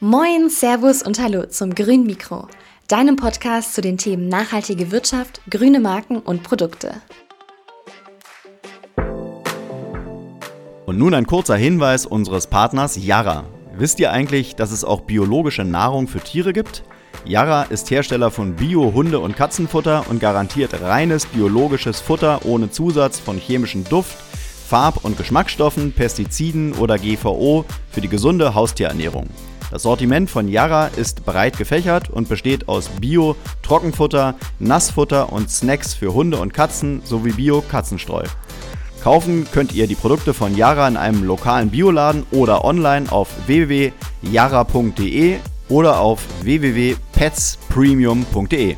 Moin, 0.00 0.50
Servus 0.50 1.02
und 1.02 1.18
Hallo 1.18 1.46
zum 1.46 1.74
Grün 1.74 2.04
Mikro, 2.04 2.48
deinem 2.86 3.16
Podcast 3.16 3.72
zu 3.74 3.80
den 3.80 3.96
Themen 3.96 4.28
nachhaltige 4.28 4.90
Wirtschaft, 4.90 5.40
grüne 5.48 5.80
Marken 5.80 6.18
und 6.18 6.42
Produkte. 6.42 7.00
Und 10.84 10.98
nun 10.98 11.14
ein 11.14 11.26
kurzer 11.26 11.56
Hinweis 11.56 12.04
unseres 12.04 12.46
Partners 12.46 13.02
Yara. 13.02 13.44
Wisst 13.74 13.98
ihr 13.98 14.12
eigentlich, 14.12 14.54
dass 14.54 14.70
es 14.70 14.84
auch 14.84 15.00
biologische 15.00 15.64
Nahrung 15.64 16.08
für 16.08 16.20
Tiere 16.20 16.52
gibt? 16.52 16.84
Yara 17.24 17.62
ist 17.62 17.90
Hersteller 17.90 18.30
von 18.30 18.54
Bio-Hunde- 18.54 19.20
und 19.20 19.34
Katzenfutter 19.34 20.04
und 20.10 20.20
garantiert 20.20 20.78
reines 20.82 21.24
biologisches 21.24 22.02
Futter 22.02 22.44
ohne 22.44 22.70
Zusatz 22.70 23.18
von 23.18 23.38
chemischen 23.38 23.84
Duft, 23.84 24.18
Farb- 24.68 25.06
und 25.06 25.16
Geschmacksstoffen, 25.16 25.92
Pestiziden 25.92 26.74
oder 26.74 26.98
GVO 26.98 27.64
für 27.90 28.02
die 28.02 28.10
gesunde 28.10 28.54
Haustierernährung. 28.54 29.30
Das 29.70 29.82
Sortiment 29.82 30.30
von 30.30 30.48
Yara 30.48 30.86
ist 30.86 31.24
breit 31.24 31.58
gefächert 31.58 32.08
und 32.08 32.28
besteht 32.28 32.68
aus 32.68 32.88
Bio, 33.00 33.34
Trockenfutter, 33.62 34.36
Nassfutter 34.58 35.32
und 35.32 35.50
Snacks 35.50 35.94
für 35.94 36.14
Hunde 36.14 36.38
und 36.38 36.54
Katzen 36.54 37.02
sowie 37.04 37.32
Bio-Katzenstreu. 37.32 38.24
Kaufen 39.02 39.46
könnt 39.52 39.72
ihr 39.72 39.86
die 39.86 39.94
Produkte 39.94 40.34
von 40.34 40.56
Yara 40.56 40.88
in 40.88 40.96
einem 40.96 41.22
lokalen 41.24 41.70
Bioladen 41.70 42.24
oder 42.30 42.64
online 42.64 43.12
auf 43.12 43.28
www.yara.de 43.46 45.36
oder 45.68 46.00
auf 46.00 46.22
www.petspremium.de. 46.42 48.76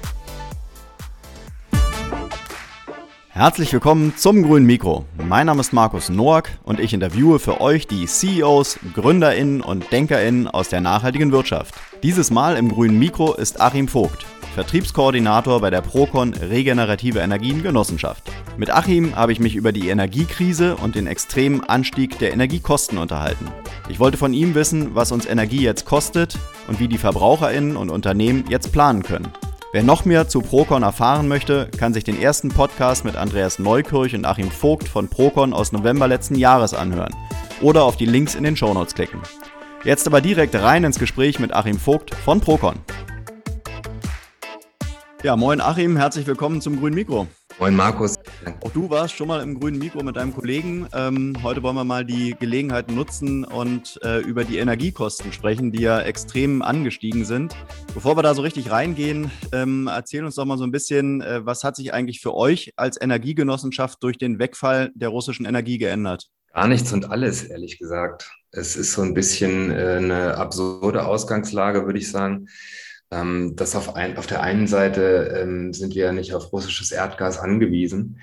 Herzlich 3.39 3.73
willkommen 3.73 4.15
zum 4.17 4.43
Grünen 4.43 4.67
Mikro. 4.67 5.05
Mein 5.17 5.47
Name 5.47 5.61
ist 5.61 5.73
Markus 5.73 6.09
Noack 6.09 6.51
und 6.65 6.81
ich 6.81 6.93
interviewe 6.93 7.39
für 7.39 7.61
euch 7.61 7.87
die 7.87 8.07
CEOs, 8.07 8.81
GründerInnen 8.95 9.61
und 9.61 9.93
DenkerInnen 9.93 10.49
aus 10.49 10.71
der 10.71 10.81
nachhaltigen 10.81 11.31
Wirtschaft. 11.31 11.77
Dieses 12.03 12.33
Mal 12.33 12.57
im 12.57 12.69
Grünen 12.69 12.99
Mikro 12.99 13.35
ist 13.35 13.61
Achim 13.61 13.87
Vogt, 13.87 14.27
Vertriebskoordinator 14.57 15.61
bei 15.61 15.71
der 15.71 15.83
Procon 15.83 16.35
Regenerative 16.35 17.21
Energien 17.21 17.63
Genossenschaft. 17.63 18.29
Mit 18.57 18.71
Achim 18.71 19.15
habe 19.15 19.31
ich 19.31 19.39
mich 19.39 19.55
über 19.55 19.71
die 19.71 19.89
Energiekrise 19.89 20.75
und 20.75 20.97
den 20.97 21.07
extremen 21.07 21.63
Anstieg 21.63 22.19
der 22.19 22.33
Energiekosten 22.33 22.99
unterhalten. 22.99 23.47
Ich 23.89 24.01
wollte 24.01 24.19
von 24.19 24.35
ihm 24.35 24.57
wissen, 24.57 24.97
was 24.97 25.13
uns 25.13 25.27
Energie 25.27 25.63
jetzt 25.63 25.85
kostet 25.85 26.37
und 26.67 26.81
wie 26.81 26.89
die 26.89 26.99
VerbraucherInnen 26.99 27.77
und 27.77 27.91
Unternehmen 27.91 28.47
jetzt 28.49 28.73
planen 28.73 29.05
können. 29.05 29.29
Wer 29.71 29.83
noch 29.83 30.07
mehr 30.07 30.27
zu 30.27 30.41
Procon 30.41 30.83
erfahren 30.83 31.29
möchte, 31.29 31.69
kann 31.77 31.93
sich 31.93 32.03
den 32.03 32.19
ersten 32.19 32.49
Podcast 32.49 33.05
mit 33.05 33.17
Andreas 33.17 33.59
Neukirch 33.59 34.15
und 34.15 34.25
Achim 34.25 34.51
Vogt 34.51 34.89
von 34.89 35.09
Procon 35.09 35.53
aus 35.53 35.73
November 35.73 36.09
letzten 36.09 36.37
Jahres 36.37 36.73
anhören 36.73 37.15
oder 37.61 37.85
auf 37.85 37.99
die 37.99 38.07
Links 38.07 38.35
in 38.35 38.45
den 38.45 38.57
Shownotes 38.57 38.95
klicken. 38.95 39.21
Jetzt 39.85 40.07
aber 40.07 40.23
direkt 40.23 40.55
rein 40.55 40.85
ins 40.85 40.99
Gespräch 40.99 41.39
mit 41.39 41.53
Achim 41.53 41.79
Vogt 41.79 42.15
von 42.15 42.41
Procon. 42.41 42.77
Ja, 45.23 45.37
moin 45.37 45.61
Achim, 45.61 45.99
herzlich 45.99 46.27
willkommen 46.27 46.63
zum 46.63 46.81
Grünen 46.81 46.95
Mikro. 46.95 47.27
Moin 47.61 47.75
Markus. 47.75 48.15
Auch 48.61 48.71
du 48.71 48.89
warst 48.89 49.17
schon 49.17 49.27
mal 49.27 49.43
im 49.43 49.59
grünen 49.59 49.81
Mikro 49.81 50.05
mit 50.05 50.15
deinem 50.15 50.33
Kollegen. 50.33 50.87
Ähm, 50.93 51.37
heute 51.43 51.61
wollen 51.65 51.75
wir 51.75 51.83
mal 51.83 52.05
die 52.05 52.37
Gelegenheit 52.39 52.89
nutzen 52.89 53.45
und 53.45 53.99
äh, 54.05 54.21
über 54.21 54.45
die 54.45 54.59
Energiekosten 54.59 55.33
sprechen, 55.33 55.73
die 55.73 55.83
ja 55.83 56.01
extrem 56.01 56.63
angestiegen 56.63 57.25
sind. 57.25 57.57
Bevor 57.95 58.17
wir 58.17 58.23
da 58.23 58.35
so 58.35 58.43
richtig 58.43 58.71
reingehen, 58.71 59.33
ähm, 59.53 59.89
erzähl 59.93 60.25
uns 60.25 60.37
doch 60.37 60.45
mal 60.45 60.57
so 60.57 60.63
ein 60.63 60.71
bisschen, 60.71 61.21
äh, 61.21 61.45
was 61.45 61.65
hat 61.65 61.75
sich 61.75 61.93
eigentlich 61.93 62.21
für 62.21 62.33
euch 62.33 62.75
als 62.77 63.01
Energiegenossenschaft 63.01 64.01
durch 64.05 64.19
den 64.19 64.39
Wegfall 64.39 64.93
der 64.95 65.09
russischen 65.09 65.45
Energie 65.45 65.79
geändert? 65.79 66.29
Gar 66.55 66.69
nichts 66.69 66.93
und 66.93 67.11
alles, 67.11 67.43
ehrlich 67.43 67.81
gesagt. 67.81 68.31
Es 68.53 68.77
ist 68.77 68.93
so 68.93 69.03
ein 69.03 69.15
bisschen 69.15 69.73
äh, 69.73 69.97
eine 69.97 70.37
absurde 70.37 71.05
Ausgangslage, 71.05 71.87
würde 71.87 71.99
ich 71.99 72.09
sagen. 72.09 72.47
Ähm, 73.11 73.57
dass 73.57 73.75
auf, 73.75 73.97
ein, 73.97 74.19
auf 74.19 74.27
der 74.27 74.43
einen 74.43 74.67
Seite 74.67 75.41
ähm, 75.41 75.73
sind 75.73 75.95
wir 75.95 76.13
nicht 76.13 76.35
auf 76.35 76.53
russisches 76.53 76.93
Erdgas 76.93 77.39
angewiesen 77.39 78.21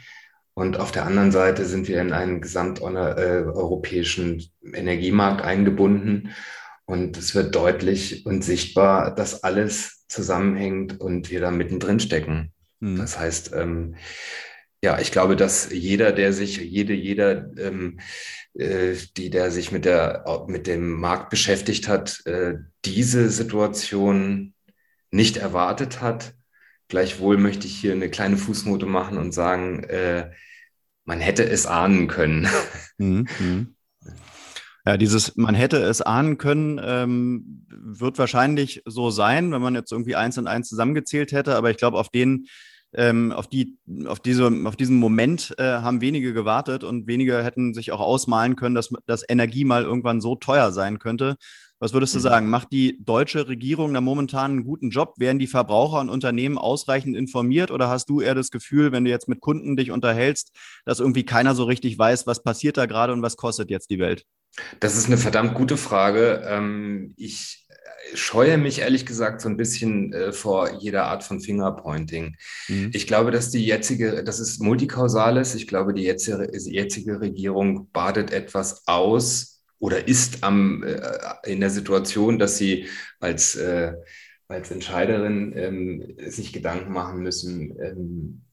und 0.54 0.80
auf 0.80 0.92
der 0.92 1.06
anderen 1.06 1.32
Seite 1.32 1.66
sind 1.66 1.88
wir 1.88 2.00
in 2.00 2.14
einen 2.14 2.40
gesamteuropäischen 2.40 4.40
äh, 4.40 4.78
Energiemarkt 4.78 5.42
eingebunden 5.42 6.30
und 6.86 7.18
es 7.18 7.36
wird 7.36 7.56
deutlich 7.56 8.26
und 8.26 8.44
sichtbar, 8.44 9.14
dass 9.14 9.44
alles 9.44 10.06
zusammenhängt 10.08 11.02
und 11.02 11.30
wir 11.30 11.42
da 11.42 11.52
mittendrin 11.52 12.00
stecken. 12.00 12.54
Hm. 12.80 12.98
Das 12.98 13.20
heißt, 13.20 13.52
ähm, 13.54 13.96
ja, 14.82 15.00
ich 15.00 15.12
glaube, 15.12 15.36
dass 15.36 15.72
jeder, 15.72 16.14
der 16.14 16.32
sich, 16.32 16.58
jede, 16.58 16.94
jeder, 16.94 17.50
ähm, 17.58 18.00
äh, 18.54 18.94
die, 19.18 19.30
der 19.30 19.52
sich 19.52 19.74
mit 19.74 19.84
der, 19.84 20.24
mit 20.48 20.68
dem 20.68 20.92
Markt 20.92 21.32
beschäftigt 21.32 21.90
hat, 21.90 22.26
äh, 22.26 22.54
diese 22.86 23.30
Situation 23.30 24.54
nicht 25.16 25.38
erwartet 25.38 26.02
hat. 26.02 26.34
Gleichwohl 26.88 27.38
möchte 27.38 27.66
ich 27.66 27.76
hier 27.76 27.94
eine 27.94 28.10
kleine 28.10 28.38
Fußnote 28.38 28.86
machen 28.86 29.18
und 29.18 29.34
sagen, 29.34 29.84
äh, 29.86 30.30
man 31.06 31.20
hätte 31.20 31.48
es 31.48 31.66
ahnen 31.66 32.08
können. 32.08 32.48
Mhm, 32.98 33.28
mhm. 33.40 33.76
Ja, 34.86 34.96
dieses 34.96 35.36
man 35.36 35.54
hätte 35.54 35.84
es 35.84 36.02
ahnen 36.02 36.38
können, 36.38 36.80
ähm, 36.82 37.68
wird 37.70 38.18
wahrscheinlich 38.18 38.84
so 38.86 39.10
sein, 39.10 39.52
wenn 39.52 39.62
man 39.62 39.76
jetzt 39.76 39.92
irgendwie 39.92 40.16
eins 40.16 40.38
und 40.38 40.48
eins 40.48 40.70
zusammengezählt 40.70 41.34
hätte. 41.34 41.58
Aber 41.58 41.70
ich 41.70 41.76
glaube, 41.76 41.98
auf 41.98 42.08
den, 42.08 42.46
ähm, 42.94 43.34
auf 43.34 43.48
die, 43.48 43.78
auf 44.06 44.22
diese, 44.22 44.50
auf 44.64 44.78
diesen 44.78 44.96
Moment 44.96 45.54
äh, 45.58 45.64
haben 45.64 46.00
wenige 46.00 46.32
gewartet 46.32 46.86
und 46.86 47.06
wenige 47.06 47.44
hätten 47.44 47.74
sich 47.74 47.92
auch 47.92 48.00
ausmalen 48.00 48.56
können, 48.56 48.76
dass, 48.76 48.94
dass 49.08 49.26
Energie 49.28 49.66
mal 49.66 49.84
irgendwann 49.84 50.22
so 50.22 50.36
teuer 50.36 50.72
sein 50.72 51.00
könnte. 51.00 51.36
Was 51.80 51.94
würdest 51.94 52.14
du 52.14 52.20
mhm. 52.20 52.24
sagen? 52.24 52.50
Macht 52.50 52.72
die 52.72 52.98
deutsche 53.04 53.48
Regierung 53.48 53.94
da 53.94 54.02
momentan 54.02 54.52
einen 54.52 54.64
guten 54.64 54.90
Job? 54.90 55.16
Werden 55.18 55.40
die 55.40 55.48
Verbraucher 55.48 56.00
und 56.00 56.10
Unternehmen 56.10 56.58
ausreichend 56.58 57.18
informiert 57.18 57.70
oder 57.70 57.90
hast 57.90 58.10
du 58.10 58.22
eher 58.22 58.36
das 58.36 58.50
Gefühl, 58.50 58.92
wenn 58.92 59.04
du 59.04 59.12
jetzt 59.12 59.28
mit 59.28 59.42
Kunden 59.42 59.76
dich 59.76 59.92
unterhältst, 59.92 60.52
dass 60.86 61.00
irgendwie 61.00 61.26
keiner 61.26 61.54
so 61.54 61.66
richtig 61.66 61.98
weiß, 61.98 62.28
was 62.28 62.44
passiert 62.44 62.78
da 62.78 62.86
gerade 62.86 63.14
und 63.14 63.22
was 63.22 63.36
kostet 63.36 63.70
jetzt 63.70 63.90
die 63.90 64.00
Welt? 64.00 64.26
Das 64.80 64.96
ist 64.96 65.08
eine 65.08 65.18
verdammt 65.18 65.54
gute 65.54 65.76
Frage. 65.76 66.44
Ähm, 66.48 67.14
ich 67.18 67.68
äh, 67.68 68.16
scheue 68.16 68.58
mich 68.58 68.80
ehrlich 68.80 69.06
gesagt 69.06 69.42
so 69.42 69.50
ein 69.50 69.58
bisschen 69.58 70.14
äh, 70.14 70.32
vor 70.32 70.80
jeder 70.80 71.06
Art 71.06 71.24
von 71.24 71.42
Fingerpointing. 71.42 72.38
Mhm. 72.70 72.92
Ich 72.94 73.06
glaube, 73.06 73.32
dass 73.32 73.52
die 73.52 73.66
jetzige, 73.66 74.24
das 74.24 74.40
ist 74.40 74.62
multikausales. 74.62 75.56
Ich 75.56 75.68
glaube, 75.68 75.94
die 75.94 76.04
jetzige, 76.04 76.50
jetzige 76.54 77.20
Regierung 77.20 77.90
badet 77.92 78.32
etwas 78.32 78.88
aus, 78.88 79.55
oder 79.80 80.08
ist 80.08 80.44
am, 80.44 80.84
äh, 80.84 81.00
in 81.46 81.60
der 81.60 81.70
Situation, 81.70 82.40
dass 82.40 82.58
sie 82.58 82.88
als, 83.20 83.56
äh, 83.56 83.94
als 84.48 84.72
Entscheiderin 84.72 85.54
ähm, 85.56 86.16
sich 86.30 86.54
Gedanken 86.54 86.94
machen 86.94 87.22
müssen, 87.22 87.76
ähm, 87.82 88.45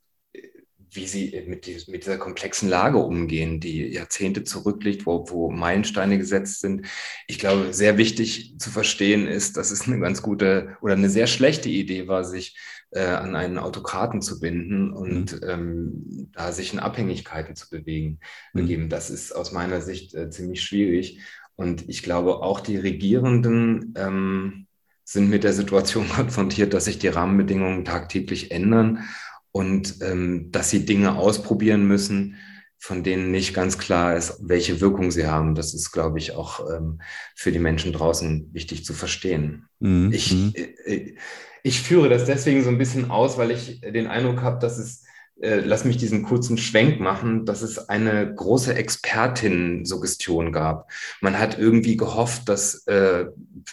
wie 0.95 1.07
sie 1.07 1.43
mit, 1.47 1.67
die, 1.67 1.79
mit, 1.89 2.05
dieser 2.05 2.19
komplexen 2.19 2.69
Lage 2.69 2.99
umgehen, 2.99 3.61
die 3.61 3.87
Jahrzehnte 3.89 4.45
zurückliegt, 4.45 5.07
wo, 5.07 5.29
wo 5.29 5.51
Meilensteine 5.51 6.19
gesetzt 6.19 6.61
sind. 6.61 6.87
Ich 7.27 7.39
glaube, 7.39 7.73
sehr 7.73 7.99
wichtig 7.99 8.57
zu 8.59 8.71
verstehen 8.71 9.27
ist, 9.27 9.57
dass 9.57 9.71
es 9.71 9.87
eine 9.87 9.99
ganz 10.01 10.23
gute 10.23 10.77
oder 10.83 10.95
eine 10.95 11.11
sehr 11.11 11.27
schlechte 11.27 11.69
Idee 11.69 12.09
war, 12.09 12.25
sich 12.25 12.57
äh, 12.91 13.05
an 13.05 13.35
einen 13.37 13.59
Autokraten 13.59 14.21
zu 14.21 14.39
binden 14.39 14.93
und 14.93 15.41
mhm. 15.41 15.49
ähm, 15.49 16.31
da 16.33 16.53
sich 16.53 16.73
in 16.73 16.79
Abhängigkeiten 16.79 17.57
zu 17.57 17.71
bewegen, 17.71 18.21
mhm. 18.53 18.89
Das 18.89 19.11
ist 19.11 19.33
aus 19.33 19.53
meiner 19.53 19.81
Sicht 19.81 20.15
äh, 20.15 20.31
ziemlich 20.31 20.63
schwierig. 20.63 21.21
Und 21.57 21.89
ich 21.89 22.03
glaube, 22.03 22.43
auch 22.43 22.61
die 22.61 22.77
Regierenden 22.77 23.95
ähm, 23.97 24.67
sind 25.05 25.31
mit 25.31 25.45
der 25.45 25.53
Situation 25.53 26.09
konfrontiert, 26.11 26.75
dass 26.75 26.85
sich 26.85 26.99
die 26.99 27.09
Rahmenbedingungen 27.09 27.85
tagtäglich 27.85 28.51
ändern 28.51 29.05
und 29.53 29.97
ähm, 30.01 30.51
dass 30.51 30.71
sie 30.71 30.85
Dinge 30.85 31.17
ausprobieren 31.17 31.87
müssen, 31.87 32.37
von 32.79 33.05
denen 33.05 33.31
nicht 33.31 33.55
ganz 33.55 33.79
klar 33.79 34.17
ist, 34.17 34.39
welche 34.41 34.81
Wirkung 34.81 35.13
sie 35.13 35.29
haben. 35.29 35.55
Das 35.55 35.73
ist, 35.73 35.93
glaube 35.93 36.19
ich, 36.19 36.35
auch 36.35 36.69
ähm, 36.69 37.01
für 37.37 37.53
die 37.53 37.61
Menschen 37.61 37.93
draußen 37.93 38.49
wichtig 38.53 38.85
zu 38.85 38.93
verstehen. 38.93 39.67
Mhm. 39.79 40.11
Ich, 40.13 40.33
mhm. 40.33 40.53
äh, 40.57 41.15
ich 41.63 41.81
führe 41.81 42.09
das 42.09 42.25
deswegen 42.25 42.65
so 42.65 42.71
ein 42.71 42.79
bisschen 42.79 43.11
aus, 43.11 43.39
weil 43.39 43.53
ich 43.53 43.81
den 43.83 44.09
Eindruck 44.09 44.43
habe, 44.43 44.59
dass 44.59 44.79
es, 44.79 45.05
äh, 45.43 45.61
lass 45.61 45.85
mich 45.85 45.97
diesen 45.97 46.23
kurzen 46.23 46.57
Schwenk 46.57 47.01
machen, 47.01 47.45
dass 47.45 47.63
es 47.63 47.89
eine 47.89 48.33
große 48.33 48.75
Expertin-Suggestion 48.75 50.53
gab. 50.53 50.91
Man 51.21 51.39
hat 51.39 51.59
irgendwie 51.59 51.97
gehofft, 51.97 52.49
dass, 52.49 52.87
äh, 52.87 53.27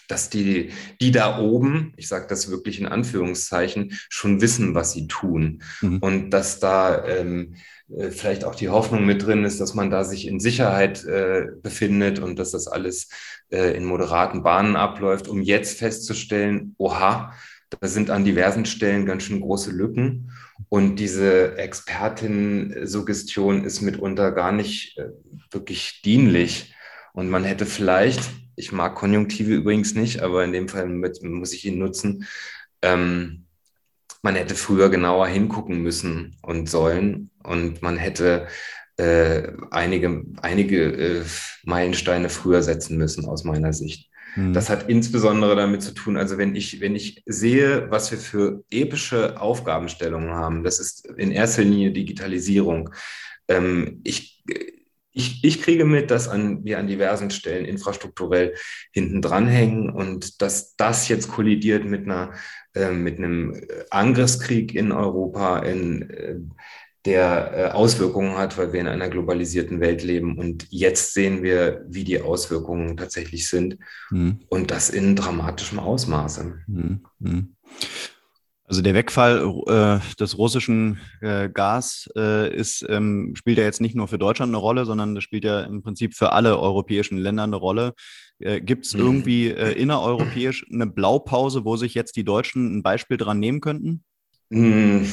dass 0.08 0.32
die, 0.32 0.72
die 1.00 1.12
da 1.12 1.40
oben, 1.40 1.94
ich 1.96 2.08
sage 2.08 2.26
das 2.28 2.50
wirklich 2.50 2.80
in 2.80 2.88
Anführungszeichen, 2.88 3.94
schon 4.10 4.42
wissen, 4.42 4.74
was 4.74 4.94
sie 4.94 5.08
tun. 5.08 5.62
Mhm. 5.82 6.00
Und 6.00 6.32
dass 6.32 6.60
da 6.60 7.06
ähm, 7.06 7.56
äh, 7.96 8.10
vielleicht 8.10 8.46
auch 8.46 8.56
die 8.56 8.70
Hoffnung 8.70 9.06
mit 9.06 9.26
drin 9.26 9.46
ist, 9.46 9.62
dass 9.62 9.76
man 9.76 9.92
da 9.92 10.04
sich 10.04 10.28
in 10.28 10.40
Sicherheit 10.40 11.06
äh, 11.06 11.48
befindet 11.62 12.18
und 12.18 12.40
dass 12.40 12.52
das 12.52 12.68
alles 12.68 13.10
äh, 13.52 13.76
in 13.76 13.86
moderaten 13.86 14.42
Bahnen 14.42 14.76
abläuft, 14.76 15.28
um 15.28 15.42
jetzt 15.42 15.78
festzustellen, 15.78 16.74
oha, 16.78 17.34
da 17.70 17.88
sind 17.88 18.10
an 18.10 18.26
diversen 18.26 18.66
Stellen 18.66 19.06
ganz 19.06 19.24
schön 19.24 19.42
große 19.42 19.72
Lücken. 19.72 20.32
Und 20.70 20.98
diese 20.98 21.58
Expertin-Suggestion 21.58 23.64
ist 23.64 23.82
mitunter 23.82 24.32
gar 24.32 24.52
nicht 24.52 24.98
äh, 24.98 25.10
wirklich 25.52 26.02
dienlich. 26.04 26.74
Und 27.14 27.30
man 27.30 27.44
hätte 27.44 27.66
vielleicht 27.66 28.22
Ich 28.56 28.72
mag 28.74 28.96
Konjunktive 28.96 29.54
übrigens 29.54 29.96
nicht, 29.96 30.22
aber 30.22 30.44
in 30.44 30.52
dem 30.52 30.68
Fall 30.68 30.88
mit, 30.88 31.24
muss 31.24 31.54
ich 31.54 31.66
ihn 31.66 31.80
nutzen. 31.80 32.28
Ähm, 32.82 33.46
man 34.22 34.36
hätte 34.36 34.56
früher 34.56 34.90
genauer 34.90 35.28
hingucken 35.28 35.82
müssen 35.82 36.38
und 36.42 36.70
sollen 36.70 37.32
und 37.44 37.82
man 37.82 37.98
hätte 37.98 38.48
äh, 38.98 39.54
einige, 39.72 40.26
einige 40.42 40.92
äh, 40.92 41.24
Meilensteine 41.64 42.30
früher 42.30 42.62
setzen 42.62 42.98
müssen, 42.98 43.26
aus 43.26 43.46
meiner 43.46 43.72
Sicht. 43.72 44.09
Mhm. 44.36 44.54
Das 44.54 44.70
hat 44.70 44.90
insbesondere 44.90 45.56
damit 45.56 45.82
zu 45.82 45.94
tun, 45.94 46.18
also 46.18 46.38
wenn 46.38 46.56
ich, 46.56 46.82
wenn 46.82 46.96
ich 46.96 47.24
sehe, 47.26 47.90
was 47.90 48.12
wir 48.12 48.18
für 48.18 48.64
epische 48.70 49.40
Aufgabenstellungen 49.40 50.32
haben, 50.32 50.64
das 50.64 50.80
ist 50.80 51.08
in 51.18 51.32
erster 51.32 51.64
Linie 51.64 51.92
Digitalisierung. 51.92 52.92
Ähm, 53.48 54.02
ich, 54.04 54.44
ich, 55.12 55.44
ich 55.44 55.62
kriege 55.62 55.86
mit, 55.86 56.12
dass 56.12 56.28
an, 56.28 56.64
wir 56.64 56.80
an 56.80 56.88
diversen 56.88 57.32
Stellen 57.32 57.66
infrastrukturell 57.66 58.56
hinten 58.92 59.22
dranhängen 59.22 59.90
und 59.90 60.42
dass 60.42 60.76
das 60.76 61.08
jetzt 61.08 61.30
kollidiert 61.30 61.86
mit 61.86 62.06
einer 62.06 62.34
äh, 62.76 62.92
mit 62.92 63.18
einem 63.18 63.60
Angriffskrieg 63.90 64.76
in 64.76 64.92
Europa, 64.92 65.60
in 65.60 66.10
äh, 66.10 66.36
der 67.10 67.52
äh, 67.54 67.72
Auswirkungen 67.72 68.38
hat, 68.38 68.58
weil 68.58 68.72
wir 68.72 68.80
in 68.80 68.88
einer 68.88 69.10
globalisierten 69.10 69.80
Welt 69.80 70.04
leben. 70.04 70.38
Und 70.38 70.68
jetzt 70.70 71.16
sehen 71.16 71.42
wir, 71.42 71.84
wie 71.88 72.04
die 72.04 72.22
Auswirkungen 72.22 72.98
tatsächlich 72.98 73.50
sind. 73.50 73.78
Mhm. 74.12 74.42
Und 74.48 74.70
das 74.70 74.92
in 74.92 75.16
dramatischem 75.16 75.80
Ausmaße. 75.80 76.60
Mhm. 76.68 77.02
mhm. 77.18 77.56
Also 78.66 78.84
der 78.84 78.94
Wegfall 78.94 79.52
äh, 79.66 80.16
des 80.18 80.38
russischen 80.38 81.00
äh, 81.22 81.50
Gas 81.50 82.08
äh, 82.16 82.56
ist, 82.56 82.86
ähm, 82.88 83.34
spielt 83.36 83.58
ja 83.58 83.64
jetzt 83.64 83.82
nicht 83.82 83.96
nur 83.96 84.08
für 84.08 84.20
Deutschland 84.20 84.52
eine 84.52 84.58
Rolle, 84.58 84.86
sondern 84.86 85.16
das 85.16 85.24
spielt 85.24 85.44
ja 85.44 85.62
im 85.62 85.82
Prinzip 85.82 86.14
für 86.14 86.34
alle 86.34 86.60
europäischen 86.60 87.18
Länder 87.18 87.46
eine 87.46 87.56
Rolle. 87.56 87.96
Äh, 88.38 88.62
Gibt 88.62 88.86
es 88.86 88.94
mhm. 88.94 89.00
irgendwie 89.00 89.48
äh, 89.48 89.72
innereuropäisch 89.72 90.68
eine 90.72 90.86
Blaupause, 90.86 91.66
wo 91.66 91.78
sich 91.78 91.96
jetzt 91.96 92.16
die 92.16 92.24
Deutschen 92.24 92.78
ein 92.78 92.84
Beispiel 92.84 93.18
dran 93.18 93.40
nehmen 93.40 93.60
könnten? 93.60 94.04
Mhm 94.52 95.12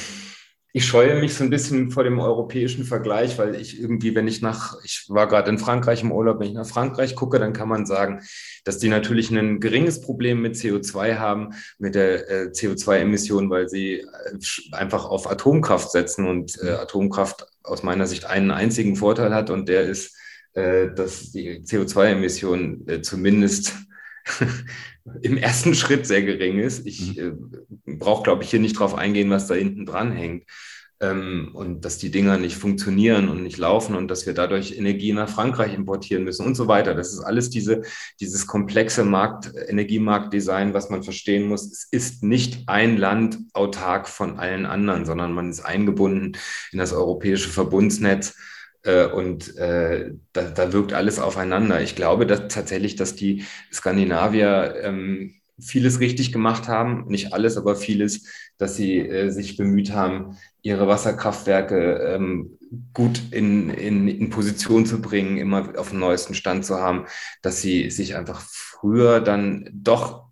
ich 0.76 0.84
scheue 0.84 1.18
mich 1.18 1.32
so 1.32 1.42
ein 1.42 1.48
bisschen 1.48 1.90
vor 1.90 2.04
dem 2.04 2.20
europäischen 2.20 2.84
Vergleich, 2.84 3.38
weil 3.38 3.54
ich 3.54 3.80
irgendwie, 3.80 4.14
wenn 4.14 4.28
ich 4.28 4.42
nach, 4.42 4.76
ich 4.84 5.06
war 5.08 5.26
gerade 5.26 5.48
in 5.48 5.58
Frankreich 5.58 6.02
im 6.02 6.12
Urlaub, 6.12 6.38
wenn 6.38 6.48
ich 6.48 6.52
nach 6.52 6.66
Frankreich 6.66 7.16
gucke, 7.16 7.38
dann 7.38 7.54
kann 7.54 7.70
man 7.70 7.86
sagen, 7.86 8.20
dass 8.64 8.76
die 8.76 8.90
natürlich 8.90 9.30
ein 9.30 9.58
geringes 9.58 10.02
Problem 10.02 10.42
mit 10.42 10.54
CO2 10.54 11.16
haben, 11.16 11.54
mit 11.78 11.94
der 11.94 12.30
äh, 12.30 12.44
CO2-Emission, 12.48 13.48
weil 13.48 13.70
sie 13.70 14.00
äh, 14.00 14.06
einfach 14.72 15.06
auf 15.06 15.30
Atomkraft 15.30 15.92
setzen 15.92 16.28
und 16.28 16.62
äh, 16.62 16.72
Atomkraft 16.72 17.46
aus 17.62 17.82
meiner 17.82 18.06
Sicht 18.06 18.26
einen 18.26 18.50
einzigen 18.50 18.96
Vorteil 18.96 19.34
hat 19.34 19.48
und 19.48 19.70
der 19.70 19.84
ist, 19.84 20.14
äh, 20.52 20.88
dass 20.94 21.32
die 21.32 21.60
CO2-Emission 21.60 22.86
äh, 22.86 23.00
zumindest 23.00 23.72
im 25.22 25.36
ersten 25.36 25.74
Schritt 25.74 26.06
sehr 26.06 26.22
gering 26.22 26.58
ist. 26.58 26.86
Ich 26.86 27.16
mhm. 27.16 27.50
äh, 27.86 27.94
brauche, 27.94 28.24
glaube 28.24 28.42
ich, 28.42 28.50
hier 28.50 28.60
nicht 28.60 28.78
drauf 28.78 28.94
eingehen, 28.94 29.30
was 29.30 29.46
da 29.46 29.54
hinten 29.54 29.86
dran 29.86 30.12
hängt. 30.12 30.44
Ähm, 30.98 31.50
und 31.52 31.84
dass 31.84 31.98
die 31.98 32.10
Dinger 32.10 32.38
nicht 32.38 32.56
funktionieren 32.56 33.28
und 33.28 33.42
nicht 33.42 33.58
laufen 33.58 33.94
und 33.94 34.08
dass 34.08 34.24
wir 34.24 34.32
dadurch 34.32 34.78
Energie 34.78 35.12
nach 35.12 35.28
Frankreich 35.28 35.74
importieren 35.74 36.24
müssen 36.24 36.46
und 36.46 36.54
so 36.54 36.68
weiter. 36.68 36.94
Das 36.94 37.12
ist 37.12 37.20
alles 37.20 37.50
diese, 37.50 37.82
dieses 38.18 38.46
komplexe 38.46 39.04
Markt, 39.04 39.52
Energiemarktdesign, 39.68 40.72
was 40.72 40.88
man 40.88 41.02
verstehen 41.02 41.48
muss. 41.48 41.70
Es 41.70 41.86
ist 41.90 42.22
nicht 42.22 42.66
ein 42.68 42.96
Land 42.96 43.38
autark 43.52 44.08
von 44.08 44.38
allen 44.38 44.64
anderen, 44.64 45.04
sondern 45.04 45.34
man 45.34 45.50
ist 45.50 45.60
eingebunden 45.60 46.32
in 46.72 46.78
das 46.78 46.94
europäische 46.94 47.50
Verbundsnetz 47.50 48.34
und 49.06 49.56
äh, 49.56 50.12
da, 50.32 50.42
da, 50.42 50.72
wirkt 50.72 50.92
alles 50.92 51.18
aufeinander. 51.18 51.80
Ich 51.82 51.96
glaube 51.96 52.26
dass 52.26 52.48
tatsächlich, 52.48 52.96
dass 52.96 53.16
die 53.16 53.44
Skandinavier 53.72 54.76
ähm, 54.82 55.34
vieles 55.58 56.00
richtig 56.00 56.32
gemacht 56.32 56.68
haben, 56.68 57.06
nicht 57.08 57.32
alles, 57.32 57.56
aber 57.56 57.76
vieles, 57.76 58.24
dass 58.58 58.76
sie 58.76 58.98
äh, 58.98 59.30
sich 59.30 59.56
bemüht 59.56 59.92
haben, 59.92 60.36
ihre 60.62 60.86
Wasserkraftwerke 60.86 62.14
ähm, 62.14 62.58
gut 62.92 63.22
in, 63.30 63.70
in, 63.70 64.08
in 64.08 64.30
Position 64.30 64.86
zu 64.86 65.00
bringen, 65.00 65.38
immer 65.38 65.78
auf 65.78 65.90
dem 65.90 66.00
neuesten 66.00 66.34
Stand 66.34 66.64
zu 66.64 66.76
haben, 66.76 67.06
dass 67.42 67.60
sie 67.62 67.90
sich 67.90 68.16
einfach 68.16 68.40
früher 68.40 69.20
dann 69.20 69.68
doch 69.72 70.25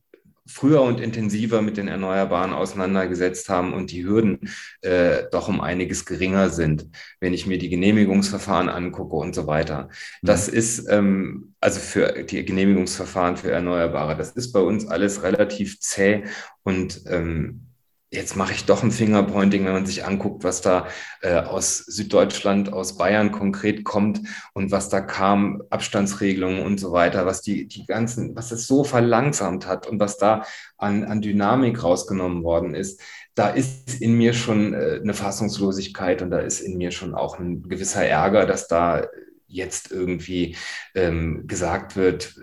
früher 0.46 0.82
und 0.82 1.00
intensiver 1.00 1.62
mit 1.62 1.76
den 1.76 1.88
Erneuerbaren 1.88 2.52
auseinandergesetzt 2.52 3.48
haben 3.48 3.72
und 3.72 3.90
die 3.90 4.04
Hürden 4.04 4.50
äh, 4.82 5.24
doch 5.32 5.48
um 5.48 5.60
einiges 5.60 6.04
geringer 6.04 6.50
sind, 6.50 6.86
wenn 7.20 7.32
ich 7.32 7.46
mir 7.46 7.58
die 7.58 7.70
Genehmigungsverfahren 7.70 8.68
angucke 8.68 9.16
und 9.16 9.34
so 9.34 9.46
weiter. 9.46 9.88
Das 10.22 10.50
mhm. 10.50 10.56
ist 10.56 10.86
ähm, 10.90 11.54
also 11.60 11.80
für 11.80 12.24
die 12.24 12.44
Genehmigungsverfahren 12.44 13.36
für 13.36 13.50
Erneuerbare, 13.50 14.16
das 14.16 14.32
ist 14.32 14.52
bei 14.52 14.60
uns 14.60 14.86
alles 14.86 15.22
relativ 15.22 15.80
zäh 15.80 16.24
und 16.62 17.02
ähm, 17.06 17.66
jetzt 18.14 18.36
mache 18.36 18.52
ich 18.52 18.64
doch 18.64 18.82
ein 18.82 18.90
Fingerpointing, 18.90 19.64
wenn 19.64 19.72
man 19.72 19.86
sich 19.86 20.04
anguckt, 20.04 20.44
was 20.44 20.60
da 20.60 20.86
äh, 21.20 21.34
aus 21.34 21.78
Süddeutschland, 21.78 22.72
aus 22.72 22.96
Bayern 22.96 23.32
konkret 23.32 23.84
kommt 23.84 24.20
und 24.52 24.70
was 24.70 24.88
da 24.88 25.00
kam, 25.00 25.62
Abstandsregelungen 25.70 26.62
und 26.62 26.78
so 26.78 26.92
weiter, 26.92 27.26
was 27.26 27.42
die, 27.42 27.66
die 27.66 27.86
ganzen, 27.86 28.34
was 28.36 28.52
es 28.52 28.66
so 28.66 28.84
verlangsamt 28.84 29.66
hat 29.66 29.86
und 29.86 30.00
was 30.00 30.16
da 30.16 30.44
an, 30.78 31.04
an 31.04 31.20
Dynamik 31.20 31.82
rausgenommen 31.82 32.44
worden 32.44 32.74
ist. 32.74 33.00
Da 33.34 33.48
ist 33.48 34.00
in 34.00 34.16
mir 34.16 34.32
schon 34.32 34.74
äh, 34.74 35.00
eine 35.02 35.14
Fassungslosigkeit 35.14 36.22
und 36.22 36.30
da 36.30 36.38
ist 36.38 36.60
in 36.60 36.76
mir 36.76 36.92
schon 36.92 37.14
auch 37.14 37.38
ein 37.38 37.62
gewisser 37.68 38.06
Ärger, 38.06 38.46
dass 38.46 38.68
da 38.68 39.06
jetzt 39.54 39.92
irgendwie 39.92 40.56
ähm, 40.94 41.46
gesagt 41.46 41.96
wird, 41.96 42.34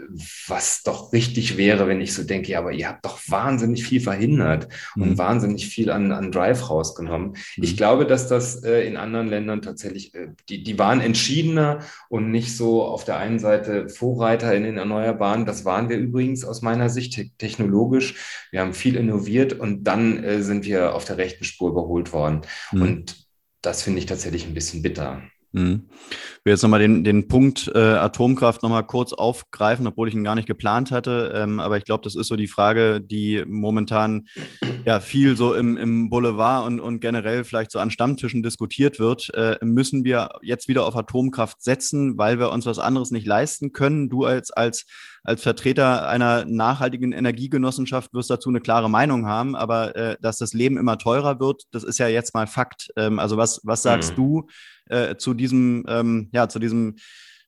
was 0.48 0.84
doch 0.84 1.12
richtig 1.12 1.58
wäre, 1.58 1.88
wenn 1.88 2.02
ich 2.02 2.14
so 2.14 2.24
denke, 2.24 2.52
ja, 2.52 2.60
aber 2.60 2.72
ihr 2.72 2.88
habt 2.88 3.06
doch 3.06 3.20
wahnsinnig 3.28 3.84
viel 3.84 4.00
verhindert 4.00 4.70
mhm. 4.96 5.04
und 5.04 5.18
wahnsinnig 5.18 5.68
viel 5.68 5.92
an, 5.92 6.12
an 6.12 6.32
Drive 6.32 6.70
rausgenommen. 6.70 7.30
Mhm. 7.30 7.64
Ich 7.64 7.76
glaube, 7.76 8.06
dass 8.06 8.28
das 8.28 8.64
äh, 8.64 8.88
in 8.88 8.98
anderen 8.98 9.28
Ländern 9.28 9.62
tatsächlich, 9.62 10.16
äh, 10.16 10.30
die, 10.50 10.64
die 10.64 10.80
waren 10.80 11.02
entschiedener 11.02 11.80
und 12.10 12.32
nicht 12.32 12.56
so 12.56 12.84
auf 12.84 13.04
der 13.04 13.18
einen 13.18 13.40
Seite 13.40 13.90
Vorreiter 13.90 14.56
in 14.56 14.64
den 14.64 14.78
Erneuerbaren. 14.78 15.46
Das 15.46 15.66
waren 15.66 15.90
wir 15.90 15.98
übrigens 15.98 16.46
aus 16.46 16.62
meiner 16.62 16.90
Sicht 16.90 17.16
te 17.16 17.30
technologisch. 17.38 18.16
Wir 18.52 18.62
haben 18.62 18.74
viel 18.74 18.96
innoviert 18.96 19.54
und 19.54 19.84
dann 19.84 20.24
äh, 20.24 20.42
sind 20.42 20.66
wir 20.66 20.96
auf 20.96 21.06
der 21.06 21.18
rechten 21.18 21.44
Spur 21.44 21.72
überholt 21.72 22.14
worden. 22.14 22.42
Mhm. 22.72 22.82
Und 22.82 23.28
das 23.62 23.84
finde 23.84 24.00
ich 24.00 24.06
tatsächlich 24.06 24.46
ein 24.46 24.54
bisschen 24.54 24.82
bitter. 24.82 25.22
Mhm. 25.54 25.90
Ich 26.10 26.46
will 26.46 26.54
jetzt 26.54 26.62
nochmal 26.62 26.80
den, 26.80 27.04
den 27.04 27.28
Punkt 27.28 27.70
äh, 27.74 27.78
Atomkraft 27.78 28.64
nochmal 28.64 28.86
kurz 28.86 29.12
aufgreifen, 29.12 29.86
obwohl 29.86 30.08
ich 30.08 30.14
ihn 30.14 30.24
gar 30.24 30.36
nicht 30.36 30.48
geplant 30.48 30.92
hatte. 30.92 31.34
Ähm, 31.36 31.60
aber 31.60 31.78
ich 31.78 31.84
glaube, 31.84 32.04
das 32.04 32.16
ist 32.16 32.28
so 32.28 32.38
die 32.38 32.48
Frage, 32.48 33.02
die 33.02 33.44
momentan 33.46 34.28
ja 34.86 35.02
viel 35.02 35.36
so 35.36 35.54
im, 35.54 35.76
im 35.76 36.10
Boulevard 36.10 36.68
und, 36.68 36.80
und 36.80 37.02
generell 37.02 37.44
vielleicht 37.44 37.72
so 37.72 37.80
an 37.80 37.92
Stammtischen 37.92 38.44
diskutiert 38.44 38.98
wird. 38.98 39.34
Äh, 39.34 39.58
müssen 39.62 40.06
wir 40.06 40.30
jetzt 40.42 40.70
wieder 40.70 40.86
auf 40.86 40.96
Atomkraft 40.96 41.62
setzen, 41.62 42.18
weil 42.18 42.40
wir 42.40 42.52
uns 42.52 42.66
was 42.66 42.80
anderes 42.80 43.12
nicht 43.12 43.28
leisten 43.28 43.74
können? 43.74 44.10
Du 44.10 44.24
als, 44.24 44.52
als 44.52 44.86
als 45.24 45.44
Vertreter 45.44 46.08
einer 46.08 46.46
nachhaltigen 46.46 47.12
Energiegenossenschaft 47.12 48.14
wirst 48.14 48.30
dazu 48.30 48.50
eine 48.50 48.62
klare 48.62 48.90
Meinung 48.90 49.28
haben, 49.28 49.56
aber 49.56 49.96
äh, 49.96 50.18
dass 50.22 50.38
das 50.38 50.54
Leben 50.54 50.78
immer 50.78 50.98
teurer 50.98 51.40
wird, 51.40 51.64
das 51.72 51.84
ist 51.84 52.00
ja 52.00 52.08
jetzt 52.08 52.34
mal 52.34 52.48
Fakt. 52.48 52.90
Ähm, 52.96 53.20
also 53.20 53.38
was, 53.38 53.62
was 53.64 53.84
sagst 53.84 54.14
mhm. 54.14 54.16
du 54.16 54.48
äh, 54.90 55.16
zu 55.18 55.34
diesem, 55.34 55.86
ähm, 55.88 56.30
ja, 56.34 56.50
zu 56.50 56.60
diesem 56.60 56.96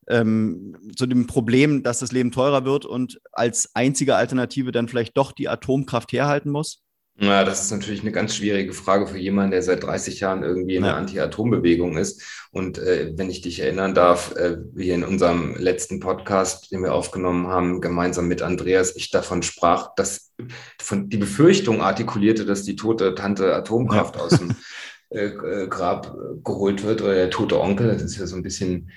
ähm, 0.07 0.75
zu 0.97 1.05
dem 1.05 1.27
Problem, 1.27 1.81
dass 1.81 1.99
das 1.99 2.11
Leben 2.11 2.31
teurer 2.31 2.65
wird 2.65 2.85
und 2.85 3.21
als 3.31 3.69
einzige 3.73 4.15
Alternative 4.15 4.71
dann 4.71 4.89
vielleicht 4.89 5.15
doch 5.17 5.31
die 5.31 5.47
Atomkraft 5.47 6.11
herhalten 6.11 6.51
muss? 6.51 6.82
Ja, 7.19 7.43
das 7.43 7.61
ist 7.61 7.71
natürlich 7.71 8.01
eine 8.01 8.11
ganz 8.11 8.35
schwierige 8.35 8.73
Frage 8.73 9.05
für 9.05 9.19
jemanden, 9.19 9.51
der 9.51 9.61
seit 9.61 9.83
30 9.83 10.19
Jahren 10.19 10.41
irgendwie 10.41 10.75
in 10.75 10.83
der 10.83 10.95
Anti-Atom-Bewegung 10.95 11.95
ist. 11.95 12.23
Und 12.51 12.79
äh, 12.79 13.13
wenn 13.15 13.29
ich 13.29 13.41
dich 13.41 13.59
erinnern 13.59 13.93
darf, 13.93 14.35
äh, 14.35 14.57
wie 14.73 14.89
in 14.89 15.03
unserem 15.03 15.55
letzten 15.55 15.99
Podcast, 15.99 16.71
den 16.71 16.81
wir 16.81 16.93
aufgenommen 16.93 17.47
haben, 17.47 17.81
gemeinsam 17.81 18.27
mit 18.27 18.41
Andreas, 18.41 18.95
ich 18.95 19.11
davon 19.11 19.43
sprach, 19.43 19.93
dass 19.95 20.33
von 20.81 21.07
die 21.07 21.17
Befürchtung 21.17 21.81
artikulierte, 21.81 22.45
dass 22.45 22.63
die 22.63 22.75
tote 22.75 23.13
Tante 23.13 23.55
Atomkraft 23.55 24.15
ja. 24.15 24.21
aus 24.21 24.39
dem 24.39 24.55
äh, 25.09 25.25
äh 25.25 25.67
Grab 25.67 26.15
geholt 26.43 26.83
wird 26.83 27.03
oder 27.03 27.13
der 27.13 27.29
tote 27.29 27.61
Onkel. 27.61 27.93
Das 27.93 28.01
ist 28.01 28.17
ja 28.17 28.25
so 28.25 28.35
ein 28.35 28.43
bisschen 28.43 28.91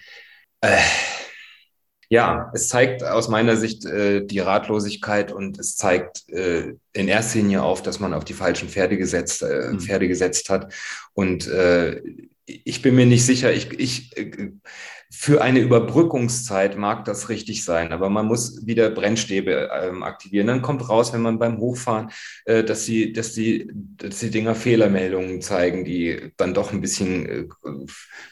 äh, 0.62 0.78
ja, 2.08 2.50
es 2.54 2.68
zeigt 2.68 3.02
aus 3.02 3.28
meiner 3.28 3.56
Sicht 3.56 3.84
äh, 3.84 4.24
die 4.24 4.38
Ratlosigkeit 4.38 5.32
und 5.32 5.58
es 5.58 5.76
zeigt 5.76 6.28
äh, 6.28 6.74
in 6.92 7.08
erster 7.08 7.38
Linie 7.38 7.62
auf, 7.62 7.82
dass 7.82 7.98
man 8.00 8.14
auf 8.14 8.24
die 8.24 8.32
falschen 8.32 8.68
Pferde 8.68 8.96
gesetzt, 8.96 9.42
äh, 9.42 9.70
mhm. 9.72 9.80
Pferde 9.80 10.06
gesetzt 10.06 10.48
hat. 10.48 10.72
Und 11.14 11.48
äh, 11.48 12.00
ich 12.46 12.80
bin 12.80 12.94
mir 12.94 13.06
nicht 13.06 13.26
sicher, 13.26 13.52
ich, 13.52 13.72
ich 13.78 14.16
äh, 14.16 14.52
für 15.18 15.40
eine 15.40 15.60
Überbrückungszeit 15.60 16.76
mag 16.76 17.06
das 17.06 17.30
richtig 17.30 17.64
sein, 17.64 17.92
aber 17.92 18.10
man 18.10 18.26
muss 18.26 18.66
wieder 18.66 18.90
Brennstäbe 18.90 19.70
ähm, 19.72 20.02
aktivieren. 20.02 20.46
Dann 20.46 20.60
kommt 20.60 20.86
raus, 20.90 21.14
wenn 21.14 21.22
man 21.22 21.38
beim 21.38 21.56
Hochfahren, 21.56 22.10
äh, 22.44 22.62
dass, 22.62 22.84
die, 22.84 23.14
dass, 23.14 23.32
die, 23.32 23.72
dass 23.96 24.18
die 24.18 24.30
Dinger 24.30 24.54
Fehlermeldungen 24.54 25.40
zeigen, 25.40 25.86
die 25.86 26.32
dann 26.36 26.52
doch 26.52 26.70
ein 26.70 26.82
bisschen 26.82 27.26
äh, 27.26 27.44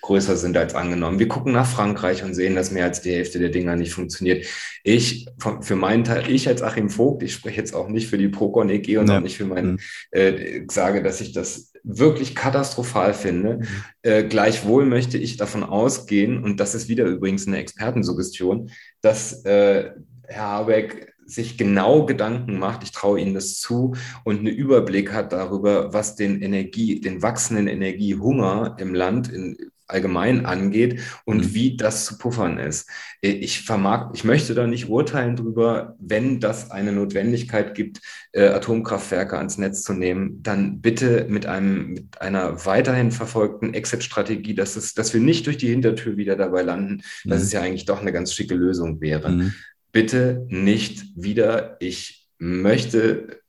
größer 0.03 0.37
sind 0.37 0.59
als 0.59 0.75
angenommen. 0.75 1.19
Wir 1.19 1.29
gucken 1.29 1.55
nach 1.55 1.67
Frankreich 1.67 2.23
und 2.23 2.35
sehen, 2.35 2.55
dass 2.55 2.71
mehr 2.71 2.85
als 2.85 3.01
die 3.01 3.13
Hälfte 3.13 3.39
der 3.39 3.49
Dinger 3.49 3.77
nicht 3.77 3.95
funktioniert. 3.95 4.47
Ich, 4.83 5.27
für 5.63 5.77
meinen 5.77 6.05
Teil, 6.05 6.31
ich 6.31 6.49
als 6.49 6.63
Achim 6.63 6.91
Vogt, 6.91 7.23
ich 7.23 7.33
spreche 7.33 7.57
jetzt 7.57 7.75
auch 7.75 7.89
nicht 7.89 8.09
für 8.09 8.19
die 8.19 8.29
Procon 8.29 8.69
EG 8.69 8.99
und 8.99 9.09
ja. 9.09 9.17
auch 9.17 9.23
nicht 9.23 9.39
für 9.39 9.47
meinen, 9.47 9.73
mhm. 9.73 9.79
äh, 10.11 10.63
sage, 10.69 11.03
dass 11.03 11.23
ich 11.23 11.33
das 11.33 11.74
wirklich 11.85 12.35
katastrophal 12.35 13.15
finde. 13.15 13.59
Mhm. 13.59 13.67
Äh, 14.03 14.25
gleichwohl 14.25 14.87
möchte 14.87 15.19
ich 15.19 15.37
davon 15.37 15.63
ausgehen, 15.63 16.43
und 16.43 16.59
das 16.59 16.75
ist 16.75 16.89
wieder 16.89 17.05
übrigens 17.05 17.47
eine 17.47 17.59
Expertensuggestion, 17.59 18.71
dass 19.03 19.45
äh, 19.45 19.91
Herr 20.27 20.49
Habeck 20.49 21.15
sich 21.27 21.57
genau 21.57 22.05
Gedanken 22.05 22.59
macht, 22.59 22.83
ich 22.83 22.93
traue 22.93 23.21
Ihnen 23.21 23.35
das 23.35 23.59
zu, 23.59 23.95
und 24.25 24.39
einen 24.39 24.49
Überblick 24.49 25.13
hat 25.13 25.33
darüber, 25.33 25.93
was 25.93 26.17
den 26.17 26.43
Energie, 26.43 27.01
den 27.01 27.23
wachsenden 27.23 27.69
Energiehunger 27.69 28.77
im 28.79 28.95
Land 28.95 29.33
in 29.33 29.57
allgemein 29.95 30.45
angeht 30.45 31.01
und 31.25 31.39
mhm. 31.39 31.55
wie 31.55 31.77
das 31.77 32.05
zu 32.05 32.19
puffern 32.19 32.59
ist. 32.59 32.89
Ich 33.23 33.63
vermag, 33.63 34.11
ich 34.15 34.25
möchte 34.25 34.55
da 34.55 34.67
nicht 34.67 34.89
urteilen 34.89 35.37
drüber, 35.37 35.97
wenn 35.99 36.41
das 36.41 36.71
eine 36.71 36.93
Notwendigkeit 36.93 37.75
gibt, 37.75 38.01
äh, 38.33 38.49
Atomkraftwerke 38.49 39.39
ans 39.39 39.57
Netz 39.57 39.83
zu 39.83 39.95
nehmen, 39.95 40.43
dann 40.43 40.81
bitte 40.81 41.27
mit 41.29 41.47
einem, 41.47 41.93
mit 41.93 42.21
einer 42.21 42.67
weiterhin 42.67 43.13
verfolgten 43.13 43.73
Exit-Strategie, 43.73 44.55
dass 44.55 44.77
es, 44.77 44.93
dass 44.95 45.15
wir 45.15 45.21
nicht 45.21 45.47
durch 45.47 45.57
die 45.57 45.69
Hintertür 45.69 46.17
wieder 46.17 46.37
dabei 46.37 46.63
landen, 46.63 47.03
mhm. 47.25 47.31
dass 47.31 47.43
es 47.43 47.53
ja 47.53 47.63
eigentlich 47.63 47.87
doch 47.87 48.01
eine 48.01 48.13
ganz 48.13 48.35
schicke 48.35 48.55
Lösung 48.55 49.01
wäre. 49.01 49.31
Mhm. 49.31 49.55
Bitte 49.93 50.45
nicht 50.49 51.05
wieder. 51.15 51.77
Ich 51.79 52.29
möchte 52.39 53.44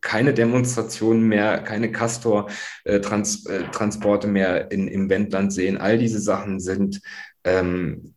keine 0.00 0.34
Demonstrationen 0.34 1.22
mehr, 1.22 1.58
keine 1.58 1.92
Castor-Transporte 1.92 4.26
äh, 4.26 4.30
mehr 4.30 4.70
in, 4.70 4.88
im 4.88 5.08
Wendland 5.08 5.52
sehen. 5.52 5.78
All 5.78 5.98
diese 5.98 6.20
Sachen 6.20 6.58
sind, 6.60 7.00
ähm, 7.44 8.14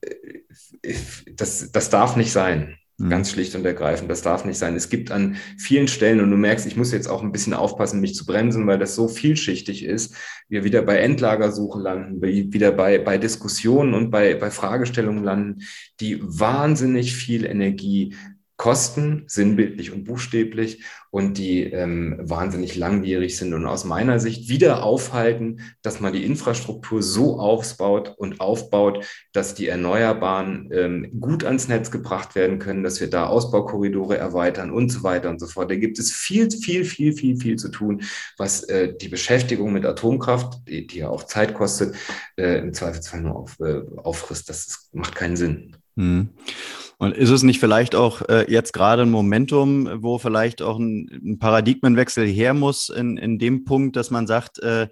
das, 1.36 1.72
das 1.72 1.90
darf 1.90 2.16
nicht 2.16 2.32
sein. 2.32 2.80
Mhm. 3.00 3.10
Ganz 3.10 3.32
schlicht 3.32 3.56
und 3.56 3.66
ergreifend, 3.66 4.12
das 4.12 4.22
darf 4.22 4.46
nicht 4.46 4.58
sein. 4.58 4.76
Es 4.76 4.90
gibt 4.90 5.12
an 5.12 5.38
vielen 5.58 5.88
Stellen, 5.88 6.20
und 6.20 6.32
du 6.32 6.38
merkst, 6.38 6.66
ich 6.66 6.76
muss 6.76 6.92
jetzt 6.92 7.08
auch 7.08 7.24
ein 7.24 7.32
bisschen 7.32 7.54
aufpassen, 7.54 8.02
mich 8.02 8.14
zu 8.14 8.26
bremsen, 8.26 8.68
weil 8.68 8.78
das 8.78 8.96
so 8.96 9.08
vielschichtig 9.08 9.86
ist, 9.86 10.16
wir 10.50 10.66
wieder 10.66 10.82
bei 10.82 10.98
Endlagersuche 10.98 11.80
landen, 11.80 12.22
wieder 12.22 12.74
bei, 12.74 13.00
bei 13.00 13.18
Diskussionen 13.18 13.94
und 13.94 14.12
bei, 14.12 14.36
bei 14.36 14.52
Fragestellungen 14.52 15.24
landen, 15.24 15.62
die 16.02 16.20
wahnsinnig 16.22 17.16
viel 17.16 17.46
Energie 17.46 18.16
kosten, 18.58 19.24
sinnbildlich 19.28 19.94
und 19.94 20.04
buchstäblich, 20.04 20.84
und 21.12 21.38
die 21.38 21.64
ähm, 21.64 22.18
wahnsinnig 22.20 22.76
langwierig 22.76 23.38
sind 23.38 23.54
und 23.54 23.66
aus 23.66 23.84
meiner 23.84 24.20
Sicht 24.20 24.50
wieder 24.50 24.84
aufhalten, 24.84 25.62
dass 25.82 26.00
man 26.00 26.14
die 26.14 26.24
Infrastruktur 26.26 27.02
so 27.02 27.40
aufbaut 27.40 28.14
und 28.18 28.40
aufbaut, 28.40 29.06
dass 29.34 29.56
die 29.56 29.68
Erneuerbaren 29.68 30.70
ähm, 30.72 31.20
gut 31.20 31.44
ans 31.44 31.68
Netz 31.68 31.90
gebracht 31.90 32.36
werden 32.36 32.60
können, 32.60 32.84
dass 32.84 33.00
wir 33.00 33.10
da 33.10 33.26
Ausbaukorridore 33.26 34.18
erweitern 34.18 34.72
und 34.72 34.90
so 34.90 35.04
weiter 35.04 35.30
und 35.30 35.40
so 35.40 35.48
fort. 35.48 35.72
Da 35.72 35.76
gibt 35.76 35.98
es 36.00 36.12
viel, 36.12 36.50
viel, 36.52 36.86
viel, 36.86 37.14
viel, 37.14 37.38
viel 37.38 37.56
zu 37.56 37.70
tun, 37.70 38.04
was 38.38 38.64
äh, 38.64 38.94
die 38.96 39.10
Beschäftigung 39.10 39.74
mit 39.74 39.86
Atomkraft, 39.86 40.68
die, 40.68 40.86
die 40.86 41.00
ja 41.00 41.10
auch 41.10 41.24
Zeit 41.24 41.54
kostet, 41.54 41.96
äh, 42.38 42.60
im 42.60 42.74
Zweifelsfall 42.74 43.22
nur 43.22 43.36
auf, 43.36 43.60
äh, 43.60 43.82
auffrisst. 43.98 44.50
Das 44.50 44.68
ist, 44.68 44.90
macht 44.94 45.16
keinen 45.16 45.36
Sinn. 45.36 45.76
Hm. 45.96 46.30
Und 47.02 47.16
ist 47.16 47.30
es 47.30 47.44
nicht 47.44 47.62
vielleicht 47.62 47.96
auch 47.96 48.22
äh, 48.28 48.52
jetzt 48.52 48.74
gerade 48.74 49.04
ein 49.04 49.10
Momentum, 49.10 50.04
wo 50.04 50.18
vielleicht 50.18 50.62
auch 50.62 50.78
ein, 50.78 51.10
ein 51.24 51.40
Paradigmenwechsel 51.40 52.28
her 52.28 52.54
muss 52.54 52.90
in, 52.90 53.16
in 53.16 53.40
dem 53.40 53.64
Punkt, 53.64 53.96
dass 53.96 54.12
man 54.12 54.28
sagt, 54.28 54.60
äh, 54.60 54.90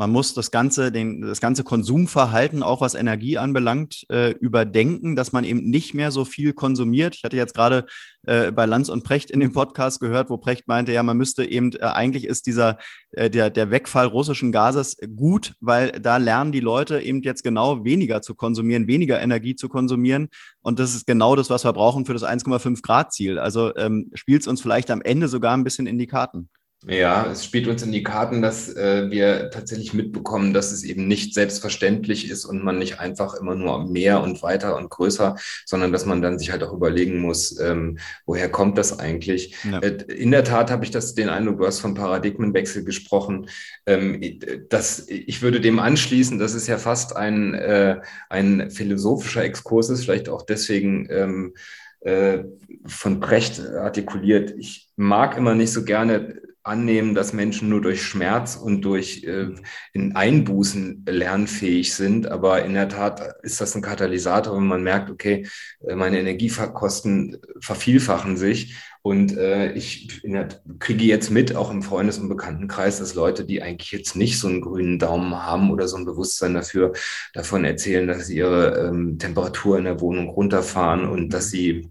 man 0.00 0.12
muss 0.12 0.32
das 0.32 0.50
ganze, 0.50 0.90
den, 0.90 1.20
das 1.20 1.42
ganze 1.42 1.62
Konsumverhalten, 1.62 2.62
auch 2.62 2.80
was 2.80 2.94
Energie 2.94 3.36
anbelangt, 3.36 4.06
äh, 4.08 4.30
überdenken, 4.30 5.14
dass 5.14 5.32
man 5.32 5.44
eben 5.44 5.68
nicht 5.68 5.92
mehr 5.92 6.10
so 6.10 6.24
viel 6.24 6.54
konsumiert. 6.54 7.16
Ich 7.16 7.22
hatte 7.22 7.36
jetzt 7.36 7.54
gerade 7.54 7.84
äh, 8.22 8.50
bei 8.50 8.64
Lanz 8.64 8.88
und 8.88 9.04
Precht 9.04 9.30
in 9.30 9.40
dem 9.40 9.52
Podcast 9.52 10.00
gehört, 10.00 10.30
wo 10.30 10.38
Precht 10.38 10.66
meinte, 10.68 10.92
ja, 10.92 11.02
man 11.02 11.18
müsste 11.18 11.44
eben, 11.44 11.72
äh, 11.74 11.80
eigentlich 11.80 12.24
ist 12.24 12.46
dieser, 12.46 12.78
äh, 13.10 13.28
der, 13.28 13.50
der 13.50 13.70
Wegfall 13.70 14.06
russischen 14.06 14.52
Gases 14.52 14.96
gut, 15.16 15.52
weil 15.60 15.90
da 15.92 16.16
lernen 16.16 16.50
die 16.50 16.60
Leute 16.60 17.02
eben 17.02 17.20
jetzt 17.20 17.44
genau 17.44 17.84
weniger 17.84 18.22
zu 18.22 18.34
konsumieren, 18.34 18.86
weniger 18.86 19.20
Energie 19.20 19.54
zu 19.54 19.68
konsumieren. 19.68 20.30
Und 20.62 20.78
das 20.78 20.94
ist 20.94 21.06
genau 21.06 21.36
das, 21.36 21.50
was 21.50 21.62
wir 21.62 21.74
brauchen 21.74 22.06
für 22.06 22.14
das 22.14 22.24
1,5 22.24 22.80
Grad 22.80 23.12
Ziel. 23.12 23.38
Also 23.38 23.76
ähm, 23.76 24.10
spielt 24.14 24.40
es 24.40 24.48
uns 24.48 24.62
vielleicht 24.62 24.90
am 24.90 25.02
Ende 25.02 25.28
sogar 25.28 25.54
ein 25.54 25.64
bisschen 25.64 25.86
in 25.86 25.98
die 25.98 26.06
Karten. 26.06 26.48
Ja, 26.86 27.30
es 27.30 27.44
spielt 27.44 27.68
uns 27.68 27.82
in 27.82 27.92
die 27.92 28.02
Karten, 28.02 28.40
dass 28.40 28.74
äh, 28.74 29.10
wir 29.10 29.50
tatsächlich 29.50 29.92
mitbekommen, 29.92 30.54
dass 30.54 30.72
es 30.72 30.82
eben 30.82 31.06
nicht 31.06 31.34
selbstverständlich 31.34 32.30
ist 32.30 32.46
und 32.46 32.64
man 32.64 32.78
nicht 32.78 33.00
einfach 33.00 33.34
immer 33.34 33.54
nur 33.54 33.86
mehr 33.86 34.22
und 34.22 34.42
weiter 34.42 34.76
und 34.76 34.88
größer, 34.88 35.36
sondern 35.66 35.92
dass 35.92 36.06
man 36.06 36.22
dann 36.22 36.38
sich 36.38 36.50
halt 36.50 36.62
auch 36.62 36.72
überlegen 36.72 37.18
muss, 37.18 37.60
ähm, 37.60 37.98
woher 38.24 38.50
kommt 38.50 38.78
das 38.78 38.98
eigentlich? 38.98 39.54
Ja. 39.70 39.80
Äh, 39.80 40.04
in 40.10 40.30
der 40.30 40.42
Tat 40.42 40.70
habe 40.70 40.84
ich 40.84 40.90
das 40.90 41.14
den 41.14 41.28
Eindruck, 41.28 41.58
du 41.58 41.66
hast 41.66 41.80
von 41.80 41.92
Paradigmenwechsel 41.92 42.82
gesprochen. 42.82 43.50
Ähm, 43.84 44.40
das, 44.70 45.06
ich 45.06 45.42
würde 45.42 45.60
dem 45.60 45.80
anschließen, 45.80 46.38
das 46.38 46.54
ist 46.54 46.66
ja 46.66 46.78
fast 46.78 47.14
ein, 47.14 47.52
äh, 47.52 48.00
ein 48.30 48.70
philosophischer 48.70 49.44
Exkurs 49.44 49.90
ist, 49.90 50.04
vielleicht 50.04 50.30
auch 50.30 50.46
deswegen 50.46 51.06
ähm, 51.10 51.54
äh, 52.00 52.44
von 52.86 53.20
Brecht 53.20 53.60
artikuliert. 53.60 54.54
Ich 54.56 54.88
mag 54.96 55.36
immer 55.36 55.54
nicht 55.54 55.72
so 55.72 55.84
gerne 55.84 56.40
annehmen, 56.62 57.14
dass 57.14 57.32
Menschen 57.32 57.68
nur 57.68 57.80
durch 57.80 58.02
Schmerz 58.02 58.56
und 58.56 58.82
durch 58.82 59.24
äh, 59.24 59.48
in 59.92 60.14
Einbußen 60.14 61.04
lernfähig 61.08 61.94
sind. 61.94 62.26
Aber 62.26 62.64
in 62.64 62.74
der 62.74 62.88
Tat 62.88 63.36
ist 63.42 63.60
das 63.60 63.74
ein 63.74 63.82
Katalysator, 63.82 64.56
wenn 64.56 64.66
man 64.66 64.82
merkt, 64.82 65.10
okay, 65.10 65.46
äh, 65.86 65.94
meine 65.94 66.20
Energiekosten 66.20 67.38
vervielfachen 67.60 68.36
sich. 68.36 68.76
Und 69.02 69.36
äh, 69.38 69.72
ich 69.72 70.20
der, 70.24 70.48
kriege 70.78 71.04
jetzt 71.04 71.30
mit, 71.30 71.56
auch 71.56 71.70
im 71.70 71.82
Freundes- 71.82 72.18
und 72.18 72.28
Bekanntenkreis, 72.28 72.98
dass 72.98 73.14
Leute, 73.14 73.46
die 73.46 73.62
eigentlich 73.62 73.92
jetzt 73.92 74.14
nicht 74.14 74.38
so 74.38 74.46
einen 74.46 74.60
grünen 74.60 74.98
Daumen 74.98 75.34
haben 75.34 75.70
oder 75.70 75.88
so 75.88 75.96
ein 75.96 76.04
Bewusstsein 76.04 76.52
dafür, 76.52 76.92
davon 77.32 77.64
erzählen, 77.64 78.06
dass 78.06 78.26
sie 78.26 78.36
ihre 78.36 78.88
ähm, 78.88 79.18
Temperatur 79.18 79.78
in 79.78 79.84
der 79.84 80.00
Wohnung 80.02 80.28
runterfahren 80.28 81.08
und 81.08 81.30
dass 81.30 81.50
sie 81.50 81.89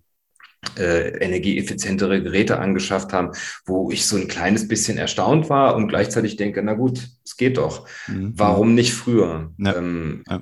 äh, 0.77 1.09
energieeffizientere 1.19 2.21
Geräte 2.21 2.59
angeschafft 2.59 3.13
haben, 3.13 3.31
wo 3.65 3.91
ich 3.91 4.05
so 4.05 4.17
ein 4.17 4.27
kleines 4.27 4.67
bisschen 4.67 4.97
erstaunt 4.97 5.49
war 5.49 5.75
und 5.75 5.87
gleichzeitig 5.87 6.35
denke, 6.35 6.61
na 6.63 6.73
gut, 6.73 7.07
es 7.25 7.37
geht 7.37 7.57
doch. 7.57 7.87
Mhm. 8.07 8.33
Warum 8.35 8.75
nicht 8.75 8.93
früher? 8.93 9.51
Ja. 9.57 9.75
Ähm, 9.75 10.23
ja. 10.29 10.41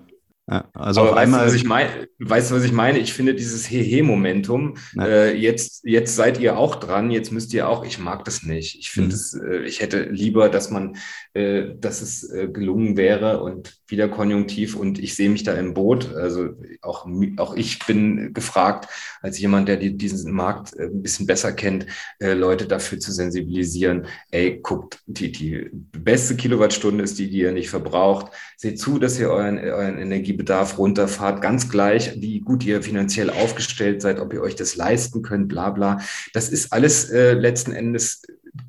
Ja, 0.49 0.69
also 0.73 1.01
Aber 1.01 1.15
weißt, 1.15 1.33
du, 1.33 1.37
was 1.37 1.53
ich 1.55 1.65
mein, 1.65 1.89
weißt 2.19 2.51
du, 2.51 2.55
was 2.55 2.63
ich 2.63 2.71
meine? 2.71 2.99
Ich 2.99 3.11
finde 3.11 3.35
dieses 3.35 3.69
Hehe-Momentum, 3.69 4.75
ja. 4.93 5.05
äh, 5.05 5.35
jetzt, 5.35 5.83
jetzt 5.83 6.15
seid 6.15 6.39
ihr 6.39 6.57
auch 6.57 6.75
dran, 6.75 7.11
jetzt 7.11 7.33
müsst 7.33 7.53
ihr 7.53 7.67
auch, 7.67 7.83
ich 7.83 7.99
mag 7.99 8.23
das 8.23 8.43
nicht. 8.43 8.79
Ich 8.79 8.89
finde 8.89 9.09
mhm. 9.09 9.13
es, 9.13 9.33
äh, 9.33 9.63
ich 9.65 9.81
hätte 9.81 10.03
lieber, 10.03 10.47
dass 10.47 10.71
man, 10.71 10.95
äh, 11.33 11.75
dass 11.77 12.01
es 12.01 12.31
äh, 12.31 12.47
gelungen 12.47 12.95
wäre 12.95 13.43
und 13.43 13.81
wieder 13.87 14.07
konjunktiv 14.07 14.77
und 14.77 14.99
ich 14.99 15.15
sehe 15.15 15.29
mich 15.29 15.43
da 15.43 15.53
im 15.53 15.73
Boot. 15.73 16.15
Also 16.15 16.51
auch, 16.81 17.05
auch 17.35 17.53
ich 17.57 17.85
bin 17.85 18.33
gefragt, 18.33 18.87
als 19.27 19.39
jemand, 19.39 19.67
der 19.67 19.77
die, 19.77 19.95
diesen 19.95 20.31
Markt 20.33 20.75
äh, 20.77 20.83
ein 20.83 21.01
bisschen 21.01 21.25
besser 21.25 21.53
kennt, 21.53 21.85
äh, 22.19 22.33
Leute 22.33 22.67
dafür 22.67 22.99
zu 22.99 23.11
sensibilisieren. 23.11 24.05
Ey, 24.31 24.59
guckt, 24.61 24.99
die, 25.05 25.31
die 25.31 25.69
beste 25.97 26.35
Kilowattstunde 26.35 27.03
ist 27.03 27.17
die, 27.17 27.29
die 27.29 27.39
ihr 27.39 27.51
nicht 27.51 27.69
verbraucht. 27.69 28.31
Seht 28.57 28.79
zu, 28.79 28.99
dass 28.99 29.19
ihr 29.19 29.29
euren, 29.29 29.57
euren 29.57 29.97
Energie 29.97 30.27
Energiebedarf 30.27 30.77
runterfahrt, 30.77 31.41
ganz 31.41 31.69
gleich, 31.69 32.19
wie 32.21 32.41
gut 32.41 32.65
ihr 32.65 32.81
finanziell 32.81 33.29
aufgestellt 33.29 34.01
seid, 34.01 34.19
ob 34.19 34.33
ihr 34.33 34.41
euch 34.41 34.55
das 34.55 34.75
leisten 34.75 35.21
könnt, 35.21 35.47
bla 35.47 35.69
bla. 35.69 35.99
Das 36.33 36.49
ist 36.49 36.73
alles 36.73 37.09
äh, 37.09 37.33
letzten 37.33 37.71
Endes 37.71 38.23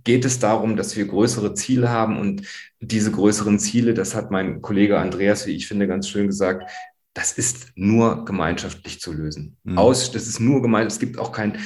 geht 0.05 0.25
es 0.25 0.39
darum, 0.39 0.77
dass 0.77 0.97
wir 0.97 1.07
größere 1.07 1.55
Ziele 1.55 1.89
haben 1.89 2.19
und 2.19 2.43
diese 2.81 3.11
größeren 3.11 3.59
Ziele, 3.59 3.95
das 3.95 4.15
hat 4.15 4.31
mein 4.31 4.61
Kollege 4.61 4.99
Andreas, 4.99 5.47
wie 5.47 5.57
ich 5.57 5.67
finde, 5.67 5.87
ganz 5.87 6.09
schön 6.09 6.27
gesagt, 6.27 6.71
das 7.15 7.33
ist 7.33 7.73
nur 7.75 8.25
gemeinschaftlich 8.25 9.01
zu 9.01 9.13
lösen. 9.13 9.57
Mhm. 9.65 9.79
Aus, 9.79 10.13
das 10.13 10.29
ist 10.29 10.41
nur 10.41 10.63
gemeint. 10.63 10.91
Es 10.91 10.99
gibt 10.99 11.19
auch 11.19 11.33
kein, 11.33 11.59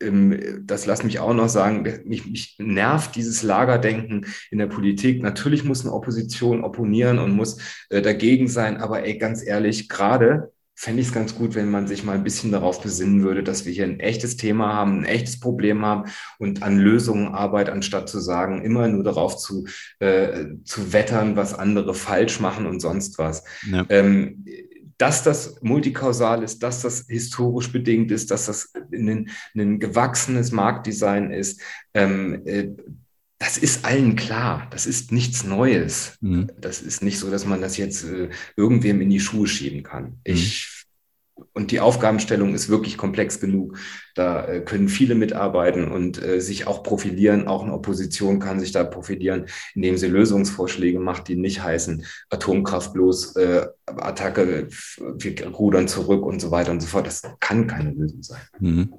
ähm, 0.00 0.62
das 0.66 0.86
lass 0.86 1.04
mich 1.04 1.20
auch 1.20 1.32
noch 1.32 1.48
sagen, 1.48 1.86
mich, 2.04 2.26
mich 2.26 2.56
nervt 2.58 3.16
dieses 3.16 3.42
Lagerdenken 3.42 4.26
in 4.50 4.58
der 4.58 4.66
Politik. 4.66 5.22
Natürlich 5.22 5.64
muss 5.64 5.82
eine 5.82 5.94
Opposition 5.94 6.64
opponieren 6.64 7.18
und 7.18 7.32
muss 7.32 7.58
äh, 7.88 8.02
dagegen 8.02 8.48
sein, 8.48 8.76
aber 8.76 9.04
ey, 9.04 9.16
ganz 9.16 9.42
ehrlich, 9.42 9.88
gerade 9.88 10.52
fände 10.80 11.02
ich 11.02 11.08
es 11.08 11.14
ganz 11.14 11.34
gut, 11.34 11.54
wenn 11.54 11.70
man 11.70 11.86
sich 11.86 12.04
mal 12.04 12.14
ein 12.14 12.24
bisschen 12.24 12.52
darauf 12.52 12.80
besinnen 12.80 13.22
würde, 13.22 13.42
dass 13.42 13.66
wir 13.66 13.72
hier 13.72 13.84
ein 13.84 14.00
echtes 14.00 14.38
Thema 14.38 14.72
haben, 14.72 15.00
ein 15.00 15.04
echtes 15.04 15.38
Problem 15.38 15.84
haben 15.84 16.10
und 16.38 16.62
an 16.62 16.78
Lösungen 16.78 17.34
arbeitet, 17.34 17.74
anstatt 17.74 18.08
zu 18.08 18.18
sagen, 18.18 18.62
immer 18.62 18.88
nur 18.88 19.04
darauf 19.04 19.36
zu, 19.36 19.66
äh, 19.98 20.46
zu 20.64 20.94
wettern, 20.94 21.36
was 21.36 21.52
andere 21.52 21.92
falsch 21.92 22.40
machen 22.40 22.64
und 22.64 22.80
sonst 22.80 23.18
was. 23.18 23.44
Ja. 23.70 23.84
Ähm, 23.90 24.46
dass 25.00 25.22
das 25.22 25.56
multikausal 25.62 26.42
ist, 26.42 26.62
dass 26.62 26.82
das 26.82 27.06
historisch 27.08 27.72
bedingt 27.72 28.10
ist, 28.10 28.30
dass 28.30 28.46
das 28.46 28.70
ein, 28.92 29.30
ein 29.56 29.78
gewachsenes 29.78 30.52
Marktdesign 30.52 31.30
ist, 31.30 31.62
ähm, 31.94 32.42
äh, 32.44 32.68
das 33.38 33.56
ist 33.56 33.86
allen 33.86 34.16
klar. 34.16 34.68
Das 34.70 34.84
ist 34.84 35.12
nichts 35.12 35.44
Neues. 35.44 36.18
Mhm. 36.20 36.48
Das 36.60 36.82
ist 36.82 37.02
nicht 37.02 37.18
so, 37.18 37.30
dass 37.30 37.46
man 37.46 37.62
das 37.62 37.78
jetzt 37.78 38.04
äh, 38.04 38.28
irgendwem 38.54 39.00
in 39.00 39.08
die 39.08 39.20
Schuhe 39.20 39.46
schieben 39.46 39.82
kann. 39.82 40.04
Mhm. 40.04 40.18
Ich 40.24 40.79
und 41.52 41.70
die 41.70 41.80
Aufgabenstellung 41.80 42.54
ist 42.54 42.68
wirklich 42.68 42.96
komplex 42.96 43.40
genug. 43.40 43.78
Da 44.14 44.46
äh, 44.46 44.60
können 44.60 44.88
viele 44.88 45.14
mitarbeiten 45.14 45.90
und 45.90 46.22
äh, 46.22 46.40
sich 46.40 46.66
auch 46.66 46.82
profilieren. 46.82 47.48
Auch 47.48 47.62
eine 47.62 47.72
Opposition 47.72 48.38
kann 48.38 48.60
sich 48.60 48.72
da 48.72 48.84
profilieren, 48.84 49.46
indem 49.74 49.96
sie 49.96 50.08
Lösungsvorschläge 50.08 51.00
macht, 51.00 51.28
die 51.28 51.36
nicht 51.36 51.62
heißen 51.62 52.04
Atomkraft 52.30 52.92
bloß, 52.92 53.36
äh, 53.36 53.66
Attacke, 53.86 54.68
wir 54.98 55.46
rudern 55.48 55.88
zurück 55.88 56.24
und 56.24 56.40
so 56.40 56.50
weiter 56.50 56.72
und 56.72 56.80
so 56.80 56.86
fort. 56.86 57.06
Das 57.06 57.22
kann 57.40 57.66
keine 57.66 57.90
Lösung 57.92 58.22
sein. 58.22 58.40
Mhm. 58.58 58.94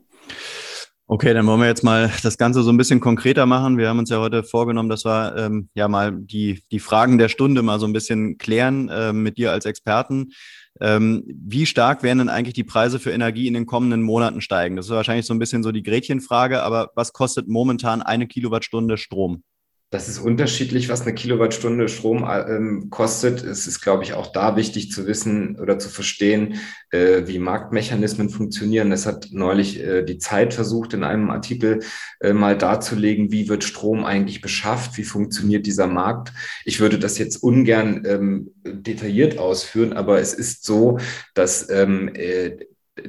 Okay, 1.13 1.33
dann 1.33 1.45
wollen 1.45 1.59
wir 1.59 1.67
jetzt 1.67 1.83
mal 1.83 2.09
das 2.23 2.37
Ganze 2.37 2.63
so 2.63 2.71
ein 2.71 2.77
bisschen 2.77 3.01
konkreter 3.01 3.45
machen. 3.45 3.77
Wir 3.77 3.89
haben 3.89 3.99
uns 3.99 4.09
ja 4.09 4.19
heute 4.19 4.43
vorgenommen, 4.43 4.87
dass 4.87 5.03
wir 5.03 5.35
ähm, 5.35 5.67
ja 5.73 5.89
mal 5.89 6.13
die, 6.13 6.63
die 6.71 6.79
Fragen 6.79 7.17
der 7.17 7.27
Stunde 7.27 7.61
mal 7.63 7.81
so 7.81 7.85
ein 7.85 7.91
bisschen 7.91 8.37
klären 8.37 8.87
äh, 8.87 9.11
mit 9.11 9.37
dir 9.37 9.51
als 9.51 9.65
Experten. 9.65 10.31
Ähm, 10.79 11.23
wie 11.27 11.65
stark 11.65 12.01
werden 12.01 12.19
denn 12.19 12.29
eigentlich 12.29 12.53
die 12.53 12.63
Preise 12.63 12.99
für 12.99 13.11
Energie 13.11 13.47
in 13.47 13.53
den 13.53 13.65
kommenden 13.65 14.01
Monaten 14.01 14.41
steigen? 14.41 14.75
Das 14.75 14.85
ist 14.85 14.91
wahrscheinlich 14.91 15.25
so 15.25 15.33
ein 15.33 15.39
bisschen 15.39 15.63
so 15.63 15.71
die 15.71 15.83
Gretchenfrage, 15.83 16.63
aber 16.63 16.91
was 16.95 17.13
kostet 17.13 17.47
momentan 17.47 18.01
eine 18.01 18.27
Kilowattstunde 18.27 18.97
Strom? 18.97 19.43
Das 19.91 20.07
ist 20.07 20.19
unterschiedlich, 20.19 20.87
was 20.87 21.01
eine 21.01 21.13
Kilowattstunde 21.13 21.89
Strom 21.89 22.25
ähm, 22.25 22.89
kostet. 22.89 23.43
Es 23.43 23.67
ist, 23.67 23.81
glaube 23.81 24.05
ich, 24.05 24.13
auch 24.13 24.31
da 24.31 24.55
wichtig 24.55 24.89
zu 24.89 25.05
wissen 25.05 25.59
oder 25.59 25.79
zu 25.79 25.89
verstehen, 25.89 26.61
äh, 26.91 27.23
wie 27.25 27.39
Marktmechanismen 27.39 28.29
funktionieren. 28.29 28.89
Das 28.89 29.05
hat 29.05 29.27
neulich 29.31 29.83
äh, 29.83 30.03
die 30.03 30.17
Zeit 30.17 30.53
versucht, 30.53 30.93
in 30.93 31.03
einem 31.03 31.29
Artikel 31.29 31.81
äh, 32.21 32.31
mal 32.31 32.57
darzulegen, 32.57 33.33
wie 33.33 33.49
wird 33.49 33.65
Strom 33.65 34.05
eigentlich 34.05 34.39
beschafft, 34.39 34.97
wie 34.97 35.03
funktioniert 35.03 35.65
dieser 35.65 35.87
Markt. 35.87 36.31
Ich 36.63 36.79
würde 36.79 36.97
das 36.97 37.17
jetzt 37.17 37.43
ungern 37.43 38.03
ähm, 38.05 38.51
detailliert 38.63 39.39
ausführen, 39.39 39.91
aber 39.91 40.21
es 40.21 40.33
ist 40.33 40.63
so, 40.63 40.99
dass 41.33 41.69
ähm, 41.69 42.09
äh, 42.13 42.59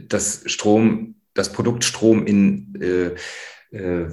das 0.08 0.42
Strom, 0.46 1.14
das 1.32 1.52
Produkt 1.52 1.84
Strom 1.84 2.26
in 2.26 2.74
äh, 2.82 3.14
äh, 3.72 4.08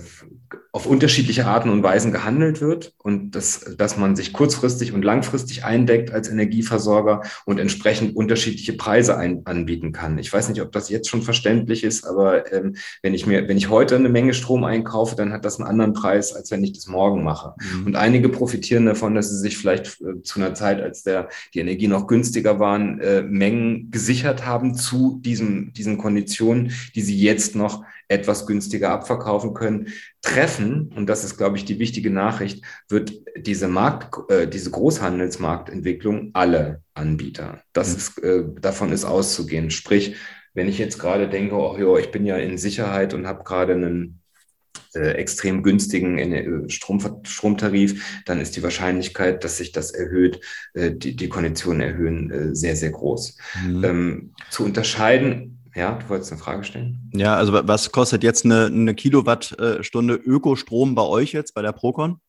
auf 0.72 0.86
unterschiedliche 0.86 1.46
Arten 1.46 1.70
und 1.70 1.84
Weisen 1.84 2.12
gehandelt 2.12 2.62
wird 2.62 2.94
und 2.98 3.32
dass, 3.32 3.76
dass 3.78 3.98
man 3.98 4.16
sich 4.16 4.34
kurzfristig 4.34 4.94
und 4.94 5.04
langfristig 5.04 5.64
eindeckt 5.64 6.12
als 6.12 6.30
Energieversorger 6.30 7.24
und 7.46 7.60
entsprechend 7.60 8.16
unterschiedliche 8.16 8.74
Preise 8.74 9.18
ein, 9.18 9.42
anbieten 9.46 9.92
kann. 9.92 10.18
Ich 10.20 10.32
weiß 10.32 10.50
nicht, 10.50 10.62
ob 10.62 10.72
das 10.72 10.90
jetzt 10.90 11.10
schon 11.10 11.22
verständlich 11.22 11.84
ist, 11.84 12.06
aber 12.06 12.52
ähm, 12.54 12.76
wenn 13.02 13.14
ich 13.14 13.26
mir, 13.26 13.48
wenn 13.48 13.58
ich 13.58 13.70
heute 13.70 13.96
eine 13.96 14.10
Menge 14.10 14.34
Strom 14.34 14.64
einkaufe, 14.64 15.16
dann 15.16 15.34
hat 15.34 15.44
das 15.44 15.60
einen 15.60 15.68
anderen 15.68 15.94
Preis, 15.94 16.34
als 16.34 16.52
wenn 16.52 16.64
ich 16.64 16.74
das 16.74 16.88
morgen 16.88 17.24
mache. 17.24 17.56
Mhm. 17.58 17.88
Und 17.88 17.96
einige 17.96 18.30
profitieren 18.30 18.86
davon, 18.86 19.16
dass 19.16 19.30
sie 19.30 19.40
sich 19.40 19.58
vielleicht 19.58 20.02
äh, 20.02 20.22
zu 20.22 20.40
einer 20.40 20.54
Zeit, 20.54 20.82
als 20.82 21.04
der, 21.04 21.30
die 21.54 21.60
Energie 21.60 21.88
noch 21.88 22.08
günstiger 22.08 22.60
waren, 22.60 23.00
äh, 23.00 23.24
Mengen 23.24 23.92
gesichert 23.92 24.46
haben 24.46 24.76
zu 24.76 25.20
diesem, 25.24 25.74
diesen 25.74 25.98
Konditionen, 25.98 26.72
die 26.96 27.02
sie 27.02 27.20
jetzt 27.20 27.56
noch 27.56 27.84
etwas 28.10 28.48
günstiger 28.48 28.90
abverkaufen 28.90 29.54
können, 29.54 29.90
treffen, 30.40 30.92
und 30.96 31.08
das 31.08 31.24
ist, 31.24 31.38
glaube 31.38 31.58
ich, 31.58 31.66
die 31.66 31.80
wichtige 31.80 32.10
Nachricht, 32.10 32.64
wird 32.88 33.14
diese 33.38 33.68
Markt, 33.68 34.32
äh, 34.32 34.48
diese 34.48 34.72
Großhandelsmarktentwicklung 34.72 36.32
alle 36.34 36.82
Anbieter. 36.94 37.62
Das 37.74 37.90
mhm. 37.90 37.98
ist, 37.98 38.24
äh, 38.24 38.44
davon 38.62 38.92
ist 38.92 39.06
auszugehen. 39.06 39.70
Sprich, 39.70 40.16
wenn 40.54 40.70
ich 40.70 40.78
jetzt 40.78 40.98
gerade 40.98 41.30
denke, 41.30 41.56
oh 41.56 41.78
jo, 41.78 41.98
ich 41.98 42.12
bin 42.12 42.26
ja 42.26 42.38
in 42.38 42.58
Sicherheit 42.58 43.14
und 43.14 43.28
habe 43.28 43.44
gerade 43.44 43.74
einen 43.74 44.22
äh, 44.96 45.12
extrem 45.12 45.62
günstigen 45.62 46.18
äh, 46.18 46.70
Strom, 46.70 47.00
Stromtarif, 47.24 48.22
dann 48.26 48.40
ist 48.40 48.56
die 48.56 48.64
Wahrscheinlichkeit, 48.64 49.44
dass 49.44 49.58
sich 49.58 49.72
das 49.72 49.92
erhöht, 49.92 50.40
äh, 50.74 50.92
die, 50.92 51.16
die 51.16 51.30
Konditionen 51.30 51.82
erhöhen, 51.82 52.32
äh, 52.32 52.56
sehr, 52.56 52.76
sehr 52.76 52.92
groß. 52.92 53.38
Mhm. 53.68 53.84
Ähm, 53.84 54.34
zu 54.50 54.64
unterscheiden 54.64 55.59
ja, 55.80 55.94
du 55.94 56.10
wolltest 56.10 56.32
eine 56.32 56.42
Frage 56.42 56.64
stellen? 56.64 57.10
Ja, 57.14 57.36
also 57.36 57.54
was 57.54 57.92
kostet 57.92 58.22
jetzt 58.22 58.46
eine, 58.46 58.66
eine 58.66 58.94
Kilowattstunde 58.94 60.16
Ökostrom 60.16 60.94
bei 60.94 61.04
euch 61.04 61.32
jetzt, 61.32 61.54
bei 61.54 61.62
der 61.62 61.72
Procon? 61.72 62.20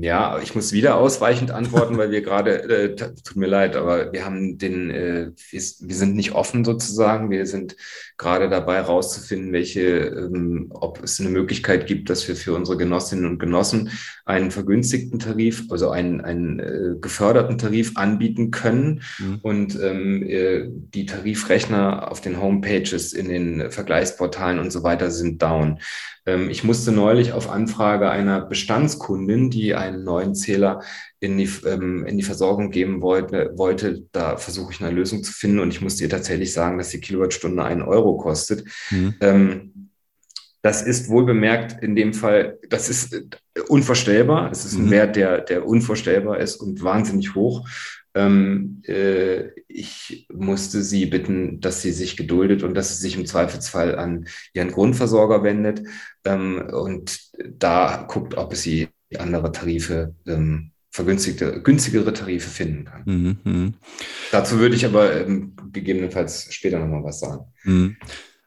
Ja, 0.00 0.38
ich 0.38 0.54
muss 0.54 0.72
wieder 0.72 0.96
ausweichend 0.96 1.50
antworten, 1.50 1.98
weil 1.98 2.10
wir 2.10 2.22
gerade, 2.22 2.62
äh, 2.62 2.96
tut 2.96 3.36
mir 3.36 3.46
leid, 3.46 3.76
aber 3.76 4.12
wir 4.12 4.24
haben 4.24 4.56
den, 4.56 4.90
äh, 4.90 5.30
wir, 5.50 5.60
wir, 5.60 5.94
sind 5.94 6.16
nicht 6.16 6.32
offen 6.32 6.64
sozusagen. 6.64 7.30
Wir 7.30 7.46
sind 7.46 7.76
gerade 8.16 8.48
dabei 8.48 8.76
herauszufinden, 8.76 9.52
welche, 9.52 9.82
ähm, 9.82 10.68
ob 10.70 11.02
es 11.02 11.20
eine 11.20 11.28
Möglichkeit 11.28 11.86
gibt, 11.86 12.08
dass 12.08 12.26
wir 12.26 12.34
für 12.34 12.54
unsere 12.54 12.78
Genossinnen 12.78 13.26
und 13.26 13.38
Genossen 13.38 13.90
einen 14.24 14.50
vergünstigten 14.50 15.18
Tarif, 15.18 15.64
also 15.70 15.90
einen, 15.90 16.22
einen 16.22 16.60
äh, 16.60 16.98
geförderten 17.00 17.58
Tarif 17.58 17.92
anbieten 17.96 18.50
können. 18.50 19.02
Mhm. 19.18 19.38
Und 19.42 19.78
ähm, 19.82 20.22
äh, 20.22 20.66
die 20.70 21.04
Tarifrechner 21.04 22.10
auf 22.10 22.22
den 22.22 22.40
Homepages, 22.40 23.12
in 23.12 23.28
den 23.28 23.70
Vergleichsportalen 23.70 24.60
und 24.60 24.70
so 24.70 24.82
weiter 24.82 25.10
sind 25.10 25.42
down. 25.42 25.78
Ähm, 26.26 26.50
ich 26.50 26.64
musste 26.64 26.92
neulich 26.92 27.32
auf 27.32 27.50
Anfrage 27.50 28.10
einer 28.10 28.40
Bestandskundin, 28.40 29.50
die 29.50 29.74
einen 29.74 30.04
neuen 30.04 30.34
Zähler 30.34 30.82
in 31.20 31.38
die, 31.38 31.48
ähm, 31.66 32.06
in 32.06 32.16
die 32.16 32.22
Versorgung 32.22 32.70
geben 32.70 33.02
wollte, 33.02 33.52
wollte, 33.56 34.04
da 34.12 34.36
versuche 34.36 34.72
ich 34.72 34.80
eine 34.80 34.94
Lösung 34.94 35.22
zu 35.22 35.32
finden 35.32 35.60
und 35.60 35.70
ich 35.70 35.80
musste 35.80 36.04
ihr 36.04 36.10
tatsächlich 36.10 36.52
sagen, 36.52 36.78
dass 36.78 36.90
die 36.90 37.00
Kilowattstunde 37.00 37.62
einen 37.62 37.82
Euro 37.82 38.16
kostet. 38.16 38.64
Mhm. 38.90 39.14
Ähm, 39.20 39.90
das 40.62 40.80
ist 40.80 41.10
wohl 41.10 41.26
bemerkt 41.26 41.82
in 41.82 41.94
dem 41.94 42.14
Fall, 42.14 42.58
das 42.70 42.88
ist 42.88 43.38
unvorstellbar. 43.68 44.50
Es 44.50 44.64
ist 44.64 44.74
ein 44.74 44.86
mhm. 44.86 44.90
Wert, 44.92 45.16
der, 45.16 45.42
der 45.42 45.66
unvorstellbar 45.66 46.38
ist 46.38 46.56
und 46.56 46.82
wahnsinnig 46.82 47.34
hoch. 47.34 47.68
Ähm, 48.14 48.82
äh, 48.86 49.48
ich 49.66 50.28
musste 50.32 50.82
sie 50.82 51.06
bitten, 51.06 51.60
dass 51.60 51.82
sie 51.82 51.92
sich 51.92 52.16
geduldet 52.16 52.62
und 52.62 52.74
dass 52.74 52.96
sie 52.96 53.02
sich 53.02 53.16
im 53.16 53.26
Zweifelsfall 53.26 53.96
an 53.96 54.26
ihren 54.52 54.70
Grundversorger 54.70 55.42
wendet 55.42 55.82
ähm, 56.24 56.62
und 56.72 57.18
da 57.58 58.06
guckt, 58.08 58.36
ob 58.36 58.52
es 58.52 58.62
sie 58.62 58.88
andere 59.18 59.52
Tarife 59.52 60.14
ähm, 60.26 60.70
vergünstigte, 60.90 61.60
günstigere 61.62 62.12
Tarife 62.12 62.48
finden 62.48 62.84
kann. 62.84 63.02
Mhm, 63.04 63.36
mh. 63.42 63.72
Dazu 64.30 64.60
würde 64.60 64.76
ich 64.76 64.86
aber 64.86 65.26
ähm, 65.26 65.56
gegebenenfalls 65.72 66.52
später 66.54 66.78
nochmal 66.78 67.02
was 67.02 67.18
sagen. 67.18 67.46
Mhm. 67.64 67.96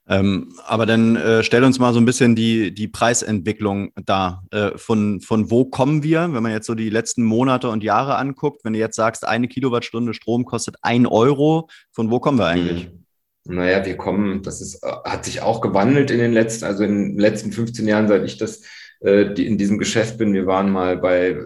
Ähm, 0.09 0.53
aber 0.65 0.85
dann 0.85 1.15
äh, 1.17 1.43
stell 1.43 1.63
uns 1.63 1.79
mal 1.79 1.93
so 1.93 1.99
ein 1.99 2.05
bisschen 2.05 2.35
die, 2.35 2.73
die 2.73 2.87
Preisentwicklung 2.87 3.91
dar. 4.05 4.43
Äh, 4.51 4.77
von, 4.77 5.19
von 5.19 5.51
wo 5.51 5.65
kommen 5.65 6.03
wir, 6.03 6.33
wenn 6.33 6.43
man 6.43 6.51
jetzt 6.51 6.67
so 6.67 6.75
die 6.75 6.89
letzten 6.89 7.23
Monate 7.23 7.69
und 7.69 7.83
Jahre 7.83 8.15
anguckt? 8.15 8.63
Wenn 8.63 8.73
du 8.73 8.79
jetzt 8.79 8.95
sagst, 8.95 9.27
eine 9.27 9.47
Kilowattstunde 9.47 10.13
Strom 10.13 10.45
kostet 10.45 10.75
ein 10.81 11.05
Euro, 11.05 11.69
von 11.91 12.09
wo 12.09 12.19
kommen 12.19 12.39
wir 12.39 12.47
eigentlich? 12.47 12.89
Mhm. 12.89 13.03
Naja, 13.49 13.85
wir 13.85 13.95
kommen, 13.95 14.43
das 14.43 14.59
ist, 14.59 14.81
hat 14.83 15.23
sich 15.23 15.41
auch 15.41 15.61
gewandelt 15.61 16.11
in 16.11 16.19
den 16.19 16.33
letzten, 16.33 16.65
also 16.65 16.83
in 16.83 17.15
den 17.15 17.17
letzten 17.17 17.53
15 17.53 17.87
Jahren, 17.87 18.09
seit 18.09 18.25
ich 18.25 18.37
das 18.37 18.63
äh, 18.99 19.33
die 19.33 19.45
in 19.45 19.57
diesem 19.57 19.77
Geschäft 19.77 20.17
bin. 20.17 20.33
Wir 20.33 20.45
waren 20.45 20.71
mal 20.71 20.97
bei, 20.97 21.37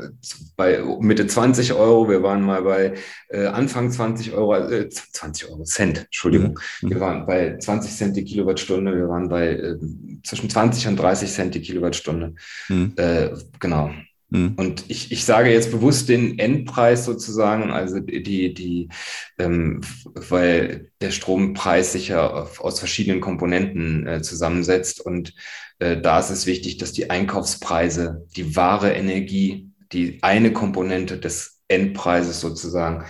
bei 0.55 0.81
Mitte 0.99 1.27
20 1.27 1.73
Euro, 1.73 2.09
wir 2.09 2.23
waren 2.23 2.41
mal 2.41 2.61
bei 2.63 2.93
äh, 3.29 3.45
Anfang 3.47 3.91
20 3.91 4.33
Euro, 4.33 4.55
äh, 4.55 4.89
20 4.89 5.49
Euro 5.49 5.63
Cent, 5.63 6.05
Entschuldigung. 6.05 6.59
Mhm. 6.81 6.89
Wir 6.89 6.99
waren 6.99 7.25
bei 7.25 7.57
20 7.57 7.91
Cent 7.91 8.15
die 8.15 8.23
Kilowattstunde, 8.23 8.95
wir 8.95 9.09
waren 9.09 9.29
bei 9.29 9.49
äh, 9.49 9.77
zwischen 10.23 10.49
20 10.49 10.87
und 10.87 10.97
30 10.97 11.31
Cent 11.31 11.55
die 11.55 11.61
Kilowattstunde. 11.61 12.35
Mhm. 12.69 12.93
Äh, 12.95 13.29
genau. 13.59 13.91
Mhm. 14.31 14.53
Und 14.55 14.85
ich, 14.87 15.11
ich 15.11 15.25
sage 15.25 15.51
jetzt 15.51 15.71
bewusst 15.71 16.09
den 16.09 16.39
Endpreis 16.39 17.05
sozusagen, 17.05 17.71
also 17.71 17.99
die, 17.99 18.53
die, 18.53 18.89
ähm, 19.37 19.81
weil 20.15 20.91
der 21.01 21.11
Strompreis 21.11 21.91
sich 21.91 22.07
ja 22.07 22.27
aus 22.29 22.79
verschiedenen 22.79 23.21
Komponenten 23.21 24.07
äh, 24.07 24.21
zusammensetzt 24.21 25.01
und 25.01 25.33
äh, 25.79 25.99
da 25.99 26.19
ist 26.19 26.29
es 26.29 26.45
wichtig, 26.45 26.77
dass 26.77 26.93
die 26.93 27.09
Einkaufspreise, 27.09 28.25
die 28.35 28.55
wahre 28.55 28.93
Energie, 28.93 29.69
die 29.91 30.19
eine 30.23 30.53
Komponente 30.53 31.17
des 31.17 31.59
Endpreises 31.67 32.39
sozusagen, 32.39 33.05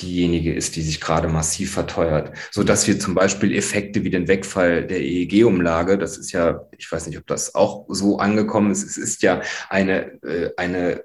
diejenige 0.00 0.52
ist, 0.52 0.76
die 0.76 0.82
sich 0.82 1.00
gerade 1.00 1.28
massiv 1.28 1.72
verteuert, 1.72 2.32
so 2.50 2.62
dass 2.62 2.86
wir 2.86 2.98
zum 2.98 3.14
Beispiel 3.14 3.54
Effekte 3.54 4.04
wie 4.04 4.10
den 4.10 4.28
Wegfall 4.28 4.86
der 4.86 5.00
EEG-Umlage, 5.00 5.98
das 5.98 6.16
ist 6.18 6.32
ja, 6.32 6.66
ich 6.76 6.90
weiß 6.90 7.06
nicht, 7.06 7.18
ob 7.18 7.26
das 7.26 7.54
auch 7.54 7.86
so 7.88 8.18
angekommen 8.18 8.70
ist, 8.70 8.82
es 8.82 8.96
ist 8.96 9.22
ja 9.22 9.42
eine, 9.68 10.22
äh, 10.22 10.50
eine 10.56 11.04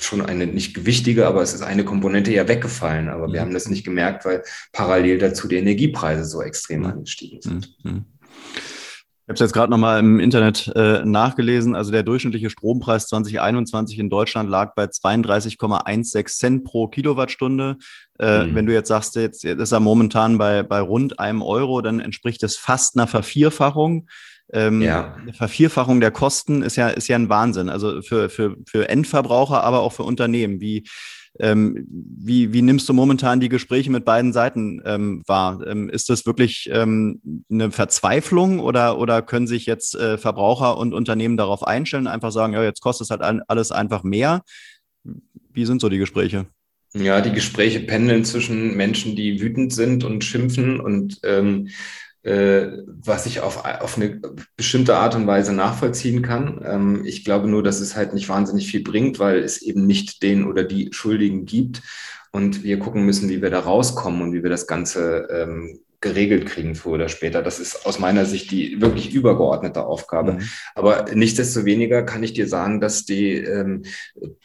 schon 0.00 0.22
eine 0.22 0.46
nicht 0.46 0.74
gewichtige, 0.74 1.26
aber 1.26 1.42
es 1.42 1.54
ist 1.54 1.62
eine 1.62 1.84
Komponente 1.84 2.32
ja 2.32 2.48
weggefallen. 2.48 3.08
Aber 3.08 3.28
wir 3.32 3.40
mhm. 3.40 3.46
haben 3.46 3.54
das 3.54 3.68
nicht 3.68 3.84
gemerkt, 3.84 4.24
weil 4.24 4.42
parallel 4.72 5.18
dazu 5.18 5.48
die 5.48 5.56
Energiepreise 5.56 6.24
so 6.24 6.42
extrem 6.42 6.80
mhm. 6.80 6.86
angestiegen 6.86 7.40
sind. 7.40 7.76
Ich 9.24 9.28
habe 9.28 9.34
es 9.36 9.40
jetzt 9.40 9.54
gerade 9.54 9.70
nochmal 9.70 10.00
im 10.00 10.20
Internet 10.20 10.70
äh, 10.76 11.02
nachgelesen. 11.02 11.74
Also 11.74 11.90
der 11.90 12.02
durchschnittliche 12.02 12.50
Strompreis 12.50 13.06
2021 13.06 13.98
in 13.98 14.10
Deutschland 14.10 14.50
lag 14.50 14.74
bei 14.74 14.84
32,16 14.84 16.26
Cent 16.26 16.64
pro 16.64 16.88
Kilowattstunde. 16.88 17.78
Äh, 18.18 18.44
mhm. 18.44 18.54
Wenn 18.54 18.66
du 18.66 18.74
jetzt 18.74 18.88
sagst, 18.88 19.16
jetzt, 19.16 19.42
jetzt 19.42 19.60
ist 19.60 19.72
er 19.72 19.80
momentan 19.80 20.36
bei, 20.36 20.62
bei 20.62 20.78
rund 20.78 21.20
einem 21.20 21.40
Euro, 21.40 21.80
dann 21.80 22.00
entspricht 22.00 22.42
das 22.42 22.56
fast 22.56 22.98
einer 22.98 23.06
Vervierfachung. 23.06 24.10
Ähm, 24.52 24.82
ja. 24.82 25.14
Eine 25.14 25.32
Vervierfachung 25.32 26.02
der 26.02 26.10
Kosten 26.10 26.60
ist 26.60 26.76
ja, 26.76 26.88
ist 26.88 27.08
ja 27.08 27.16
ein 27.16 27.30
Wahnsinn. 27.30 27.70
Also 27.70 28.02
für, 28.02 28.28
für, 28.28 28.56
für 28.66 28.90
Endverbraucher, 28.90 29.64
aber 29.64 29.80
auch 29.80 29.94
für 29.94 30.02
Unternehmen. 30.02 30.60
Wie, 30.60 30.84
ähm, 31.40 31.86
wie, 31.88 32.52
wie 32.52 32.62
nimmst 32.62 32.88
du 32.88 32.92
momentan 32.92 33.40
die 33.40 33.48
Gespräche 33.48 33.90
mit 33.90 34.04
beiden 34.04 34.32
Seiten 34.32 34.80
ähm, 34.84 35.22
wahr? 35.26 35.66
Ähm, 35.66 35.88
ist 35.88 36.08
das 36.08 36.26
wirklich 36.26 36.68
ähm, 36.72 37.20
eine 37.50 37.70
Verzweiflung 37.70 38.60
oder, 38.60 38.98
oder 38.98 39.20
können 39.22 39.46
sich 39.46 39.66
jetzt 39.66 39.96
äh, 39.96 40.16
Verbraucher 40.16 40.78
und 40.78 40.94
Unternehmen 40.94 41.36
darauf 41.36 41.66
einstellen, 41.66 42.06
einfach 42.06 42.30
sagen, 42.30 42.52
ja, 42.52 42.62
jetzt 42.62 42.80
kostet 42.80 43.06
es 43.06 43.10
halt 43.10 43.42
alles 43.48 43.72
einfach 43.72 44.04
mehr? 44.04 44.42
Wie 45.52 45.64
sind 45.64 45.80
so 45.80 45.88
die 45.88 45.98
Gespräche? 45.98 46.46
Ja, 46.94 47.20
die 47.20 47.32
Gespräche 47.32 47.80
pendeln 47.80 48.24
zwischen 48.24 48.76
Menschen, 48.76 49.16
die 49.16 49.40
wütend 49.40 49.72
sind 49.72 50.04
und 50.04 50.22
schimpfen 50.22 50.78
und 50.78 51.18
ähm, 51.24 51.66
äh, 51.66 51.70
was 52.24 53.26
ich 53.26 53.40
auf, 53.40 53.64
auf 53.64 53.96
eine 53.96 54.20
bestimmte 54.56 54.96
Art 54.96 55.14
und 55.14 55.26
Weise 55.26 55.52
nachvollziehen 55.52 56.22
kann. 56.22 56.60
Ähm, 56.64 57.02
ich 57.04 57.24
glaube 57.24 57.48
nur, 57.48 57.62
dass 57.62 57.80
es 57.80 57.96
halt 57.96 58.14
nicht 58.14 58.28
wahnsinnig 58.28 58.66
viel 58.66 58.82
bringt, 58.82 59.18
weil 59.18 59.40
es 59.40 59.60
eben 59.60 59.86
nicht 59.86 60.22
den 60.22 60.46
oder 60.46 60.64
die 60.64 60.88
Schuldigen 60.92 61.44
gibt. 61.44 61.82
Und 62.32 62.64
wir 62.64 62.78
gucken 62.78 63.04
müssen, 63.04 63.28
wie 63.28 63.42
wir 63.42 63.50
da 63.50 63.60
rauskommen 63.60 64.22
und 64.22 64.32
wie 64.32 64.42
wir 64.42 64.50
das 64.50 64.66
Ganze 64.66 65.28
ähm, 65.30 65.80
geregelt 66.04 66.44
kriegen, 66.44 66.74
früher 66.74 66.94
oder 66.94 67.08
später. 67.08 67.42
Das 67.42 67.58
ist 67.58 67.86
aus 67.86 67.98
meiner 67.98 68.26
Sicht 68.26 68.50
die 68.50 68.80
wirklich 68.80 69.14
übergeordnete 69.14 69.84
Aufgabe. 69.86 70.34
Mhm. 70.34 70.40
Aber 70.74 71.06
nichtsdestoweniger 71.12 72.02
kann 72.02 72.22
ich 72.22 72.34
dir 72.34 72.46
sagen, 72.46 72.80
dass 72.80 73.06
die, 73.06 73.32
ähm, 73.32 73.82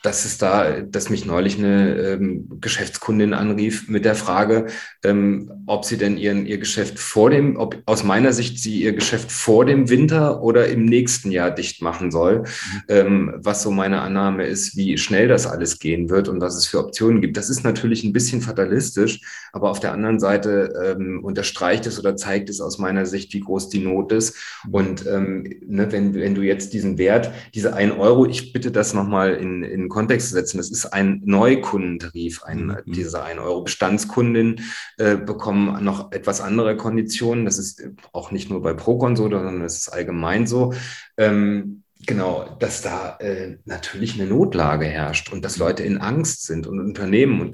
dass 0.01 0.23
es 0.23 0.37
da, 0.37 0.79
dass 0.81 1.09
mich 1.09 1.25
neulich 1.25 1.57
eine 1.57 1.95
ähm, 1.97 2.49
Geschäftskundin 2.61 3.33
anrief 3.33 3.89
mit 3.89 4.05
der 4.05 4.15
Frage, 4.15 4.67
ähm, 5.03 5.51
ob 5.67 5.83
sie 5.83 5.97
denn 5.97 6.17
ihren, 6.17 6.45
ihr 6.45 6.59
Geschäft 6.59 6.97
vor 6.97 7.29
dem, 7.29 7.57
ob 7.57 7.77
aus 7.85 8.05
meiner 8.05 8.31
Sicht 8.31 8.59
sie 8.59 8.81
ihr 8.81 8.93
Geschäft 8.93 9.29
vor 9.29 9.65
dem 9.65 9.89
Winter 9.89 10.41
oder 10.41 10.69
im 10.69 10.85
nächsten 10.85 11.29
Jahr 11.29 11.51
dicht 11.51 11.81
machen 11.81 12.09
soll, 12.09 12.39
mhm. 12.39 12.45
ähm, 12.87 13.33
was 13.35 13.63
so 13.63 13.69
meine 13.69 14.01
Annahme 14.01 14.45
ist, 14.45 14.77
wie 14.77 14.97
schnell 14.97 15.27
das 15.27 15.45
alles 15.45 15.77
gehen 15.77 16.09
wird 16.09 16.29
und 16.29 16.39
was 16.39 16.55
es 16.55 16.67
für 16.67 16.79
Optionen 16.79 17.19
gibt. 17.19 17.35
Das 17.35 17.49
ist 17.49 17.65
natürlich 17.65 18.05
ein 18.05 18.13
bisschen 18.13 18.41
fatalistisch, 18.41 19.19
aber 19.51 19.69
auf 19.69 19.81
der 19.81 19.91
anderen 19.91 20.21
Seite 20.21 20.95
ähm, 20.97 21.21
unterstreicht 21.49 21.85
es 21.88 21.99
oder 21.99 22.15
zeigt 22.15 22.49
es 22.49 22.62
aus 22.62 22.77
meiner 22.77 23.05
Sicht, 23.05 23.33
wie 23.33 23.39
groß 23.39 23.69
die 23.69 23.79
Not 23.79 24.12
ist. 24.12 24.35
Und 24.71 25.05
ähm, 25.07 25.43
ne, 25.65 25.91
wenn, 25.91 26.13
wenn 26.13 26.35
du 26.35 26.41
jetzt 26.41 26.73
diesen 26.73 26.97
Wert, 26.97 27.31
diese 27.55 27.73
ein 27.73 27.91
Euro, 27.91 28.25
ich 28.25 28.53
bitte 28.53 28.71
das 28.71 28.93
nochmal 28.93 29.33
in, 29.35 29.63
in 29.63 29.89
Kontext 29.89 30.29
zu 30.29 30.35
setzen, 30.35 30.57
das 30.57 30.69
ist 30.69 30.85
ein 30.85 31.21
Neukundentarif, 31.25 32.43
ein, 32.43 32.67
mhm. 32.67 32.77
diese 32.85 33.23
ein 33.23 33.39
Euro 33.39 33.63
Bestandskundin 33.63 34.62
äh, 34.97 35.17
bekommen 35.17 35.83
noch 35.83 36.12
etwas 36.12 36.41
andere 36.41 36.77
Konditionen. 36.77 37.45
Das 37.45 37.57
ist 37.57 37.83
auch 38.13 38.31
nicht 38.31 38.49
nur 38.49 38.62
bei 38.62 38.73
Procon 38.73 39.15
so, 39.15 39.23
sondern 39.23 39.62
das 39.62 39.77
ist 39.77 39.89
allgemein 39.89 40.45
so. 40.45 40.73
Ähm, 41.17 41.83
Genau, 42.05 42.55
dass 42.59 42.81
da 42.81 43.17
äh, 43.19 43.57
natürlich 43.65 44.13
eine 44.13 44.29
Notlage 44.29 44.85
herrscht 44.85 45.33
und 45.33 45.43
dass 45.43 45.57
Leute 45.57 45.83
in 45.83 45.97
Angst 45.97 46.45
sind 46.45 46.65
und 46.65 46.79
Unternehmen 46.79 47.41
und 47.41 47.51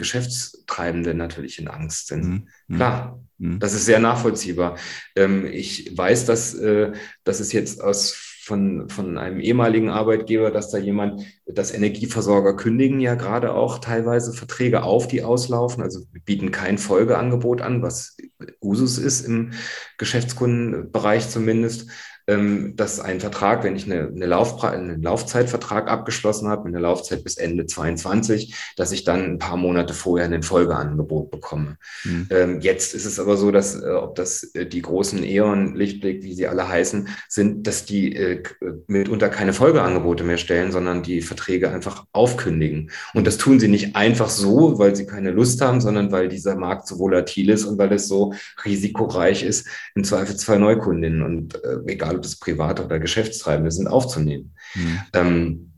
Geschäftstreibende 0.76 1.14
natürlich 1.14 1.60
in 1.60 1.68
Angst 1.68 2.08
sind. 2.08 2.24
Mhm. 2.24 2.48
mhm. 2.68 2.76
Klar, 2.76 3.20
mhm. 3.38 3.60
das 3.60 3.74
ist 3.74 3.86
sehr 3.86 4.00
nachvollziehbar. 4.00 4.78
Ähm, 5.16 5.46
ich 5.46 5.98
weiß, 5.98 6.26
dass, 6.26 6.54
äh, 6.56 6.92
dass 7.24 7.40
es 7.40 7.52
jetzt 7.52 7.82
aus 7.82 8.14
von, 8.44 8.90
von 8.90 9.18
einem 9.18 9.40
ehemaligen 9.40 9.90
Arbeitgeber, 9.90 10.52
dass 10.52 10.70
da 10.70 10.78
jemand, 10.78 11.24
dass 11.48 11.74
Energieversorger 11.74 12.56
kündigen 12.56 13.00
ja 13.00 13.16
gerade 13.16 13.54
auch 13.54 13.80
teilweise 13.80 14.34
Verträge 14.34 14.84
auf, 14.84 15.08
die 15.08 15.24
auslaufen, 15.24 15.82
also 15.82 16.02
bieten 16.26 16.52
kein 16.52 16.78
Folgeangebot 16.78 17.62
an, 17.62 17.82
was 17.82 18.18
Usus 18.62 19.00
ist 19.00 19.22
im 19.22 19.54
Geschäftskundenbereich 19.98 21.28
zumindest 21.28 21.90
dass 22.28 23.00
ein 23.00 23.20
Vertrag, 23.20 23.64
wenn 23.64 23.76
ich 23.76 23.86
eine, 23.86 24.08
eine 24.08 24.26
Laufpre 24.26 24.72
einen 24.72 25.02
Laufzeitvertrag 25.02 25.90
abgeschlossen 25.90 26.48
habe, 26.48 26.68
eine 26.68 26.80
Laufzeit 26.80 27.24
bis 27.24 27.38
Ende 27.38 27.68
22, 27.68 28.56
dass 28.76 28.92
ich 28.92 29.04
dann 29.04 29.24
ein 29.24 29.38
paar 29.38 29.58
Monate 29.58 29.94
vorher 29.94 30.26
ein 30.26 30.42
Folgeangebot 30.42 31.30
bekomme. 31.30 31.78
Mhm. 32.04 32.28
Ähm, 32.32 32.62
jetzt 32.62 32.96
ist 32.96 33.06
es 33.06 33.20
aber 33.20 33.38
so, 33.38 33.52
dass 33.52 33.80
äh, 33.80 33.90
ob 33.92 34.16
das 34.16 34.44
äh, 34.56 34.66
die 34.66 34.82
großen 34.82 35.24
E.ON, 35.24 35.76
Lichtblick, 35.76 36.24
wie 36.24 36.34
sie 36.34 36.48
alle 36.48 36.68
heißen, 36.68 37.10
sind, 37.30 37.68
dass 37.68 37.86
die 37.86 38.16
äh, 38.16 38.42
mitunter 38.88 39.30
keine 39.30 39.54
Folgeangebote 39.54 40.24
mehr 40.24 40.38
stellen, 40.38 40.72
sondern 40.72 41.04
die 41.04 41.22
Verträge 41.22 41.70
einfach 41.70 42.06
aufkündigen. 42.12 42.90
Und 43.14 43.28
das 43.28 43.38
tun 43.38 43.60
sie 43.60 43.68
nicht 43.68 43.96
einfach 43.96 44.30
so, 44.30 44.80
weil 44.80 44.96
sie 44.96 45.06
keine 45.06 45.30
Lust 45.32 45.62
haben, 45.62 45.80
sondern 45.80 46.12
weil 46.12 46.28
dieser 46.28 46.56
Markt 46.56 46.88
so 46.88 46.98
volatil 46.98 47.50
ist 47.50 47.66
und 47.66 47.78
weil 47.78 47.92
es 47.94 48.08
so 48.08 48.34
risikoreich 48.66 49.44
ist, 49.44 49.68
im 49.94 50.04
Zweifelsfall 50.04 50.60
Neukundinnen 50.60 51.22
und 51.22 51.56
äh, 51.64 51.78
egal 51.86 52.15
das 52.18 52.38
Private 52.38 52.86
oder 52.86 53.00
Geschäftstreibende 53.00 53.72
sind, 53.72 53.88
aufzunehmen. 53.88 54.56
Mhm. 54.74 55.00
Ähm, 55.14 55.72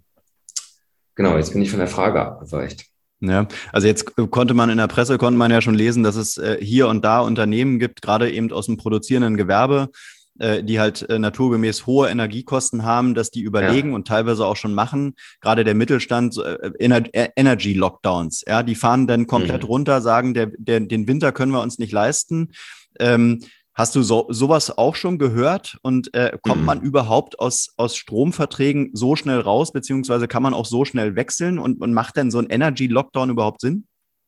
genau, 1.15 1.37
jetzt 1.37 1.53
bin 1.53 1.61
ich 1.61 1.69
von 1.69 1.79
der 1.79 1.87
Frage 1.87 2.21
abgeweicht. 2.21 2.85
Ja, 3.19 3.47
also 3.71 3.87
jetzt 3.87 4.15
konnte 4.29 4.53
man 4.53 4.69
in 4.69 4.77
der 4.77 4.87
Presse, 4.87 5.17
konnte 5.17 5.39
man 5.39 5.49
ja 5.49 5.61
schon 5.61 5.73
lesen, 5.73 6.03
dass 6.03 6.15
es 6.15 6.37
äh, 6.37 6.57
hier 6.61 6.87
und 6.87 7.03
da 7.03 7.21
Unternehmen 7.21 7.79
gibt, 7.79 8.01
gerade 8.01 8.31
eben 8.31 8.51
aus 8.51 8.67
dem 8.67 8.77
produzierenden 8.77 9.37
Gewerbe, 9.37 9.89
äh, 10.37 10.63
die 10.63 10.79
halt 10.79 11.09
äh, 11.09 11.17
naturgemäß 11.17 11.87
hohe 11.87 12.09
Energiekosten 12.09 12.83
haben, 12.83 13.15
dass 13.15 13.31
die 13.31 13.41
überlegen 13.41 13.89
ja. 13.89 13.95
und 13.95 14.07
teilweise 14.07 14.45
auch 14.45 14.55
schon 14.55 14.75
machen, 14.75 15.15
gerade 15.41 15.63
der 15.63 15.73
Mittelstand, 15.73 16.39
Energy 16.77 17.73
Lockdowns, 17.73 18.43
ja, 18.47 18.61
die 18.61 18.75
fahren 18.75 19.07
dann 19.07 19.25
komplett 19.25 19.63
mhm. 19.63 19.67
runter, 19.67 20.01
sagen, 20.01 20.35
der, 20.35 20.51
der, 20.55 20.81
den 20.81 21.07
Winter 21.07 21.31
können 21.31 21.51
wir 21.51 21.61
uns 21.61 21.79
nicht 21.79 21.91
leisten. 21.91 22.51
Ähm, 22.99 23.41
Hast 23.77 23.95
du 23.95 24.01
so, 24.01 24.25
sowas 24.29 24.75
auch 24.75 24.95
schon 24.95 25.19
gehört? 25.19 25.77
Und 25.83 26.11
äh, 26.15 26.35
kommt 26.41 26.61
mhm. 26.61 26.65
man 26.65 26.81
überhaupt 26.81 27.39
aus, 27.39 27.69
aus 27.77 27.95
Stromverträgen 27.95 28.89
so 28.93 29.15
schnell 29.15 29.39
raus, 29.39 29.71
beziehungsweise 29.71 30.27
kann 30.27 30.41
man 30.41 30.55
auch 30.55 30.65
so 30.65 30.83
schnell 30.83 31.15
wechseln? 31.15 31.59
Und, 31.59 31.79
und 31.79 31.93
macht 31.93 32.17
denn 32.17 32.31
so 32.31 32.39
ein 32.39 32.47
Energy 32.49 32.87
Lockdown 32.87 33.29
überhaupt 33.29 33.61
Sinn? 33.61 33.85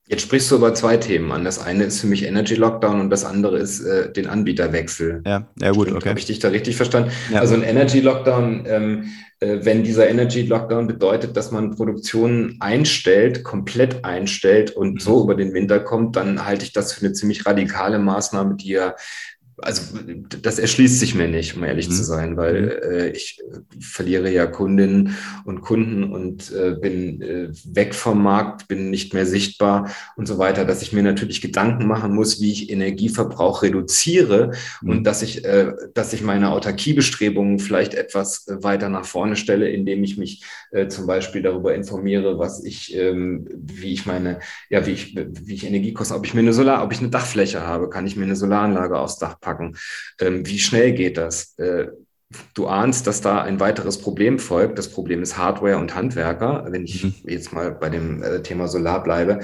Jetzt 0.07 0.23
sprichst 0.23 0.51
du 0.51 0.55
über 0.55 0.73
zwei 0.75 0.97
Themen 0.97 1.31
an. 1.31 1.43
Das 1.43 1.59
eine 1.59 1.85
ist 1.85 2.01
für 2.01 2.07
mich 2.07 2.23
Energy 2.25 2.55
Lockdown 2.55 2.99
und 2.99 3.09
das 3.09 3.25
andere 3.25 3.57
ist 3.57 3.79
äh, 3.81 4.11
den 4.11 4.27
Anbieterwechsel. 4.27 5.23
Ja, 5.25 5.47
ja 5.59 5.71
gut, 5.71 5.83
Stimmt, 5.83 5.97
okay. 5.97 6.09
Habe 6.09 6.19
ich 6.19 6.25
dich 6.25 6.39
da 6.39 6.49
richtig 6.49 6.75
verstanden? 6.75 7.11
Ja. 7.31 7.39
Also 7.39 7.55
ein 7.55 7.63
Energy 7.63 8.01
Lockdown, 8.01 8.65
ähm, 8.67 9.09
äh, 9.39 9.59
wenn 9.61 9.83
dieser 9.83 10.09
Energy 10.09 10.43
Lockdown 10.43 10.87
bedeutet, 10.87 11.37
dass 11.37 11.51
man 11.51 11.75
Produktion 11.75 12.57
einstellt, 12.59 13.43
komplett 13.43 14.03
einstellt 14.03 14.71
und 14.71 14.95
mhm. 14.95 14.99
so 14.99 15.23
über 15.23 15.35
den 15.35 15.53
Winter 15.53 15.79
kommt, 15.79 16.15
dann 16.15 16.45
halte 16.45 16.65
ich 16.65 16.73
das 16.73 16.93
für 16.93 17.05
eine 17.05 17.13
ziemlich 17.13 17.45
radikale 17.45 17.99
Maßnahme, 17.99 18.55
die 18.55 18.69
ja 18.69 18.95
also 19.61 19.99
das 20.41 20.59
erschließt 20.59 20.99
sich 20.99 21.15
mir 21.15 21.27
nicht, 21.27 21.55
um 21.55 21.63
ehrlich 21.63 21.89
mhm. 21.89 21.93
zu 21.93 22.03
sein, 22.03 22.37
weil 22.37 22.61
mhm. 22.61 22.91
äh, 22.91 23.09
ich 23.09 23.39
äh, 23.39 23.59
verliere 23.79 24.31
ja 24.31 24.45
Kundinnen 24.47 25.15
und 25.45 25.61
Kunden 25.61 26.03
und 26.03 26.51
äh, 26.51 26.75
bin 26.79 27.21
äh, 27.21 27.49
weg 27.65 27.95
vom 27.95 28.23
Markt, 28.23 28.67
bin 28.67 28.89
nicht 28.89 29.13
mehr 29.13 29.25
sichtbar 29.25 29.91
und 30.15 30.27
so 30.27 30.37
weiter, 30.37 30.65
dass 30.65 30.81
ich 30.81 30.93
mir 30.93 31.03
natürlich 31.03 31.41
Gedanken 31.41 31.87
machen 31.87 32.13
muss, 32.13 32.41
wie 32.41 32.51
ich 32.51 32.69
Energieverbrauch 32.69 33.61
reduziere 33.61 34.51
mhm. 34.81 34.89
und 34.89 35.03
dass 35.03 35.21
ich, 35.21 35.45
äh, 35.45 35.73
dass 35.93 36.13
ich 36.13 36.21
meine 36.21 36.51
Autarkiebestrebungen 36.51 37.59
vielleicht 37.59 37.93
etwas 37.93 38.47
äh, 38.47 38.63
weiter 38.63 38.89
nach 38.89 39.05
vorne 39.05 39.35
stelle, 39.35 39.69
indem 39.69 40.03
ich 40.03 40.17
mich 40.17 40.43
zum 40.89 41.07
Beispiel 41.07 41.41
darüber 41.41 41.73
informiere, 41.73 42.37
was 42.37 42.63
ich, 42.63 42.95
ähm, 42.95 43.47
wie 43.51 43.91
ich 43.91 44.05
meine, 44.05 44.39
ja, 44.69 44.85
wie 44.85 44.91
ich, 44.91 45.15
wie 45.15 45.55
ich 45.55 45.65
Energiekosten, 45.65 46.15
ob 46.15 46.27
ich 46.27 46.35
mir 46.35 46.41
eine 46.41 46.53
Solar, 46.53 46.83
ob 46.83 46.91
ich 46.91 46.99
eine 46.99 47.09
Dachfläche 47.09 47.65
habe, 47.65 47.89
kann 47.89 48.05
ich 48.05 48.15
mir 48.15 48.25
eine 48.25 48.35
Solaranlage 48.35 48.99
aufs 48.99 49.17
Dach 49.17 49.39
packen 49.39 49.48
packen. 49.49 49.77
Ähm, 50.19 50.45
wie 50.45 50.59
schnell 50.59 50.93
geht 50.93 51.17
das? 51.17 51.57
Äh, 51.57 51.87
du 52.53 52.67
ahnst, 52.67 53.07
dass 53.07 53.21
da 53.21 53.41
ein 53.41 53.59
weiteres 53.59 53.97
Problem 53.97 54.37
folgt. 54.37 54.77
Das 54.77 54.89
Problem 54.89 55.23
ist 55.23 55.37
Hardware 55.37 55.77
und 55.77 55.95
Handwerker, 55.95 56.67
wenn 56.69 56.85
ich 56.85 57.03
mhm. 57.03 57.13
jetzt 57.23 57.51
mal 57.51 57.71
bei 57.71 57.89
dem 57.89 58.21
äh, 58.21 58.41
Thema 58.43 58.67
Solar 58.67 59.03
bleibe. 59.03 59.39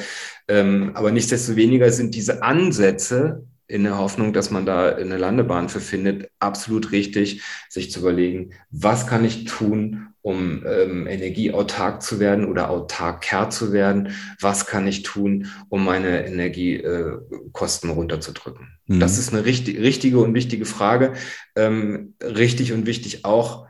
Ähm, 0.48 0.92
aber 0.94 1.12
nichtsdestoweniger 1.12 1.92
sind 1.92 2.14
diese 2.14 2.44
Ansätze 2.44 3.48
in 3.68 3.84
der 3.84 3.98
Hoffnung, 3.98 4.34
dass 4.34 4.52
man 4.52 4.66
da 4.66 4.96
eine 4.96 5.18
Landebahn 5.18 5.70
für 5.70 5.80
findet, 5.80 6.30
absolut 6.40 6.92
richtig, 6.92 7.42
sich 7.70 7.92
zu 7.92 8.00
überlegen, 8.00 8.52
was 8.72 9.08
kann 9.08 9.26
ich 9.26 9.46
tun, 9.46 10.08
um 10.22 10.64
ähm, 10.66 11.06
energieautark 11.08 12.02
zu 12.02 12.20
werden 12.20 12.46
oder 12.46 12.70
autarker 12.72 13.50
zu 13.50 13.74
werden? 13.74 14.16
Was 14.40 14.66
kann 14.66 14.88
ich 14.88 15.04
tun, 15.04 15.48
um 15.70 15.86
meine 15.86 16.26
Energiekosten 16.26 17.90
äh, 17.90 17.94
runterzudrücken? 17.94 18.70
Mhm. 18.88 19.00
Das 19.00 19.20
ist 19.20 19.34
eine 19.34 19.46
richtig, 19.46 19.80
richtige 19.80 20.20
und 20.20 20.34
wichtige 20.34 20.66
Frage. 20.66 21.14
Ähm, 21.56 22.16
richtig 22.22 22.74
und 22.74 22.88
wichtig 22.88 23.24
auch, 23.24 23.68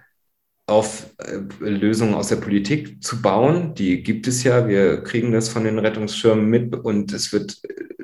auf 0.67 1.13
äh, 1.17 1.37
Lösungen 1.59 2.15
aus 2.15 2.29
der 2.29 2.37
Politik 2.37 3.03
zu 3.03 3.21
bauen. 3.21 3.75
Die 3.75 4.01
gibt 4.01 4.27
es 4.27 4.43
ja. 4.43 4.67
Wir 4.67 5.03
kriegen 5.03 5.31
das 5.31 5.49
von 5.49 5.63
den 5.63 5.77
Rettungsschirmen 5.77 6.45
mit 6.45 6.75
und 6.75 7.13
es 7.13 7.31
wird 7.33 7.59
äh, 7.63 7.94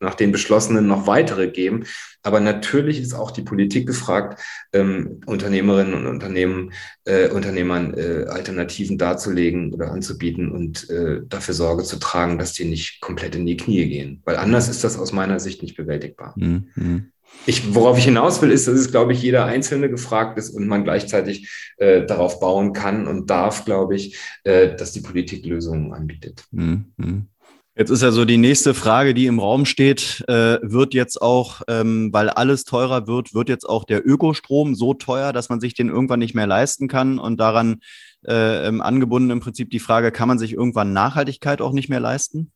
nach 0.00 0.14
den 0.14 0.32
beschlossenen 0.32 0.86
noch 0.86 1.06
weitere 1.06 1.48
geben. 1.48 1.84
Aber 2.22 2.40
natürlich 2.40 3.00
ist 3.00 3.14
auch 3.14 3.30
die 3.30 3.42
Politik 3.42 3.86
gefragt, 3.86 4.40
ähm, 4.72 5.20
Unternehmerinnen 5.26 5.94
und 5.94 6.06
Unternehmen, 6.06 6.72
äh, 7.04 7.28
Unternehmern 7.28 7.94
äh, 7.94 8.26
Alternativen 8.28 8.98
darzulegen 8.98 9.72
oder 9.72 9.90
anzubieten 9.90 10.50
und 10.50 10.88
äh, 10.90 11.20
dafür 11.28 11.54
Sorge 11.54 11.84
zu 11.84 11.98
tragen, 11.98 12.38
dass 12.38 12.52
die 12.52 12.64
nicht 12.64 13.00
komplett 13.00 13.34
in 13.34 13.46
die 13.46 13.56
Knie 13.56 13.88
gehen. 13.88 14.22
Weil 14.24 14.36
anders 14.36 14.68
ist 14.68 14.84
das 14.84 14.98
aus 14.98 15.12
meiner 15.12 15.40
Sicht 15.40 15.62
nicht 15.62 15.76
bewältigbar. 15.76 16.34
Mhm. 16.36 17.10
Ich, 17.46 17.74
worauf 17.74 17.96
ich 17.96 18.04
hinaus 18.04 18.42
will, 18.42 18.50
ist, 18.50 18.68
dass 18.68 18.74
es, 18.74 18.90
glaube 18.90 19.12
ich, 19.12 19.22
jeder 19.22 19.46
Einzelne 19.46 19.88
gefragt 19.88 20.36
ist 20.38 20.50
und 20.50 20.66
man 20.66 20.84
gleichzeitig 20.84 21.50
äh, 21.78 22.04
darauf 22.04 22.40
bauen 22.40 22.72
kann 22.72 23.06
und 23.06 23.30
darf, 23.30 23.64
glaube 23.64 23.96
ich, 23.96 24.18
äh, 24.44 24.74
dass 24.76 24.92
die 24.92 25.00
Politik 25.00 25.46
Lösungen 25.46 25.92
anbietet. 25.94 26.44
Mhm. 26.50 27.28
Jetzt 27.80 27.88
ist 27.88 28.02
ja 28.02 28.10
so 28.10 28.26
die 28.26 28.36
nächste 28.36 28.74
Frage, 28.74 29.14
die 29.14 29.24
im 29.24 29.38
Raum 29.38 29.64
steht, 29.64 30.22
äh, 30.28 30.58
wird 30.60 30.92
jetzt 30.92 31.22
auch, 31.22 31.62
ähm, 31.66 32.12
weil 32.12 32.28
alles 32.28 32.64
teurer 32.64 33.06
wird, 33.06 33.32
wird 33.32 33.48
jetzt 33.48 33.66
auch 33.66 33.84
der 33.84 34.06
Ökostrom 34.06 34.74
so 34.74 34.92
teuer, 34.92 35.32
dass 35.32 35.48
man 35.48 35.60
sich 35.60 35.72
den 35.72 35.88
irgendwann 35.88 36.18
nicht 36.18 36.34
mehr 36.34 36.46
leisten 36.46 36.88
kann 36.88 37.18
und 37.18 37.40
daran 37.40 37.80
äh, 38.22 38.66
angebunden 38.80 39.30
im 39.30 39.40
Prinzip 39.40 39.70
die 39.70 39.78
Frage, 39.78 40.12
kann 40.12 40.28
man 40.28 40.38
sich 40.38 40.52
irgendwann 40.52 40.92
Nachhaltigkeit 40.92 41.62
auch 41.62 41.72
nicht 41.72 41.88
mehr 41.88 42.00
leisten? 42.00 42.52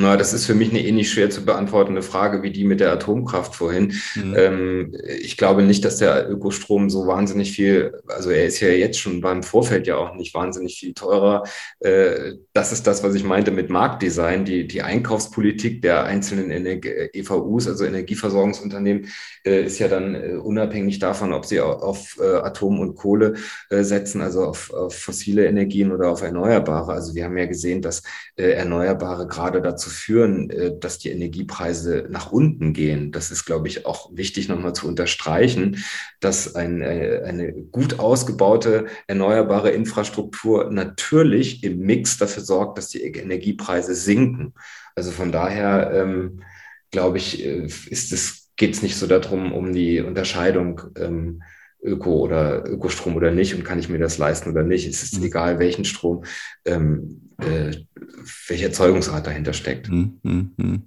Na, 0.00 0.16
das 0.16 0.32
ist 0.32 0.46
für 0.46 0.54
mich 0.54 0.70
eine 0.70 0.84
ähnlich 0.84 1.10
schwer 1.10 1.28
zu 1.28 1.44
beantwortende 1.44 2.02
Frage 2.02 2.42
wie 2.42 2.52
die 2.52 2.64
mit 2.64 2.78
der 2.78 2.92
Atomkraft 2.92 3.56
vorhin. 3.56 3.94
Mhm. 4.14 4.34
Ähm, 4.36 4.96
ich 5.20 5.36
glaube 5.36 5.62
nicht, 5.62 5.84
dass 5.84 5.96
der 5.96 6.30
Ökostrom 6.30 6.88
so 6.88 7.06
wahnsinnig 7.08 7.50
viel, 7.50 8.00
also 8.06 8.30
er 8.30 8.46
ist 8.46 8.60
ja 8.60 8.68
jetzt 8.68 9.00
schon 9.00 9.20
beim 9.20 9.42
Vorfeld 9.42 9.88
ja 9.88 9.96
auch 9.96 10.14
nicht 10.14 10.34
wahnsinnig 10.34 10.78
viel 10.78 10.94
teurer. 10.94 11.42
Äh, 11.80 12.34
das 12.52 12.70
ist 12.70 12.86
das, 12.86 13.02
was 13.02 13.14
ich 13.16 13.24
meinte 13.24 13.50
mit 13.50 13.70
Marktdesign. 13.70 14.44
Die, 14.44 14.68
die 14.68 14.82
Einkaufspolitik 14.82 15.82
der 15.82 16.04
einzelnen 16.04 16.50
EVUs, 16.50 17.66
also 17.66 17.84
Energieversorgungsunternehmen, 17.84 19.08
äh, 19.44 19.64
ist 19.64 19.80
ja 19.80 19.88
dann 19.88 20.14
äh, 20.14 20.34
unabhängig 20.34 21.00
davon, 21.00 21.32
ob 21.32 21.44
sie 21.44 21.60
auf, 21.60 22.16
äh, 22.20 22.36
Atom 22.36 22.78
und 22.78 22.94
Kohle 22.94 23.34
äh, 23.70 23.82
setzen, 23.82 24.20
also 24.20 24.44
auf, 24.44 24.72
auf, 24.72 24.94
fossile 24.94 25.46
Energien 25.46 25.90
oder 25.90 26.10
auf 26.10 26.22
Erneuerbare. 26.22 26.92
Also 26.92 27.14
wir 27.14 27.24
haben 27.24 27.36
ja 27.36 27.46
gesehen, 27.46 27.82
dass 27.82 28.02
äh, 28.36 28.50
Erneuerbare 28.52 29.26
gerade 29.26 29.60
dazu 29.60 29.87
dazu 29.88 29.94
führen, 29.94 30.50
äh, 30.50 30.78
dass 30.78 30.98
die 30.98 31.10
Energiepreise 31.10 32.06
nach 32.10 32.30
unten 32.32 32.72
gehen. 32.72 33.12
Das 33.12 33.30
ist, 33.30 33.44
glaube 33.44 33.68
ich, 33.68 33.86
auch 33.86 34.10
wichtig 34.14 34.48
nochmal 34.48 34.74
zu 34.74 34.86
unterstreichen, 34.86 35.82
dass 36.20 36.54
ein, 36.54 36.80
äh, 36.82 37.22
eine 37.24 37.52
gut 37.52 37.98
ausgebaute 37.98 38.86
erneuerbare 39.06 39.70
Infrastruktur 39.70 40.70
natürlich 40.70 41.64
im 41.64 41.80
Mix 41.80 42.18
dafür 42.18 42.42
sorgt, 42.42 42.78
dass 42.78 42.88
die 42.88 43.02
Energiepreise 43.02 43.94
sinken. 43.94 44.54
Also 44.94 45.10
von 45.10 45.32
daher 45.32 45.90
ähm, 45.92 46.42
glaube 46.90 47.18
ich, 47.18 47.44
äh, 47.44 47.66
ist 47.66 48.12
es, 48.12 48.50
geht 48.56 48.74
es 48.74 48.82
nicht 48.82 48.96
so 48.96 49.06
darum, 49.06 49.52
um 49.52 49.72
die 49.72 50.00
Unterscheidung 50.00 50.80
ähm, 50.96 51.42
Öko 51.80 52.18
oder 52.18 52.68
Ökostrom 52.68 53.14
oder 53.14 53.30
nicht 53.30 53.54
und 53.54 53.64
kann 53.64 53.78
ich 53.78 53.88
mir 53.88 53.98
das 53.98 54.18
leisten 54.18 54.50
oder 54.50 54.64
nicht. 54.64 54.88
Es 54.88 55.04
ist 55.04 55.18
mhm. 55.18 55.26
egal, 55.26 55.58
welchen 55.60 55.84
Strom, 55.84 56.24
ähm, 56.64 57.27
äh, 57.40 57.72
welche 58.48 58.66
Erzeugungsart 58.66 59.26
dahinter 59.26 59.52
steckt. 59.52 59.88
Mhm. 59.88 60.20
Mhm. 60.22 60.82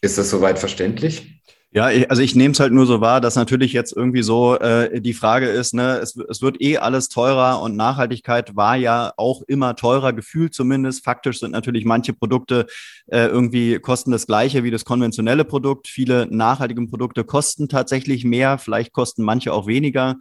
Ist 0.00 0.18
das 0.18 0.30
soweit 0.30 0.58
verständlich? 0.58 1.34
Ja, 1.76 1.86
also 2.08 2.22
ich 2.22 2.36
nehme 2.36 2.52
es 2.52 2.60
halt 2.60 2.72
nur 2.72 2.86
so 2.86 3.00
wahr, 3.00 3.20
dass 3.20 3.34
natürlich 3.34 3.72
jetzt 3.72 3.96
irgendwie 3.96 4.22
so 4.22 4.56
äh, 4.56 5.00
die 5.00 5.12
Frage 5.12 5.46
ist, 5.46 5.74
ne, 5.74 5.98
es, 5.98 6.14
es 6.14 6.40
wird 6.40 6.62
eh 6.62 6.78
alles 6.78 7.08
teurer 7.08 7.60
und 7.62 7.74
Nachhaltigkeit 7.74 8.54
war 8.54 8.76
ja 8.76 9.12
auch 9.16 9.42
immer 9.48 9.74
teurer, 9.74 10.12
gefühlt 10.12 10.54
zumindest. 10.54 11.02
Faktisch 11.02 11.40
sind 11.40 11.50
natürlich 11.50 11.84
manche 11.84 12.12
Produkte 12.12 12.66
äh, 13.08 13.26
irgendwie 13.26 13.80
kosten 13.80 14.12
das 14.12 14.28
gleiche 14.28 14.62
wie 14.62 14.70
das 14.70 14.84
konventionelle 14.84 15.44
Produkt. 15.44 15.88
Viele 15.88 16.28
nachhaltige 16.30 16.86
Produkte 16.86 17.24
kosten 17.24 17.68
tatsächlich 17.68 18.24
mehr, 18.24 18.58
vielleicht 18.58 18.92
kosten 18.92 19.24
manche 19.24 19.52
auch 19.52 19.66
weniger. 19.66 20.14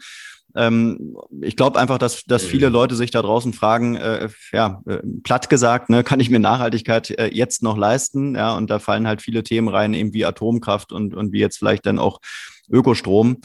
Ähm, 0.55 1.17
ich 1.41 1.55
glaube 1.55 1.79
einfach, 1.79 1.97
dass, 1.97 2.23
dass 2.25 2.43
viele 2.43 2.67
mhm. 2.67 2.73
Leute 2.73 2.95
sich 2.95 3.11
da 3.11 3.21
draußen 3.21 3.53
fragen, 3.53 3.95
äh, 3.95 4.29
ja, 4.51 4.81
äh, 4.87 4.99
platt 5.23 5.49
gesagt, 5.49 5.89
ne, 5.89 6.03
kann 6.03 6.19
ich 6.19 6.29
mir 6.29 6.39
Nachhaltigkeit 6.39 7.09
äh, 7.11 7.29
jetzt 7.33 7.63
noch 7.63 7.77
leisten? 7.77 8.35
Ja, 8.35 8.55
und 8.55 8.69
da 8.69 8.79
fallen 8.79 9.07
halt 9.07 9.21
viele 9.21 9.43
Themen 9.43 9.67
rein, 9.67 9.93
eben 9.93 10.13
wie 10.13 10.25
Atomkraft 10.25 10.91
und, 10.91 11.13
und 11.13 11.31
wie 11.31 11.39
jetzt 11.39 11.57
vielleicht 11.57 11.85
dann 11.85 11.99
auch 11.99 12.19
Ökostrom. 12.69 13.37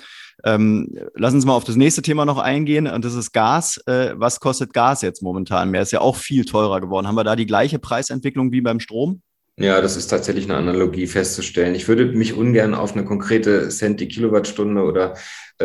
Ähm, 0.44 0.94
lass 1.14 1.34
uns 1.34 1.44
mal 1.44 1.54
auf 1.54 1.64
das 1.64 1.76
nächste 1.76 2.02
Thema 2.02 2.24
noch 2.24 2.38
eingehen 2.38 2.86
und 2.86 3.04
das 3.04 3.14
ist 3.14 3.32
Gas. 3.32 3.78
Äh, 3.86 4.12
was 4.14 4.38
kostet 4.38 4.72
Gas 4.72 5.02
jetzt 5.02 5.22
momentan 5.22 5.70
mehr? 5.70 5.82
Ist 5.82 5.92
ja 5.92 6.00
auch 6.00 6.16
viel 6.16 6.44
teurer 6.44 6.80
geworden. 6.80 7.08
Haben 7.08 7.16
wir 7.16 7.24
da 7.24 7.34
die 7.34 7.46
gleiche 7.46 7.78
Preisentwicklung 7.78 8.52
wie 8.52 8.60
beim 8.60 8.78
Strom? 8.78 9.22
Ja, 9.56 9.80
das 9.80 9.96
ist 9.96 10.06
tatsächlich 10.06 10.44
eine 10.44 10.56
Analogie 10.56 11.08
festzustellen. 11.08 11.74
Ich 11.74 11.88
würde 11.88 12.06
mich 12.06 12.34
ungern 12.34 12.74
auf 12.74 12.92
eine 12.92 13.04
konkrete 13.04 13.68
Cent 13.70 13.98
die 13.98 14.06
Kilowattstunde 14.06 14.82
oder 14.82 15.16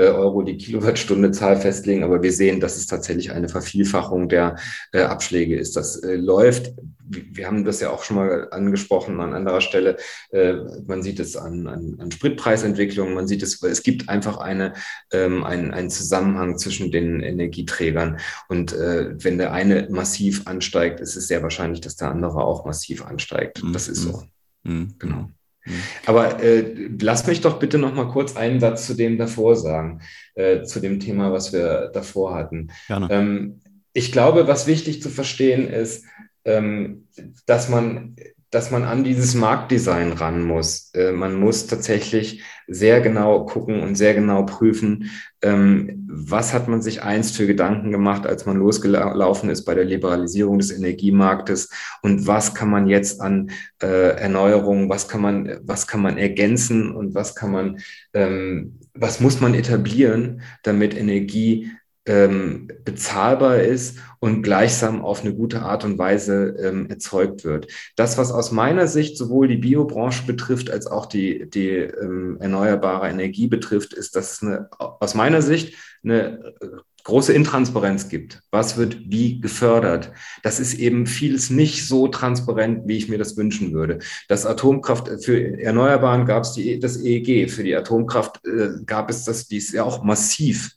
Euro 0.01 0.41
die 0.41 0.57
Kilowattstunde 0.57 1.31
Zahl 1.31 1.57
festlegen, 1.57 2.03
aber 2.03 2.23
wir 2.23 2.31
sehen, 2.31 2.59
dass 2.59 2.77
es 2.77 2.87
tatsächlich 2.87 3.31
eine 3.31 3.49
Vervielfachung 3.49 4.27
der 4.27 4.55
äh, 4.91 5.01
Abschläge 5.01 5.57
ist. 5.57 5.75
Das 5.75 6.01
äh, 6.01 6.15
läuft, 6.15 6.73
wir 7.05 7.45
haben 7.45 7.63
das 7.63 7.79
ja 7.79 7.91
auch 7.91 8.03
schon 8.03 8.17
mal 8.17 8.47
angesprochen 8.51 9.19
an 9.19 9.33
anderer 9.33 9.61
Stelle, 9.61 9.97
äh, 10.31 10.53
man 10.87 11.03
sieht 11.03 11.19
es 11.19 11.35
an, 11.35 11.67
an, 11.67 11.97
an 11.99 12.11
Spritpreisentwicklungen, 12.11 13.13
man 13.13 13.27
sieht 13.27 13.43
es, 13.43 13.61
es 13.61 13.83
gibt 13.83 14.09
einfach 14.09 14.37
eine, 14.37 14.73
ähm, 15.11 15.43
einen, 15.43 15.71
einen 15.71 15.89
Zusammenhang 15.89 16.57
zwischen 16.57 16.91
den 16.91 17.19
Energieträgern 17.19 18.19
und 18.47 18.73
äh, 18.73 19.11
wenn 19.23 19.37
der 19.37 19.53
eine 19.53 19.87
massiv 19.91 20.47
ansteigt, 20.47 21.01
ist 21.01 21.15
es 21.15 21.27
sehr 21.27 21.43
wahrscheinlich, 21.43 21.81
dass 21.81 21.95
der 21.95 22.09
andere 22.09 22.43
auch 22.43 22.65
massiv 22.65 23.05
ansteigt. 23.05 23.61
Das 23.73 23.87
ist 23.87 24.01
so. 24.01 24.23
Mhm. 24.63 24.73
mhm. 24.73 24.95
Genau. 24.97 25.29
Mhm. 25.65 25.71
Aber 26.05 26.43
äh, 26.43 26.89
lass 26.99 27.27
mich 27.27 27.41
doch 27.41 27.59
bitte 27.59 27.77
noch 27.77 27.93
mal 27.93 28.07
kurz 28.07 28.35
einen 28.35 28.59
Satz 28.59 28.87
zu 28.87 28.93
dem 28.93 29.17
davor 29.17 29.55
sagen, 29.55 30.01
äh, 30.35 30.63
zu 30.63 30.79
dem 30.79 30.99
Thema, 30.99 31.31
was 31.31 31.53
wir 31.53 31.91
davor 31.93 32.35
hatten. 32.35 32.69
Ähm, 33.09 33.61
ich 33.93 34.11
glaube, 34.11 34.47
was 34.47 34.67
wichtig 34.67 35.01
zu 35.01 35.09
verstehen 35.09 35.67
ist, 35.67 36.05
ähm, 36.45 37.07
dass 37.45 37.69
man 37.69 38.15
dass 38.53 38.69
man 38.69 38.83
an 38.83 39.03
dieses 39.03 39.33
Marktdesign 39.33 40.13
ran 40.13 40.43
muss. 40.43 40.91
Äh, 40.93 41.11
man 41.11 41.33
muss 41.33 41.65
tatsächlich 41.65 42.43
sehr 42.67 43.01
genau 43.01 43.45
gucken 43.45 43.81
und 43.81 43.95
sehr 43.95 44.13
genau 44.13 44.45
prüfen, 44.45 45.09
ähm, 45.41 46.07
was 46.07 46.53
hat 46.53 46.67
man 46.67 46.81
sich 46.81 47.01
einst 47.01 47.35
für 47.35 47.47
Gedanken 47.47 47.91
gemacht, 47.91 48.27
als 48.27 48.45
man 48.45 48.57
losgelaufen 48.57 49.49
ist 49.49 49.65
bei 49.65 49.73
der 49.73 49.85
Liberalisierung 49.85 50.59
des 50.59 50.71
Energiemarktes 50.71 51.69
und 52.03 52.27
was 52.27 52.53
kann 52.53 52.69
man 52.69 52.87
jetzt 52.87 53.21
an 53.21 53.49
äh, 53.81 54.17
Erneuerungen, 54.17 54.87
was 54.87 55.07
kann 55.07 55.21
man, 55.21 55.59
was 55.63 55.87
kann 55.87 56.01
man 56.01 56.17
ergänzen 56.17 56.95
und 56.95 57.15
was 57.15 57.33
kann 57.33 57.51
man, 57.51 57.79
ähm, 58.13 58.79
was 58.93 59.19
muss 59.19 59.41
man 59.41 59.55
etablieren, 59.55 60.43
damit 60.61 60.95
Energie 60.95 61.71
ähm, 62.05 62.69
bezahlbar 62.83 63.59
ist 63.59 63.97
und 64.19 64.41
gleichsam 64.41 65.03
auf 65.03 65.21
eine 65.21 65.33
gute 65.33 65.61
Art 65.61 65.85
und 65.85 65.97
Weise 65.97 66.55
ähm, 66.59 66.89
erzeugt 66.89 67.45
wird. 67.45 67.67
Das, 67.95 68.17
was 68.17 68.31
aus 68.31 68.51
meiner 68.51 68.87
Sicht 68.87 69.17
sowohl 69.17 69.47
die 69.47 69.57
Biobranche 69.57 70.25
betrifft 70.25 70.69
als 70.69 70.87
auch 70.87 71.05
die, 71.05 71.49
die 71.49 71.69
ähm, 71.69 72.37
erneuerbare 72.39 73.09
Energie 73.09 73.47
betrifft, 73.47 73.93
ist, 73.93 74.15
dass 74.15 74.33
es 74.33 74.43
eine, 74.43 74.69
aus 74.77 75.15
meiner 75.15 75.41
Sicht 75.41 75.75
eine 76.03 76.53
äh, 76.61 76.67
große 77.03 77.33
Intransparenz 77.33 78.09
gibt. 78.09 78.41
Was 78.51 78.77
wird 78.77 78.97
wie 79.09 79.39
gefördert? 79.39 80.11
Das 80.41 80.59
ist 80.59 80.73
eben 80.73 81.05
vieles 81.05 81.49
nicht 81.49 81.87
so 81.87 82.07
transparent, 82.07 82.83
wie 82.85 82.97
ich 82.97 83.09
mir 83.09 83.17
das 83.17 83.37
wünschen 83.37 83.73
würde. 83.73 83.99
Das 84.27 84.45
Atomkraft 84.45 85.07
äh, 85.07 85.17
für 85.19 85.59
Erneuerbaren 85.59 86.25
gab 86.25 86.43
es 86.43 86.53
die, 86.53 86.79
das 86.79 86.97
EEG, 86.97 87.49
für 87.49 87.63
die 87.63 87.75
Atomkraft 87.75 88.45
äh, 88.45 88.83
gab 88.85 89.09
es 89.09 89.23
das, 89.23 89.47
die 89.47 89.57
ist 89.57 89.73
ja 89.73 89.83
auch 89.83 90.03
massiv 90.03 90.75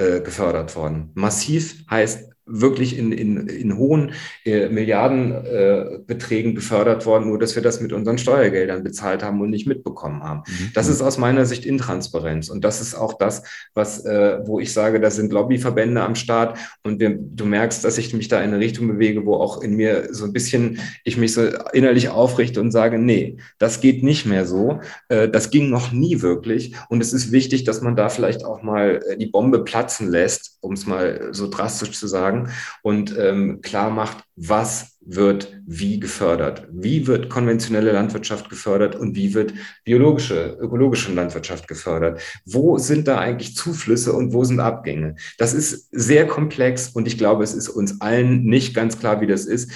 äh, 0.00 0.20
gefördert 0.20 0.74
worden. 0.76 1.10
Massiv 1.14 1.84
heißt 1.90 2.30
wirklich 2.50 2.98
in, 2.98 3.12
in, 3.12 3.46
in 3.46 3.76
hohen 3.76 4.12
äh, 4.44 4.68
Milliardenbeträgen 4.68 6.52
äh, 6.52 6.54
gefördert 6.54 7.06
worden, 7.06 7.28
nur 7.28 7.38
dass 7.38 7.54
wir 7.54 7.62
das 7.62 7.80
mit 7.80 7.92
unseren 7.92 8.18
Steuergeldern 8.18 8.82
bezahlt 8.82 9.22
haben 9.22 9.40
und 9.40 9.50
nicht 9.50 9.66
mitbekommen 9.66 10.22
haben. 10.22 10.42
Mhm. 10.46 10.70
Das 10.74 10.88
ist 10.88 11.00
aus 11.00 11.18
meiner 11.18 11.46
Sicht 11.46 11.64
Intransparenz. 11.64 12.48
Und 12.48 12.64
das 12.64 12.80
ist 12.80 12.94
auch 12.94 13.14
das, 13.14 13.42
was, 13.74 14.04
äh, 14.04 14.38
wo 14.44 14.60
ich 14.60 14.72
sage, 14.72 15.00
da 15.00 15.10
sind 15.10 15.32
Lobbyverbände 15.32 16.02
am 16.02 16.14
Start 16.14 16.58
und 16.82 17.00
wir, 17.00 17.16
du 17.18 17.44
merkst, 17.44 17.84
dass 17.84 17.98
ich 17.98 18.12
mich 18.12 18.28
da 18.28 18.40
in 18.40 18.50
eine 18.50 18.58
Richtung 18.58 18.88
bewege, 18.88 19.24
wo 19.24 19.34
auch 19.34 19.62
in 19.62 19.76
mir 19.76 20.08
so 20.12 20.24
ein 20.24 20.32
bisschen 20.32 20.80
ich 21.04 21.16
mich 21.16 21.32
so 21.32 21.42
innerlich 21.72 22.08
aufrichte 22.08 22.60
und 22.60 22.72
sage, 22.72 22.98
nee, 22.98 23.36
das 23.58 23.80
geht 23.80 24.02
nicht 24.02 24.26
mehr 24.26 24.46
so. 24.46 24.80
Äh, 25.08 25.28
das 25.28 25.50
ging 25.50 25.70
noch 25.70 25.92
nie 25.92 26.20
wirklich. 26.22 26.74
Und 26.88 27.00
es 27.00 27.12
ist 27.12 27.32
wichtig, 27.32 27.64
dass 27.64 27.80
man 27.80 27.96
da 27.96 28.08
vielleicht 28.08 28.44
auch 28.44 28.62
mal 28.62 29.00
äh, 29.08 29.16
die 29.16 29.26
Bombe 29.26 29.62
platzen 29.64 30.08
lässt, 30.08 30.58
um 30.60 30.72
es 30.72 30.86
mal 30.86 31.28
so 31.32 31.48
drastisch 31.48 31.92
zu 31.92 32.06
sagen 32.06 32.39
sagen 32.40 32.52
und 32.82 33.16
ähm, 33.18 33.60
klar 33.62 33.90
macht, 33.90 34.24
was 34.36 34.98
wird 35.00 35.60
wie 35.66 35.98
gefördert. 35.98 36.68
Wie 36.70 37.06
wird 37.06 37.30
konventionelle 37.30 37.92
Landwirtschaft 37.92 38.48
gefördert 38.48 38.96
und 38.96 39.16
wie 39.16 39.34
wird 39.34 39.54
biologische, 39.84 40.58
ökologische 40.60 41.12
Landwirtschaft 41.12 41.68
gefördert? 41.68 42.20
Wo 42.44 42.78
sind 42.78 43.08
da 43.08 43.18
eigentlich 43.18 43.56
Zuflüsse 43.56 44.12
und 44.12 44.32
wo 44.32 44.44
sind 44.44 44.60
Abgänge? 44.60 45.16
Das 45.38 45.54
ist 45.54 45.88
sehr 45.90 46.26
komplex 46.26 46.88
und 46.88 47.06
ich 47.06 47.18
glaube, 47.18 47.44
es 47.44 47.54
ist 47.54 47.68
uns 47.68 48.00
allen 48.00 48.44
nicht 48.44 48.74
ganz 48.74 48.98
klar, 48.98 49.20
wie 49.20 49.26
das 49.26 49.46
ist. 49.46 49.72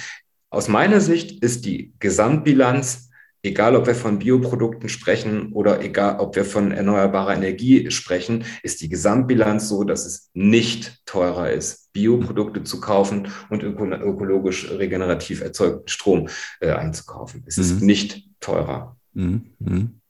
Aus 0.49 0.67
meiner 0.67 1.01
Sicht 1.01 1.43
ist 1.43 1.65
die 1.65 1.93
Gesamtbilanz 1.99 3.09
egal 3.45 3.75
ob 3.75 3.85
wir 3.85 3.95
von 3.95 4.19
Bioprodukten 4.19 4.89
sprechen 4.89 5.53
oder 5.53 5.81
egal 5.83 6.19
ob 6.19 6.35
wir 6.35 6.45
von 6.45 6.71
erneuerbarer 6.71 7.35
Energie 7.35 7.91
sprechen, 7.91 8.43
ist 8.63 8.81
die 8.81 8.89
Gesamtbilanz 8.89 9.69
so, 9.69 9.83
dass 9.83 10.05
es 10.05 10.31
nicht 10.33 11.05
teurer 11.05 11.51
ist, 11.51 11.84
Bioprodukte 11.95 12.63
zu 12.63 12.81
kaufen 12.81 13.29
und 13.49 13.63
ökologisch 13.63 14.69
regenerativ 14.69 15.41
erzeugten 15.41 15.87
Strom 15.87 16.27
äh, 16.59 16.71
einzukaufen. 16.71 17.43
Es 17.47 17.55
mhm. 17.55 17.63
ist 17.63 17.81
nicht 17.81 18.23
teurer. 18.41 18.97
Mhm. 19.13 19.45
Mhm. 19.59 20.01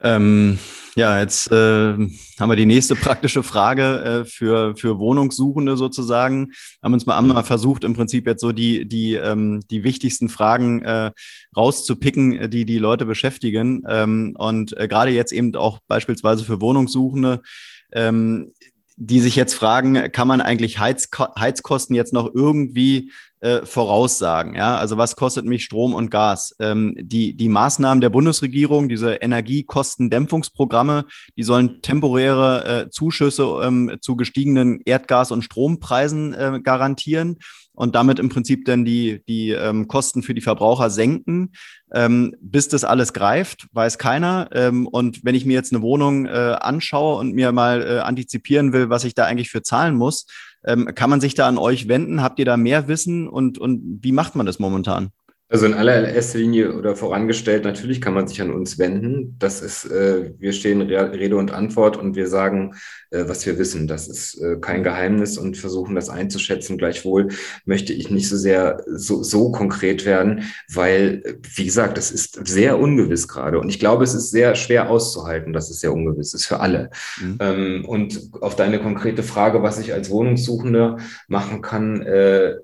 Ähm, 0.00 0.58
ja, 0.94 1.18
jetzt 1.18 1.50
äh, 1.50 1.56
haben 1.56 2.50
wir 2.50 2.54
die 2.54 2.66
nächste 2.66 2.94
praktische 2.94 3.42
Frage 3.42 4.22
äh, 4.22 4.24
für, 4.24 4.76
für 4.76 4.98
Wohnungssuchende 4.98 5.76
sozusagen. 5.76 6.52
Haben 6.82 6.94
uns 6.94 7.04
mal 7.04 7.18
einmal 7.18 7.42
versucht, 7.42 7.82
im 7.82 7.94
Prinzip 7.94 8.26
jetzt 8.26 8.42
so 8.42 8.52
die, 8.52 8.86
die, 8.86 9.14
ähm, 9.14 9.60
die 9.70 9.82
wichtigsten 9.82 10.28
Fragen 10.28 10.82
äh, 10.82 11.10
rauszupicken, 11.56 12.48
die 12.50 12.64
die 12.64 12.78
Leute 12.78 13.06
beschäftigen. 13.06 13.82
Ähm, 13.88 14.36
und 14.38 14.76
äh, 14.76 14.86
gerade 14.86 15.10
jetzt 15.10 15.32
eben 15.32 15.56
auch 15.56 15.80
beispielsweise 15.88 16.44
für 16.44 16.60
Wohnungssuchende 16.60 17.42
ähm, 17.92 18.52
die 19.04 19.20
sich 19.20 19.34
jetzt 19.34 19.54
fragen, 19.54 20.12
kann 20.12 20.28
man 20.28 20.40
eigentlich 20.40 20.78
Heizko 20.78 21.26
Heizkosten 21.36 21.96
jetzt 21.96 22.12
noch 22.12 22.30
irgendwie 22.32 23.10
äh, 23.40 23.66
voraussagen? 23.66 24.54
Ja, 24.54 24.76
also 24.76 24.96
was 24.96 25.16
kostet 25.16 25.44
mich 25.44 25.64
Strom 25.64 25.92
und 25.92 26.08
Gas? 26.08 26.54
Ähm, 26.60 26.94
die, 26.96 27.36
die 27.36 27.48
Maßnahmen 27.48 28.00
der 28.00 28.10
Bundesregierung, 28.10 28.88
diese 28.88 29.14
Energiekostendämpfungsprogramme, 29.14 31.06
die 31.36 31.42
sollen 31.42 31.82
temporäre 31.82 32.64
äh, 32.64 32.90
Zuschüsse 32.90 33.60
ähm, 33.64 33.96
zu 34.00 34.14
gestiegenen 34.14 34.80
Erdgas- 34.82 35.32
und 35.32 35.42
Strompreisen 35.42 36.32
äh, 36.32 36.60
garantieren 36.62 37.38
und 37.74 37.94
damit 37.94 38.18
im 38.18 38.28
Prinzip 38.28 38.64
dann 38.64 38.84
die, 38.84 39.22
die 39.26 39.50
ähm, 39.50 39.88
Kosten 39.88 40.22
für 40.22 40.34
die 40.34 40.40
Verbraucher 40.40 40.90
senken. 40.90 41.52
Ähm, 41.94 42.34
bis 42.40 42.68
das 42.68 42.84
alles 42.84 43.12
greift, 43.12 43.66
weiß 43.72 43.98
keiner. 43.98 44.48
Ähm, 44.52 44.86
und 44.86 45.24
wenn 45.24 45.34
ich 45.34 45.44
mir 45.44 45.54
jetzt 45.54 45.72
eine 45.72 45.82
Wohnung 45.82 46.26
äh, 46.26 46.56
anschaue 46.60 47.18
und 47.18 47.34
mir 47.34 47.52
mal 47.52 47.82
äh, 47.82 47.98
antizipieren 48.00 48.72
will, 48.72 48.90
was 48.90 49.04
ich 49.04 49.14
da 49.14 49.24
eigentlich 49.24 49.50
für 49.50 49.62
zahlen 49.62 49.94
muss, 49.94 50.26
ähm, 50.64 50.94
kann 50.94 51.10
man 51.10 51.20
sich 51.20 51.34
da 51.34 51.48
an 51.48 51.58
euch 51.58 51.88
wenden? 51.88 52.22
Habt 52.22 52.38
ihr 52.38 52.44
da 52.44 52.56
mehr 52.56 52.88
Wissen 52.88 53.28
und, 53.28 53.58
und 53.58 54.00
wie 54.02 54.12
macht 54.12 54.36
man 54.36 54.46
das 54.46 54.58
momentan? 54.58 55.10
Also 55.52 55.66
in 55.66 55.74
allererster 55.74 56.38
Linie 56.38 56.72
oder 56.72 56.96
vorangestellt, 56.96 57.64
natürlich 57.64 58.00
kann 58.00 58.14
man 58.14 58.26
sich 58.26 58.40
an 58.40 58.50
uns 58.50 58.78
wenden. 58.78 59.36
Das 59.38 59.60
ist, 59.60 59.84
äh, 59.84 60.32
wir 60.38 60.54
stehen 60.54 60.80
Rede 60.80 61.36
und 61.36 61.52
Antwort 61.52 61.98
und 61.98 62.16
wir 62.16 62.26
sagen, 62.26 62.74
äh, 63.10 63.24
was 63.26 63.44
wir 63.44 63.58
wissen. 63.58 63.86
Das 63.86 64.08
ist 64.08 64.40
äh, 64.40 64.56
kein 64.62 64.82
Geheimnis 64.82 65.36
und 65.36 65.58
versuchen 65.58 65.94
das 65.94 66.08
einzuschätzen. 66.08 66.78
Gleichwohl 66.78 67.28
möchte 67.66 67.92
ich 67.92 68.10
nicht 68.10 68.30
so 68.30 68.38
sehr 68.38 68.82
so, 68.86 69.22
so 69.22 69.52
konkret 69.52 70.06
werden, 70.06 70.44
weil, 70.72 71.22
wie 71.54 71.66
gesagt, 71.66 71.98
es 71.98 72.10
ist 72.10 72.40
sehr 72.48 72.78
ungewiss 72.78 73.28
gerade. 73.28 73.60
Und 73.60 73.68
ich 73.68 73.78
glaube, 73.78 74.04
es 74.04 74.14
ist 74.14 74.30
sehr 74.30 74.54
schwer 74.54 74.88
auszuhalten, 74.88 75.52
dass 75.52 75.68
es 75.68 75.80
sehr 75.80 75.92
ungewiss 75.92 76.32
ist 76.32 76.46
für 76.46 76.60
alle. 76.60 76.88
Mhm. 77.20 77.36
Ähm, 77.40 77.84
und 77.84 78.30
auf 78.40 78.56
deine 78.56 78.80
konkrete 78.80 79.22
Frage, 79.22 79.62
was 79.62 79.78
ich 79.78 79.92
als 79.92 80.08
Wohnungssuchender 80.08 80.96
machen 81.28 81.60
kann, 81.60 82.00
äh, 82.00 82.54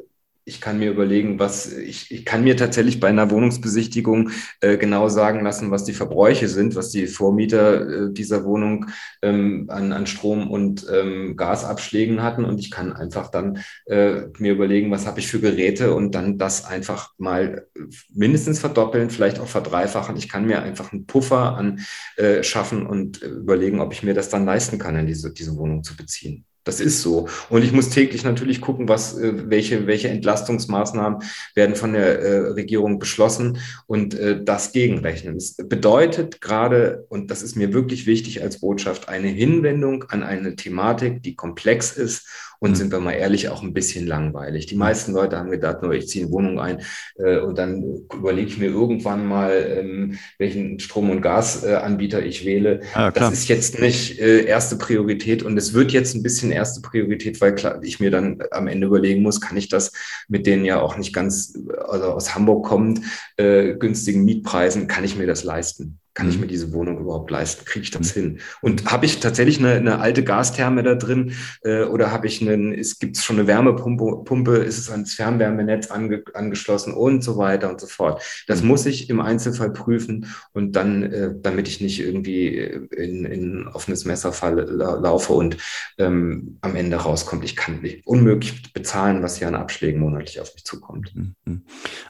ich 0.48 0.62
kann 0.62 0.78
mir 0.78 0.90
überlegen, 0.90 1.38
was 1.38 1.70
ich, 1.70 2.10
ich 2.10 2.24
kann 2.24 2.42
mir 2.42 2.56
tatsächlich 2.56 3.00
bei 3.00 3.08
einer 3.08 3.30
Wohnungsbesichtigung 3.30 4.30
äh, 4.60 4.78
genau 4.78 5.08
sagen 5.08 5.44
lassen, 5.44 5.70
was 5.70 5.84
die 5.84 5.92
Verbräuche 5.92 6.48
sind, 6.48 6.74
was 6.74 6.90
die 6.90 7.06
Vormieter 7.06 8.06
äh, 8.08 8.12
dieser 8.12 8.44
Wohnung 8.44 8.86
ähm, 9.20 9.66
an, 9.68 9.92
an 9.92 10.06
Strom 10.06 10.50
und 10.50 10.86
ähm, 10.90 11.36
Gasabschlägen 11.36 12.22
hatten. 12.22 12.46
Und 12.46 12.58
ich 12.60 12.70
kann 12.70 12.94
einfach 12.94 13.30
dann 13.30 13.58
äh, 13.84 14.22
mir 14.38 14.52
überlegen, 14.52 14.90
was 14.90 15.06
habe 15.06 15.20
ich 15.20 15.28
für 15.28 15.40
Geräte 15.40 15.94
und 15.94 16.14
dann 16.14 16.38
das 16.38 16.64
einfach 16.64 17.12
mal 17.18 17.66
mindestens 18.14 18.58
verdoppeln, 18.58 19.10
vielleicht 19.10 19.40
auch 19.40 19.48
verdreifachen. 19.48 20.16
Ich 20.16 20.30
kann 20.30 20.46
mir 20.46 20.62
einfach 20.62 20.92
einen 20.92 21.06
Puffer 21.06 21.56
an 21.58 21.80
äh, 22.16 22.42
schaffen 22.42 22.86
und 22.86 23.20
überlegen, 23.22 23.80
ob 23.80 23.92
ich 23.92 24.02
mir 24.02 24.14
das 24.14 24.30
dann 24.30 24.46
leisten 24.46 24.78
kann, 24.78 24.96
in 24.96 25.06
diese, 25.06 25.32
diese 25.32 25.56
Wohnung 25.56 25.84
zu 25.84 25.94
beziehen. 25.94 26.46
Das 26.68 26.80
ist 26.80 27.00
so. 27.00 27.30
Und 27.48 27.64
ich 27.64 27.72
muss 27.72 27.88
täglich 27.88 28.24
natürlich 28.24 28.60
gucken, 28.60 28.90
was, 28.90 29.16
äh, 29.16 29.48
welche, 29.48 29.86
welche 29.86 30.08
Entlastungsmaßnahmen 30.08 31.22
werden 31.54 31.74
von 31.74 31.94
der 31.94 32.20
äh, 32.20 32.38
Regierung 32.50 32.98
beschlossen 32.98 33.56
und 33.86 34.12
äh, 34.12 34.44
das 34.44 34.72
gegenrechnen. 34.72 35.36
Das 35.36 35.56
bedeutet 35.56 36.42
gerade, 36.42 37.06
und 37.08 37.30
das 37.30 37.42
ist 37.42 37.56
mir 37.56 37.72
wirklich 37.72 38.06
wichtig 38.06 38.42
als 38.42 38.60
Botschaft, 38.60 39.08
eine 39.08 39.28
Hinwendung 39.28 40.04
an 40.10 40.22
eine 40.22 40.56
Thematik, 40.56 41.22
die 41.22 41.34
komplex 41.36 41.92
ist 41.92 42.28
und 42.58 42.70
mhm. 42.70 42.74
sind 42.74 42.92
wir 42.92 43.00
mal 43.00 43.12
ehrlich, 43.12 43.48
auch 43.48 43.62
ein 43.62 43.72
bisschen 43.72 44.06
langweilig. 44.06 44.66
Die 44.66 44.76
meisten 44.76 45.12
Leute 45.12 45.38
haben 45.38 45.50
gedacht, 45.50 45.82
nur 45.82 45.92
ich 45.92 46.08
ziehe 46.08 46.24
eine 46.24 46.32
Wohnung 46.32 46.58
ein 46.58 46.82
äh, 47.16 47.38
und 47.38 47.58
dann 47.58 47.82
überlege 48.14 48.48
ich 48.48 48.58
mir 48.58 48.66
irgendwann 48.66 49.26
mal, 49.26 49.76
ähm, 49.78 50.18
welchen 50.38 50.78
Strom- 50.80 51.10
und 51.10 51.22
Gasanbieter 51.22 52.24
ich 52.24 52.44
wähle. 52.44 52.80
Ja, 52.94 53.10
das 53.10 53.32
ist 53.32 53.48
jetzt 53.48 53.80
nicht 53.80 54.18
äh, 54.20 54.44
erste 54.44 54.76
Priorität 54.76 55.42
und 55.42 55.56
es 55.56 55.72
wird 55.74 55.92
jetzt 55.92 56.14
ein 56.14 56.22
bisschen 56.22 56.50
erste 56.50 56.80
Priorität, 56.80 57.40
weil 57.40 57.54
klar, 57.54 57.80
ich 57.82 58.00
mir 58.00 58.10
dann 58.10 58.42
am 58.50 58.68
Ende 58.68 58.86
überlegen 58.86 59.22
muss, 59.22 59.40
kann 59.40 59.56
ich 59.56 59.68
das 59.68 59.92
mit 60.28 60.46
denen 60.46 60.64
ja 60.64 60.80
auch 60.80 60.96
nicht 60.96 61.12
ganz, 61.12 61.58
also 61.86 62.06
aus 62.06 62.34
Hamburg 62.34 62.66
kommend, 62.66 63.00
äh, 63.36 63.74
günstigen 63.74 64.24
Mietpreisen, 64.24 64.86
kann 64.86 65.04
ich 65.04 65.16
mir 65.16 65.26
das 65.26 65.44
leisten? 65.44 65.97
Kann 66.18 66.28
ich 66.28 66.34
mhm. 66.34 66.42
mir 66.42 66.46
diese 66.48 66.72
Wohnung 66.72 66.98
überhaupt 66.98 67.30
leisten? 67.30 67.64
Kriege 67.64 67.84
ich 67.84 67.92
das 67.92 68.16
mhm. 68.16 68.20
hin? 68.20 68.40
Und 68.60 68.90
habe 68.90 69.06
ich 69.06 69.20
tatsächlich 69.20 69.60
eine, 69.60 69.74
eine, 69.74 70.00
alte 70.00 70.24
Gastherme 70.24 70.82
da 70.82 70.96
drin 70.96 71.32
äh, 71.62 71.84
oder 71.84 72.10
habe 72.10 72.26
ich 72.26 72.42
einen, 72.42 72.74
es 72.74 72.98
gibt 72.98 73.16
schon 73.18 73.38
eine 73.38 73.46
Wärmepumpe, 73.46 74.24
Pumpe, 74.24 74.56
ist 74.56 74.78
es 74.78 74.90
ans 74.90 75.14
Fernwärmenetz 75.14 75.92
ange, 75.92 76.24
angeschlossen 76.34 76.92
und 76.92 77.22
so 77.22 77.38
weiter 77.38 77.70
und 77.70 77.80
so 77.80 77.86
fort. 77.86 78.20
Das 78.48 78.62
mhm. 78.62 78.68
muss 78.68 78.84
ich 78.84 79.08
im 79.10 79.20
Einzelfall 79.20 79.72
prüfen 79.72 80.26
und 80.52 80.72
dann, 80.72 81.04
äh, 81.04 81.30
damit 81.40 81.68
ich 81.68 81.80
nicht 81.80 82.00
irgendwie 82.00 82.58
in, 82.58 83.24
in 83.24 83.68
offenes 83.68 84.04
Messer 84.04 84.32
falle, 84.32 84.64
laufe 84.64 85.34
und 85.34 85.56
ähm, 85.98 86.58
am 86.62 86.74
Ende 86.74 86.96
rauskommt, 86.96 87.44
ich 87.44 87.54
kann 87.54 87.80
nicht, 87.80 88.04
unmöglich 88.06 88.72
bezahlen, 88.72 89.22
was 89.22 89.38
hier 89.38 89.46
an 89.46 89.54
Abschlägen 89.54 90.00
monatlich 90.00 90.40
auf 90.40 90.52
mich 90.54 90.64
zukommt. 90.64 91.12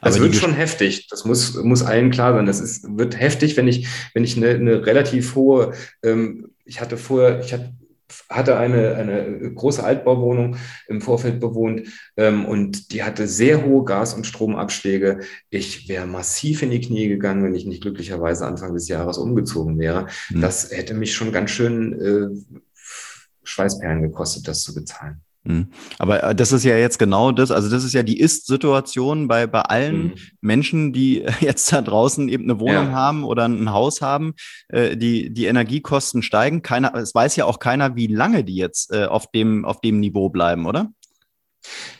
Das 0.01 0.19
wird 0.19 0.33
schon 0.33 0.53
heftig. 0.53 1.07
Das 1.09 1.25
muss, 1.25 1.53
muss 1.55 1.83
allen 1.83 2.09
klar 2.09 2.33
sein. 2.33 2.47
Das 2.47 2.59
ist, 2.59 2.97
wird 2.97 3.19
heftig, 3.19 3.55
wenn 3.55 3.67
ich 3.67 3.87
wenn 4.13 4.23
ich 4.23 4.37
eine, 4.37 4.49
eine 4.49 4.85
relativ 4.85 5.35
hohe, 5.35 5.73
ähm, 6.03 6.51
ich 6.65 6.81
hatte 6.81 6.97
vorher, 6.97 7.39
ich 7.39 7.53
hatte 7.53 7.73
hatte 8.29 8.57
eine, 8.57 8.95
eine 8.95 9.53
große 9.53 9.83
Altbauwohnung 9.83 10.57
im 10.87 11.01
Vorfeld 11.01 11.39
bewohnt 11.39 11.87
ähm, 12.17 12.45
und 12.45 12.91
die 12.91 13.03
hatte 13.03 13.27
sehr 13.27 13.65
hohe 13.65 13.83
Gas- 13.85 14.13
und 14.13 14.25
Stromabschläge. 14.25 15.19
Ich 15.49 15.87
wäre 15.89 16.07
massiv 16.07 16.61
in 16.63 16.71
die 16.71 16.81
Knie 16.81 17.07
gegangen, 17.07 17.43
wenn 17.43 17.55
ich 17.55 17.65
nicht 17.65 17.81
glücklicherweise 17.81 18.45
Anfang 18.45 18.73
des 18.73 18.87
Jahres 18.87 19.17
umgezogen 19.17 19.77
wäre. 19.77 20.07
Mhm. 20.31 20.41
Das 20.41 20.71
hätte 20.71 20.93
mich 20.93 21.13
schon 21.13 21.31
ganz 21.31 21.51
schön 21.51 21.93
äh, 22.01 22.57
Schweißperlen 23.43 24.01
gekostet, 24.01 24.47
das 24.47 24.63
zu 24.63 24.73
bezahlen. 24.73 25.21
Mhm. 25.43 25.67
Aber 25.97 26.23
äh, 26.23 26.35
das 26.35 26.51
ist 26.51 26.63
ja 26.63 26.77
jetzt 26.77 26.99
genau 26.99 27.31
das, 27.31 27.51
also 27.51 27.69
das 27.69 27.83
ist 27.83 27.93
ja 27.93 28.03
die 28.03 28.19
Ist-Situation 28.19 29.27
bei, 29.27 29.47
bei 29.47 29.61
allen 29.61 30.03
mhm. 30.03 30.13
Menschen, 30.41 30.93
die 30.93 31.25
jetzt 31.39 31.71
da 31.71 31.81
draußen 31.81 32.27
eben 32.29 32.43
eine 32.43 32.59
Wohnung 32.59 32.87
ja. 32.87 32.91
haben 32.91 33.23
oder 33.23 33.47
ein 33.47 33.71
Haus 33.71 34.01
haben. 34.01 34.33
Äh, 34.67 34.97
die, 34.97 35.33
die 35.33 35.45
Energiekosten 35.45 36.21
steigen. 36.21 36.61
Keiner, 36.61 36.93
es 36.95 37.15
weiß 37.15 37.35
ja 37.35 37.45
auch 37.45 37.59
keiner, 37.59 37.95
wie 37.95 38.07
lange 38.07 38.43
die 38.43 38.55
jetzt 38.55 38.93
äh, 38.93 39.05
auf, 39.05 39.31
dem, 39.31 39.65
auf 39.65 39.81
dem 39.81 39.99
Niveau 39.99 40.29
bleiben, 40.29 40.65
oder? 40.65 40.91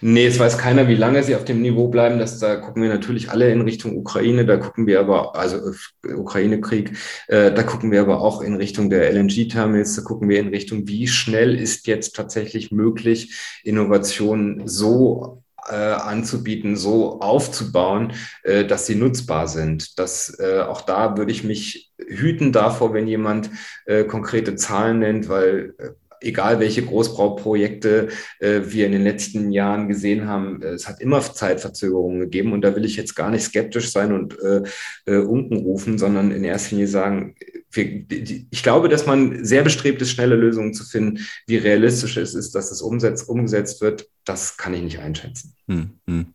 Nee, 0.02 0.28
es 0.28 0.39
weiß 0.39 0.58
keiner, 0.58 0.88
wie 0.88 0.95
lange 0.95 1.22
sie 1.24 1.36
auf 1.36 1.43
dem 1.43 1.62
Niveau 1.62 1.89
bleiben. 1.89 2.19
Das, 2.19 2.39
da 2.39 2.56
gucken 2.56 2.82
wir 2.82 2.89
natürlich 2.89 3.30
alle 3.30 3.52
in 3.52 3.62
Richtung 3.62 3.98
Ukraine, 3.98 4.45
da 4.45 4.58
gucken 4.58 4.88
wir 4.88 5.00
aber, 5.00 5.36
also 5.36 5.72
Ukraine-Krieg, 6.04 6.98
äh, 7.28 7.52
da 7.52 7.63
gucken 7.63 7.91
wir 7.91 8.02
aber 8.02 8.22
auch 8.22 8.41
in 8.41 8.56
Richtung 8.56 8.89
der 8.89 9.12
LNG-Terminals, 9.12 9.95
da 9.95 10.02
gucken 10.02 10.30
wir 10.30 10.39
in 10.39 10.50
Richtung, 10.50 10.88
wie 10.88 11.08
schnell 11.08 11.56
ist 11.56 11.88
jetzt 11.88 12.15
tatsächlich 12.15 12.72
möglich, 12.72 13.38
Innovationen 13.63 14.67
so 14.67 15.43
äh, 15.67 15.76
anzubieten, 15.76 16.76
so 16.76 17.19
aufzubauen, 17.19 18.13
äh, 18.43 18.65
dass 18.65 18.86
sie 18.86 18.95
nutzbar 18.95 19.48
sind. 19.48 20.00
Das, 20.00 20.39
äh, 20.39 20.62
auch 20.62 20.82
da 20.82 21.17
würde 21.17 21.32
ich 21.32 21.43
mich 21.43 21.91
hüten 21.98 22.52
davor, 22.52 22.93
wenn 22.93 23.08
jemand 23.08 23.50
äh, 23.86 24.06
konkrete 24.06 24.56
Zahlen 24.56 25.00
nennt, 25.00 25.30
weil 25.30 25.74
äh, 25.78 25.89
egal 26.21 26.60
welche 26.60 26.84
Großbauprojekte 26.84 28.10
äh, 28.39 28.62
wir 28.65 28.86
in 28.86 28.91
den 28.91 29.03
letzten 29.03 29.51
Jahren 29.51 29.88
gesehen 29.88 30.27
haben, 30.27 30.62
äh, 30.62 30.69
es 30.69 30.88
hat 30.88 31.01
immer 31.01 31.21
Zeitverzögerungen 31.21 32.19
gegeben 32.19 32.53
und 32.53 32.62
da 32.62 32.75
will 32.75 32.86
ich 32.86 32.95
jetzt 32.95 33.15
gar 33.15 33.29
nicht 33.29 33.43
skeptisch 33.43 33.91
sein 33.91 34.12
und 34.12 34.38
äh, 34.39 34.63
äh, 35.05 35.17
unken 35.17 35.58
rufen, 35.58 35.97
sondern 35.97 36.32
in 36.32 36.43
erster 36.43 36.71
Linie 36.71 36.88
sagen, 36.88 37.36
ich 37.71 38.63
glaube, 38.63 38.89
dass 38.89 39.05
man 39.05 39.45
sehr 39.45 39.63
bestrebt 39.63 40.01
ist, 40.01 40.12
schnelle 40.12 40.36
Lösungen 40.36 40.73
zu 40.73 40.84
finden. 40.84 41.19
Wie 41.45 41.58
realistisch 41.58 42.17
es 42.17 42.34
ist, 42.34 42.55
dass 42.55 42.71
es 42.71 42.82
umsetzt, 42.82 43.29
umgesetzt 43.29 43.82
wird, 43.82 44.10
das 44.25 44.58
kann 44.58 44.73
ich 44.73 44.82
nicht 44.82 44.99
einschätzen. 44.99 45.55
Hm, 45.67 45.91
hm. 46.08 46.34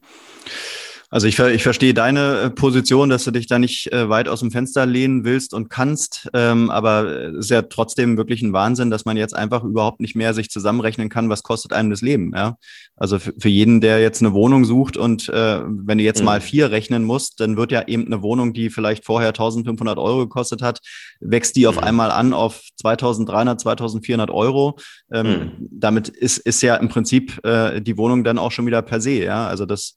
Also 1.15 1.29
ich, 1.29 1.39
ich 1.39 1.63
verstehe 1.63 1.95
deine 1.95 2.41
äh, 2.41 2.51
Position, 2.51 3.09
dass 3.09 3.23
du 3.23 3.31
dich 3.31 3.47
da 3.47 3.61
nicht 3.61 3.93
äh, 3.93 4.09
weit 4.09 4.27
aus 4.27 4.41
dem 4.41 4.51
Fenster 4.51 4.85
lehnen 4.85 5.25
willst 5.25 5.55
und 5.55 5.71
kannst, 5.71 6.29
ähm, 6.35 6.71
aber 6.71 7.05
es 7.07 7.45
ist 7.45 7.51
ja 7.51 7.63
trotzdem 7.63 8.17
wirklich 8.17 8.43
ein 8.43 8.53
Wahnsinn, 8.53 8.91
dass 8.91 9.05
man 9.05 9.17
jetzt 9.17 9.37
einfach 9.37 9.63
überhaupt 9.63 10.01
nicht 10.01 10.17
mehr 10.17 10.35
sich 10.35 10.51
zusammenrechnen 10.51 11.11
kann, 11.11 11.31
was 11.31 11.45
kostet 11.45 11.73
einem 11.73 11.91
das 11.91 12.01
Leben. 12.01 12.33
Ja? 12.35 12.57
Also 12.97 13.21
für, 13.21 13.49
jeden, 13.49 13.81
der 13.81 14.01
jetzt 14.01 14.23
eine 14.23 14.33
Wohnung 14.33 14.65
sucht 14.65 14.97
und 14.97 15.29
äh, 15.29 15.61
wenn 15.65 15.99
du 15.99 16.05
jetzt 16.05 16.19
mhm. 16.19 16.25
mal 16.25 16.41
vier 16.41 16.73
rechnen 16.73 17.05
musst, 17.05 17.39
dann 17.39 17.57
wird 17.57 17.71
ja 17.71 17.87
eben 17.87 18.07
eine 18.07 18.21
Wohnung, 18.21 18.53
die 18.53 18.69
vielleicht 18.69 19.05
vorher 19.05 19.29
1500 19.29 19.99
Euro 19.99 20.19
gekostet 20.19 20.63
hat, 20.63 20.81
wächst 21.21 21.55
die 21.55 21.63
mhm. 21.63 21.69
auf 21.69 21.79
einmal 21.81 22.11
an 22.11 22.33
auf 22.33 22.61
2300, 22.81 23.61
2400 23.61 24.33
Euro. 24.33 24.79
Ähm, 25.13 25.29
mhm. 25.29 25.69
Damit 25.71 26.09
ist, 26.09 26.39
ist 26.39 26.61
ja 26.61 26.75
im 26.75 26.89
Prinzip 26.89 27.39
äh, 27.45 27.81
die 27.81 27.97
Wohnung 27.97 28.25
dann 28.25 28.37
auch 28.37 28.51
schon 28.51 28.67
wieder 28.67 28.83
per 28.83 29.01
se. 29.01 29.23
Ja? 29.23 29.47
Also 29.47 29.65
das 29.65 29.95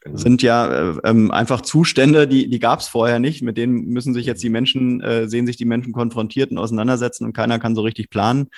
Genau. 0.00 0.16
sind 0.16 0.42
ja 0.42 0.90
äh, 0.92 0.98
ähm, 1.04 1.30
einfach 1.30 1.60
Zustände, 1.60 2.28
die, 2.28 2.48
die 2.48 2.58
gab 2.60 2.80
es 2.80 2.88
vorher 2.88 3.18
nicht. 3.18 3.42
Mit 3.42 3.56
denen 3.56 3.86
müssen 3.86 4.14
sich 4.14 4.26
jetzt 4.26 4.42
die 4.42 4.48
Menschen, 4.48 5.00
äh, 5.00 5.28
sehen 5.28 5.46
sich 5.46 5.56
die 5.56 5.64
Menschen 5.64 5.92
konfrontiert 5.92 6.50
und 6.50 6.58
auseinandersetzen 6.58 7.24
und 7.24 7.32
keiner 7.32 7.58
kann 7.58 7.74
so 7.74 7.82
richtig 7.82 8.10
planen. 8.10 8.48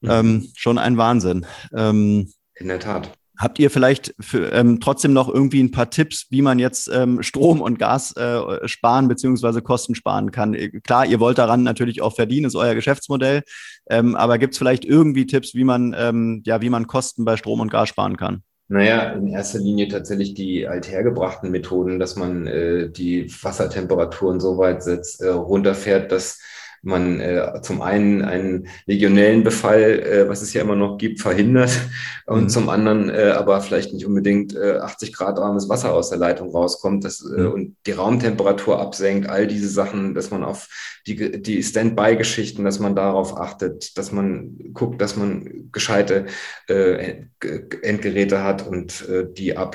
Mhm. 0.00 0.10
Ähm, 0.10 0.48
schon 0.56 0.78
ein 0.78 0.96
Wahnsinn. 0.96 1.46
Ähm, 1.74 2.32
In 2.54 2.68
der 2.68 2.80
Tat. 2.80 3.12
Habt 3.38 3.58
ihr 3.58 3.70
vielleicht 3.70 4.14
für, 4.20 4.52
ähm, 4.52 4.78
trotzdem 4.78 5.12
noch 5.12 5.28
irgendwie 5.28 5.60
ein 5.60 5.72
paar 5.72 5.90
Tipps, 5.90 6.26
wie 6.30 6.42
man 6.42 6.60
jetzt 6.60 6.88
ähm, 6.92 7.22
Strom 7.24 7.60
und 7.60 7.78
Gas 7.78 8.14
äh, 8.16 8.68
sparen 8.68 9.08
bzw. 9.08 9.62
Kosten 9.62 9.96
sparen 9.96 10.30
kann? 10.30 10.54
Äh, 10.54 10.68
klar, 10.80 11.06
ihr 11.06 11.18
wollt 11.18 11.38
daran 11.38 11.64
natürlich 11.64 12.02
auch 12.02 12.14
verdienen, 12.14 12.46
ist 12.46 12.54
euer 12.54 12.76
Geschäftsmodell. 12.76 13.42
Ähm, 13.88 14.14
aber 14.14 14.38
gibt 14.38 14.52
es 14.52 14.58
vielleicht 14.58 14.84
irgendwie 14.84 15.26
Tipps, 15.26 15.54
wie 15.54 15.64
man, 15.64 15.92
ähm, 15.98 16.42
ja, 16.44 16.60
wie 16.60 16.70
man 16.70 16.86
Kosten 16.86 17.24
bei 17.24 17.36
Strom 17.36 17.58
und 17.58 17.70
Gas 17.70 17.88
sparen 17.88 18.16
kann? 18.16 18.44
Naja, 18.68 19.12
in 19.12 19.28
erster 19.28 19.58
Linie 19.58 19.88
tatsächlich 19.88 20.34
die 20.34 20.66
althergebrachten 20.66 21.50
Methoden, 21.50 21.98
dass 21.98 22.16
man 22.16 22.46
äh, 22.46 22.90
die 22.90 23.30
Wassertemperaturen 23.42 24.40
so 24.40 24.56
weit 24.56 24.82
setzt, 24.82 25.20
äh, 25.20 25.28
runterfährt, 25.28 26.10
dass 26.10 26.40
man 26.82 27.20
äh, 27.20 27.60
zum 27.62 27.80
einen 27.80 28.22
einen 28.22 28.68
legionellen 28.86 29.44
Befall, 29.44 30.00
äh, 30.00 30.28
was 30.28 30.42
es 30.42 30.52
ja 30.52 30.62
immer 30.62 30.74
noch 30.74 30.98
gibt, 30.98 31.20
verhindert 31.20 31.70
und 32.26 32.44
mhm. 32.44 32.48
zum 32.48 32.68
anderen 32.68 33.08
äh, 33.08 33.32
aber 33.36 33.60
vielleicht 33.60 33.92
nicht 33.92 34.04
unbedingt 34.04 34.54
äh, 34.54 34.78
80 34.78 35.12
Grad 35.12 35.38
warmes 35.38 35.68
Wasser 35.68 35.94
aus 35.94 36.10
der 36.10 36.18
Leitung 36.18 36.50
rauskommt 36.50 37.04
das, 37.04 37.24
äh, 37.24 37.42
mhm. 37.42 37.52
und 37.52 37.76
die 37.86 37.92
Raumtemperatur 37.92 38.80
absenkt, 38.80 39.28
all 39.28 39.46
diese 39.46 39.68
Sachen, 39.68 40.14
dass 40.14 40.30
man 40.30 40.42
auf 40.42 40.68
die, 41.06 41.40
die 41.40 41.62
Standby-Geschichten, 41.62 42.64
dass 42.64 42.78
man 42.78 42.96
darauf 42.96 43.36
achtet, 43.38 43.96
dass 43.96 44.12
man 44.12 44.58
guckt, 44.72 45.00
dass 45.00 45.16
man 45.16 45.70
gescheite 45.70 46.26
äh, 46.68 47.24
Endgeräte 47.82 48.42
hat 48.42 48.66
und 48.66 49.08
äh, 49.08 49.26
die 49.32 49.56
A++ 49.56 49.70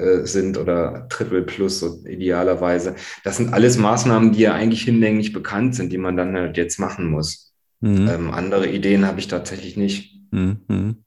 äh, 0.00 0.26
sind 0.26 0.58
oder 0.58 1.06
Triple 1.08 1.42
Plus 1.42 1.80
so 1.80 2.04
idealerweise. 2.06 2.94
Das 3.24 3.36
sind 3.36 3.52
alles 3.52 3.78
Maßnahmen, 3.78 4.32
die 4.32 4.40
ja 4.40 4.54
eigentlich 4.54 4.82
hinlänglich 4.82 5.32
bekannt 5.32 5.74
sind, 5.74 5.92
die 5.92 5.98
man 5.98 6.16
dann 6.16 6.34
halt 6.34 6.56
jetzt 6.56 6.80
machen 6.80 7.10
muss. 7.10 7.52
Mhm. 7.80 8.08
Ähm, 8.08 8.30
andere 8.30 8.68
Ideen 8.68 9.06
habe 9.06 9.20
ich 9.20 9.28
tatsächlich 9.28 9.76
nicht. 9.76 10.20
Mhm. 10.30 11.04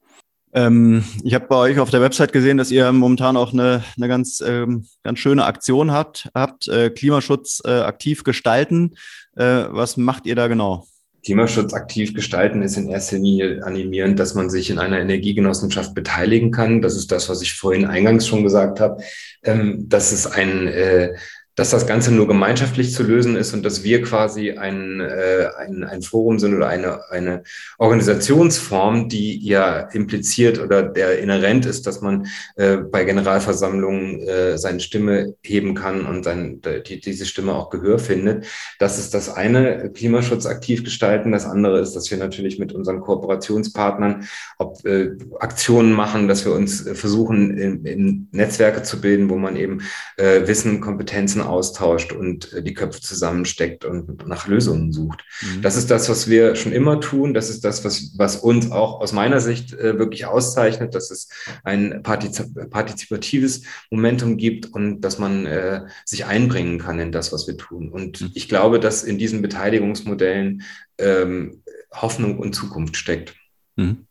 Ähm, 0.53 1.03
ich 1.23 1.33
habe 1.33 1.47
bei 1.47 1.55
euch 1.55 1.79
auf 1.79 1.89
der 1.89 2.01
Website 2.01 2.31
gesehen, 2.31 2.57
dass 2.57 2.69
ihr 2.69 2.91
momentan 2.91 3.37
auch 3.37 3.53
eine, 3.53 3.83
eine 3.97 4.07
ganz, 4.07 4.41
ähm, 4.45 4.85
ganz 5.01 5.19
schöne 5.19 5.45
Aktion 5.45 5.91
habt, 5.91 6.29
habt 6.35 6.67
äh, 6.67 6.91
Klimaschutz 6.91 7.61
äh, 7.65 7.71
aktiv 7.71 8.23
gestalten. 8.23 8.95
Äh, 9.35 9.65
was 9.69 9.97
macht 9.97 10.27
ihr 10.27 10.35
da 10.35 10.47
genau? 10.47 10.85
Klimaschutz 11.23 11.73
aktiv 11.73 12.13
gestalten 12.13 12.61
ist 12.61 12.75
in 12.75 12.89
erster 12.89 13.17
Linie 13.17 13.63
animierend, 13.63 14.19
dass 14.19 14.35
man 14.35 14.49
sich 14.49 14.69
in 14.69 14.77
einer 14.77 14.99
Energiegenossenschaft 14.99 15.93
beteiligen 15.93 16.51
kann. 16.51 16.81
Das 16.81 16.95
ist 16.95 17.11
das, 17.11 17.29
was 17.29 17.41
ich 17.41 17.53
vorhin 17.53 17.85
eingangs 17.85 18.27
schon 18.27 18.43
gesagt 18.43 18.79
habe. 18.79 19.01
Ähm, 19.43 19.87
dass 19.87 20.11
es 20.11 20.27
ein, 20.27 20.67
äh, 20.67 21.13
dass 21.55 21.69
das 21.69 21.85
Ganze 21.85 22.11
nur 22.11 22.27
gemeinschaftlich 22.27 22.93
zu 22.93 23.03
lösen 23.03 23.35
ist 23.35 23.53
und 23.53 23.63
dass 23.63 23.83
wir 23.83 24.01
quasi 24.01 24.51
ein, 24.51 24.99
äh, 24.99 25.47
ein, 25.57 25.83
ein 25.83 26.01
Forum 26.01 26.39
sind 26.39 26.55
oder 26.55 26.67
eine, 26.67 27.09
eine 27.11 27.43
Organisationsform, 27.77 29.07
die 29.09 29.37
ja 29.45 29.79
impliziert 29.91 30.59
oder 30.59 30.81
der 30.81 31.19
inhärent 31.19 31.65
ist, 31.65 31.85
dass 31.85 32.01
man 32.01 32.27
äh, 32.55 32.77
bei 32.77 33.03
Generalversammlungen 33.03 34.21
äh, 34.21 34.57
seine 34.57 34.79
Stimme 34.79 35.35
heben 35.43 35.75
kann 35.75 36.05
und 36.05 36.23
sein, 36.23 36.61
die, 36.87 36.99
diese 36.99 37.25
Stimme 37.25 37.53
auch 37.53 37.69
Gehör 37.69 37.99
findet. 37.99 38.45
Das 38.79 38.97
ist 38.97 39.13
das 39.13 39.29
eine, 39.29 39.91
Klimaschutz 39.91 40.45
aktiv 40.45 40.83
gestalten. 40.83 41.31
Das 41.31 41.45
andere 41.45 41.79
ist, 41.79 41.95
dass 41.95 42.09
wir 42.09 42.17
natürlich 42.17 42.57
mit 42.57 42.73
unseren 42.73 43.01
Kooperationspartnern 43.01 44.27
ob, 44.57 44.83
äh, 44.85 45.11
Aktionen 45.39 45.93
machen, 45.93 46.27
dass 46.27 46.45
wir 46.45 46.53
uns 46.53 46.85
äh, 46.85 46.95
versuchen, 46.95 47.57
in, 47.57 47.85
in 47.85 48.27
Netzwerke 48.31 48.81
zu 48.81 48.99
bilden, 48.99 49.29
wo 49.29 49.37
man 49.37 49.55
eben 49.55 49.81
äh, 50.17 50.47
Wissen, 50.47 50.81
Kompetenzen 50.81 51.42
austauscht 51.43 52.11
und 52.11 52.51
äh, 52.53 52.63
die 52.63 52.73
Köpfe 52.73 53.01
zusammensteckt 53.01 53.85
und 53.85 54.27
nach 54.27 54.47
Lösungen 54.47 54.91
sucht. 54.91 55.23
Mhm. 55.41 55.61
Das 55.61 55.75
ist 55.75 55.91
das, 55.91 56.09
was 56.09 56.29
wir 56.29 56.55
schon 56.55 56.71
immer 56.71 56.99
tun. 56.99 57.33
Das 57.33 57.49
ist 57.49 57.63
das, 57.63 57.83
was, 57.85 58.13
was 58.17 58.37
uns 58.37 58.71
auch 58.71 58.99
aus 59.01 59.13
meiner 59.13 59.39
Sicht 59.39 59.73
äh, 59.73 59.97
wirklich 59.99 60.25
auszeichnet, 60.25 60.95
dass 60.95 61.11
es 61.11 61.29
ein 61.63 62.01
partizipatives 62.03 63.63
Momentum 63.91 64.37
gibt 64.37 64.73
und 64.73 65.01
dass 65.01 65.19
man 65.19 65.45
äh, 65.45 65.81
sich 66.05 66.25
einbringen 66.25 66.79
kann 66.79 66.99
in 66.99 67.11
das, 67.11 67.31
was 67.31 67.47
wir 67.47 67.57
tun. 67.57 67.89
Und 67.89 68.21
mhm. 68.21 68.31
ich 68.33 68.49
glaube, 68.49 68.79
dass 68.79 69.03
in 69.03 69.17
diesen 69.17 69.41
Beteiligungsmodellen 69.41 70.63
ähm, 70.97 71.63
Hoffnung 71.93 72.39
und 72.39 72.53
Zukunft 72.53 72.97
steckt. 72.97 73.35
Mhm. 73.75 74.07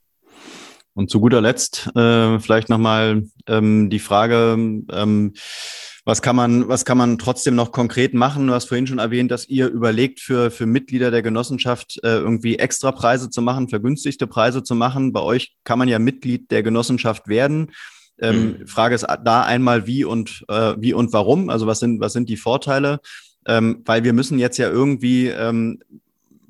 Und 0.95 1.11
zu 1.11 1.20
guter 1.20 1.41
Letzt 1.41 1.91
äh, 1.97 2.39
vielleicht 2.39 2.68
nochmal 2.68 3.24
ähm, 3.47 3.89
die 3.89 3.99
Frage, 3.99 4.57
ähm, 4.91 5.33
was 6.05 6.20
kann 6.20 6.34
man, 6.34 6.68
was 6.68 6.84
kann 6.84 6.98
man 6.98 7.18
trotzdem 7.18 7.55
noch 7.55 7.70
konkret 7.70 8.12
machen? 8.12 8.48
Du 8.48 8.55
hast 8.55 8.66
vorhin 8.66 8.86
schon 8.86 8.98
erwähnt, 8.98 9.30
dass 9.30 9.48
ihr 9.48 9.68
überlegt, 9.68 10.20
für, 10.20 10.50
für 10.50 10.66
Mitglieder 10.66 11.11
der 11.11 11.22
Genossenschaft 11.22 12.00
äh, 12.03 12.16
irgendwie 12.16 12.59
extra 12.59 12.90
Preise 12.90 13.30
zu 13.30 13.40
machen, 13.40 13.68
vergünstigte 13.68 14.26
Preise 14.26 14.64
zu 14.64 14.74
machen. 14.74 15.12
Bei 15.12 15.20
euch 15.20 15.55
kann 15.62 15.78
man 15.78 15.88
ja 15.88 16.00
Mitglied 16.00 16.50
der 16.50 16.64
Genossenschaft 16.64 17.28
werden. 17.28 17.70
Ähm, 18.20 18.57
mhm. 18.59 18.66
Frage 18.66 18.96
ist 18.96 19.07
da 19.24 19.42
einmal 19.42 19.86
wie 19.86 20.05
und 20.05 20.44
äh, 20.48 20.74
wie 20.78 20.92
und 20.92 21.12
warum. 21.12 21.50
Also 21.50 21.66
was 21.66 21.78
sind, 21.78 22.00
was 22.00 22.12
sind 22.12 22.28
die 22.28 22.36
Vorteile? 22.36 23.00
Ähm, 23.46 23.82
weil 23.84 24.03
wir 24.03 24.12
müssen 24.12 24.38
jetzt 24.38 24.59
ja 24.59 24.68
irgendwie 24.68 25.28
ähm, 25.28 25.80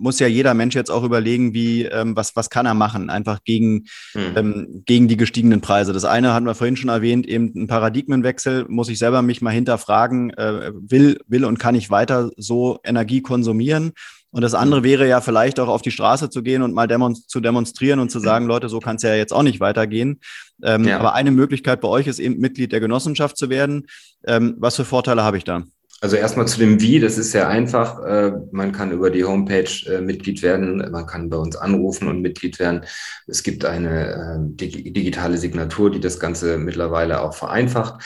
muss 0.02 0.18
ja 0.18 0.26
jeder 0.26 0.52
Mensch 0.54 0.74
jetzt 0.74 0.90
auch 0.90 1.04
überlegen, 1.04 1.54
wie, 1.54 1.84
ähm, 1.84 2.16
was, 2.16 2.36
was 2.36 2.50
kann 2.50 2.66
er 2.66 2.74
machen, 2.74 3.08
einfach 3.08 3.42
gegen, 3.44 3.84
mhm. 4.14 4.36
ähm, 4.36 4.82
gegen 4.84 5.08
die 5.08 5.16
gestiegenen 5.16 5.60
Preise. 5.60 5.92
Das 5.92 6.04
eine 6.04 6.34
hatten 6.34 6.46
wir 6.46 6.54
vorhin 6.54 6.76
schon 6.76 6.90
erwähnt, 6.90 7.26
eben 7.26 7.52
ein 7.54 7.66
Paradigmenwechsel, 7.68 8.66
muss 8.68 8.88
ich 8.88 8.98
selber 8.98 9.22
mich 9.22 9.40
mal 9.40 9.50
hinterfragen, 9.50 10.30
äh, 10.30 10.72
will, 10.74 11.20
will 11.26 11.44
und 11.44 11.58
kann 11.58 11.74
ich 11.74 11.90
weiter 11.90 12.30
so 12.36 12.78
Energie 12.84 13.22
konsumieren? 13.22 13.92
Und 14.32 14.40
das 14.40 14.54
andere 14.54 14.78
hm. 14.78 14.84
wäre 14.84 15.08
ja 15.08 15.20
vielleicht 15.20 15.60
auch 15.60 15.68
auf 15.68 15.82
die 15.82 15.90
Straße 15.90 16.30
zu 16.30 16.42
gehen 16.42 16.62
und 16.62 16.74
mal 16.74 16.88
demonst 16.88 17.30
zu 17.30 17.40
demonstrieren 17.40 18.00
und 18.00 18.10
zu 18.10 18.18
hm. 18.18 18.24
sagen, 18.24 18.46
Leute, 18.46 18.68
so 18.68 18.80
kann 18.80 18.96
es 18.96 19.02
ja 19.02 19.14
jetzt 19.14 19.32
auch 19.32 19.42
nicht 19.42 19.60
weitergehen. 19.60 20.20
Ähm, 20.62 20.84
ja. 20.84 20.98
Aber 20.98 21.14
eine 21.14 21.30
Möglichkeit 21.30 21.80
bei 21.80 21.88
euch 21.88 22.06
ist 22.06 22.18
eben 22.18 22.38
Mitglied 22.40 22.72
der 22.72 22.80
Genossenschaft 22.80 23.36
zu 23.36 23.50
werden. 23.50 23.86
Ähm, 24.26 24.56
was 24.58 24.76
für 24.76 24.84
Vorteile 24.84 25.22
habe 25.22 25.36
ich 25.36 25.44
da? 25.44 25.64
Also 26.02 26.16
erstmal 26.16 26.48
zu 26.48 26.58
dem 26.58 26.80
Wie, 26.80 26.98
das 26.98 27.16
ist 27.16 27.30
sehr 27.30 27.48
einfach. 27.48 28.02
Äh, 28.04 28.32
man 28.50 28.72
kann 28.72 28.90
über 28.90 29.08
die 29.08 29.24
Homepage 29.24 29.70
äh, 29.86 30.00
Mitglied 30.00 30.42
werden, 30.42 30.78
man 30.90 31.06
kann 31.06 31.30
bei 31.30 31.36
uns 31.36 31.54
anrufen 31.54 32.08
und 32.08 32.20
Mitglied 32.20 32.58
werden. 32.58 32.84
Es 33.28 33.44
gibt 33.44 33.64
eine 33.64 34.10
äh, 34.10 34.38
digitale 34.56 35.38
Signatur, 35.38 35.92
die 35.92 36.00
das 36.00 36.18
Ganze 36.18 36.58
mittlerweile 36.58 37.20
auch 37.20 37.34
vereinfacht. 37.34 38.02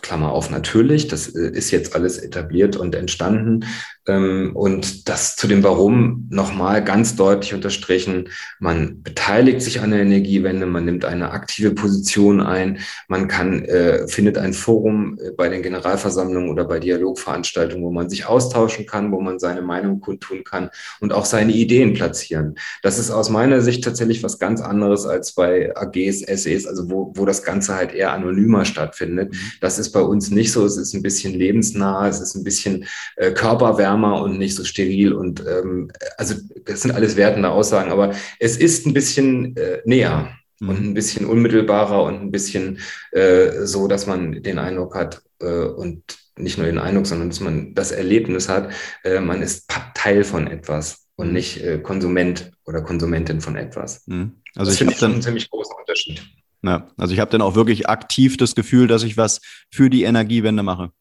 Klammer 0.00 0.30
auf 0.30 0.50
natürlich, 0.50 1.08
das 1.08 1.26
ist 1.26 1.72
jetzt 1.72 1.96
alles 1.96 2.18
etabliert 2.18 2.76
und 2.76 2.94
entstanden. 2.94 3.64
Ähm, 4.06 4.50
und 4.54 5.08
das 5.08 5.36
zu 5.36 5.46
dem 5.46 5.62
Warum 5.62 6.26
nochmal 6.30 6.84
ganz 6.84 7.16
deutlich 7.16 7.54
unterstrichen. 7.54 8.28
Man 8.60 9.02
beteiligt 9.02 9.62
sich 9.62 9.80
an 9.80 9.92
der 9.92 10.00
Energiewende, 10.00 10.66
man 10.66 10.84
nimmt 10.84 11.06
eine 11.06 11.30
aktive 11.30 11.70
Position 11.70 12.40
ein, 12.40 12.80
man 13.08 13.28
kann, 13.28 13.64
äh, 13.64 14.06
findet 14.06 14.36
ein 14.36 14.52
Forum 14.52 15.18
äh, 15.18 15.30
bei 15.30 15.48
den 15.48 15.62
Generalversammlungen 15.62 16.50
oder 16.50 16.64
bei 16.64 16.80
Dialogveranstaltungen, 16.80 17.82
wo 17.82 17.90
man 17.90 18.10
sich 18.10 18.26
austauschen 18.26 18.84
kann, 18.84 19.10
wo 19.10 19.20
man 19.20 19.38
seine 19.38 19.62
Meinung 19.62 20.00
kundtun 20.00 20.44
kann 20.44 20.68
und 21.00 21.14
auch 21.14 21.24
seine 21.24 21.52
Ideen 21.52 21.94
platzieren. 21.94 22.56
Das 22.82 22.98
ist 22.98 23.10
aus 23.10 23.30
meiner 23.30 23.62
Sicht 23.62 23.84
tatsächlich 23.84 24.22
was 24.22 24.38
ganz 24.38 24.60
anderes 24.60 25.06
als 25.06 25.32
bei 25.32 25.74
AGs, 25.74 26.20
SEs, 26.20 26.66
also 26.66 26.90
wo, 26.90 27.12
wo 27.14 27.24
das 27.24 27.42
Ganze 27.42 27.74
halt 27.74 27.94
eher 27.94 28.12
anonymer 28.12 28.66
stattfindet. 28.66 29.32
Mhm. 29.32 29.38
Das 29.62 29.78
ist 29.78 29.92
bei 29.92 30.02
uns 30.02 30.30
nicht 30.30 30.52
so. 30.52 30.66
Es 30.66 30.76
ist 30.76 30.92
ein 30.92 31.02
bisschen 31.02 31.32
lebensnah, 31.32 32.06
es 32.08 32.20
ist 32.20 32.34
ein 32.34 32.44
bisschen 32.44 32.84
äh, 33.16 33.30
körperwärmer 33.30 33.93
wärmer 33.94 34.22
und 34.22 34.38
nicht 34.38 34.54
so 34.54 34.64
steril. 34.64 35.12
Und 35.12 35.40
ähm, 35.40 35.90
also 36.18 36.34
das 36.64 36.82
sind 36.82 36.92
alles 36.92 37.16
wertende 37.16 37.50
Aussagen, 37.50 37.90
aber 37.90 38.14
es 38.38 38.56
ist 38.56 38.86
ein 38.86 38.94
bisschen 38.94 39.56
äh, 39.56 39.80
näher 39.84 40.30
mhm. 40.60 40.68
und 40.68 40.84
ein 40.84 40.94
bisschen 40.94 41.26
unmittelbarer 41.26 42.02
und 42.04 42.20
ein 42.20 42.30
bisschen 42.30 42.78
äh, 43.12 43.64
so, 43.64 43.88
dass 43.88 44.06
man 44.06 44.42
den 44.42 44.58
Eindruck 44.58 44.94
hat 44.94 45.22
äh, 45.40 45.46
und 45.46 46.02
nicht 46.36 46.58
nur 46.58 46.66
den 46.66 46.78
Eindruck, 46.78 47.06
sondern 47.06 47.28
dass 47.28 47.40
man 47.40 47.74
das 47.74 47.92
Erlebnis 47.92 48.48
hat, 48.48 48.72
äh, 49.04 49.20
man 49.20 49.40
ist 49.40 49.70
Teil 49.94 50.24
von 50.24 50.48
etwas 50.48 51.06
und 51.16 51.28
mhm. 51.28 51.32
nicht 51.34 51.62
äh, 51.62 51.78
Konsument 51.78 52.50
oder 52.64 52.82
Konsumentin 52.82 53.40
von 53.40 53.56
etwas. 53.56 54.06
Mhm. 54.06 54.32
Also 54.56 54.70
das 54.70 54.78
finde 54.78 54.94
ich 54.94 55.04
einen 55.04 55.22
ziemlich 55.22 55.50
großen 55.50 55.74
Unterschied. 55.78 56.22
Ja, 56.62 56.88
also 56.96 57.12
ich 57.12 57.20
habe 57.20 57.30
dann 57.30 57.42
auch 57.42 57.56
wirklich 57.56 57.88
aktiv 57.90 58.38
das 58.38 58.54
Gefühl, 58.54 58.86
dass 58.86 59.02
ich 59.02 59.18
was 59.18 59.42
für 59.70 59.90
die 59.90 60.04
Energiewende 60.04 60.62
mache. 60.62 60.92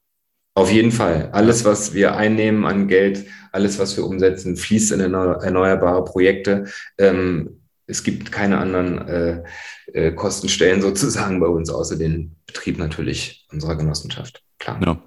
Auf 0.55 0.71
jeden 0.71 0.91
Fall. 0.91 1.29
Alles, 1.31 1.65
was 1.65 1.93
wir 1.93 2.15
einnehmen 2.15 2.65
an 2.65 2.87
Geld, 2.87 3.25
alles, 3.51 3.79
was 3.79 3.97
wir 3.97 4.05
umsetzen, 4.05 4.55
fließt 4.55 4.91
in 4.91 4.99
erneuerbare 4.99 6.03
Projekte. 6.05 6.65
Ähm, 6.97 7.61
es 7.87 8.03
gibt 8.03 8.31
keine 8.31 8.59
anderen 8.59 9.07
äh, 9.07 9.43
äh, 9.93 10.11
Kostenstellen 10.11 10.81
sozusagen 10.81 11.39
bei 11.39 11.47
uns, 11.47 11.69
außer 11.69 11.97
den 11.97 12.35
Betrieb 12.45 12.77
natürlich 12.77 13.47
unserer 13.51 13.75
Genossenschaft. 13.75 14.43
Klar. 14.59 14.79
Ja. 14.85 14.97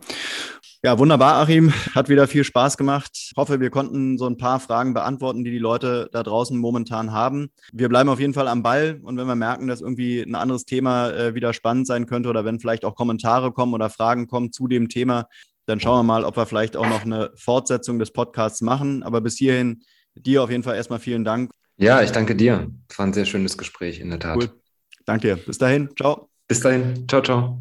Ja, 0.87 1.01
wunderbar, 1.01 1.39
Achim. 1.39 1.73
Hat 1.97 2.09
wieder 2.09 2.29
viel 2.29 2.45
Spaß 2.45 2.77
gemacht. 2.77 3.11
Ich 3.13 3.33
hoffe, 3.37 3.59
wir 3.59 3.71
konnten 3.71 4.19
so 4.19 4.27
ein 4.27 4.37
paar 4.37 4.61
Fragen 4.61 4.95
beantworten, 4.95 5.43
die 5.43 5.51
die 5.51 5.59
Leute 5.59 6.09
da 6.13 6.23
draußen 6.23 6.57
momentan 6.57 7.11
haben. 7.11 7.49
Wir 7.73 7.89
bleiben 7.89 8.09
auf 8.09 8.21
jeden 8.21 8.35
Fall 8.35 8.47
am 8.47 8.63
Ball 8.63 9.01
und 9.03 9.17
wenn 9.17 9.27
wir 9.27 9.35
merken, 9.35 9.67
dass 9.67 9.81
irgendwie 9.81 10.21
ein 10.21 10.37
anderes 10.37 10.65
Thema 10.65 11.11
äh, 11.11 11.35
wieder 11.35 11.53
spannend 11.55 11.89
sein 11.89 12.07
könnte 12.07 12.29
oder 12.29 12.45
wenn 12.45 12.61
vielleicht 12.61 12.85
auch 12.85 12.95
Kommentare 12.95 13.51
kommen 13.51 13.75
oder 13.75 13.91
Fragen 13.91 14.29
kommen 14.29 14.53
zu 14.53 14.69
dem 14.69 14.89
Thema, 14.89 15.27
dann 15.67 15.81
schauen 15.81 15.99
wir 15.99 16.03
mal, 16.05 16.23
ob 16.23 16.37
wir 16.37 16.47
vielleicht 16.47 16.77
auch 16.77 16.89
noch 16.89 17.05
eine 17.05 17.33
Fortsetzung 17.35 17.99
des 17.99 18.13
Podcasts 18.13 18.61
machen. 18.61 19.03
Aber 19.03 19.21
bis 19.21 19.37
hierhin 19.37 19.83
dir 20.15 20.45
auf 20.45 20.53
jeden 20.53 20.63
Fall 20.63 20.77
erstmal 20.77 21.01
vielen 21.01 21.25
Dank. 21.25 21.51
Ja, 21.79 22.01
ich 22.01 22.13
danke 22.13 22.37
dir. 22.37 22.71
War 22.97 23.07
ein 23.07 23.13
sehr 23.13 23.25
schönes 23.25 23.59
Gespräch, 23.59 23.99
in 23.99 24.11
der 24.11 24.21
Tat. 24.21 24.37
Cool. 24.37 24.51
Danke 25.05 25.35
dir. 25.35 25.37
Bis 25.37 25.59
dahin. 25.59 25.89
Ciao. 25.97 26.29
Bis 26.47 26.61
dahin. 26.61 27.09
Ciao, 27.09 27.23
ciao. 27.23 27.61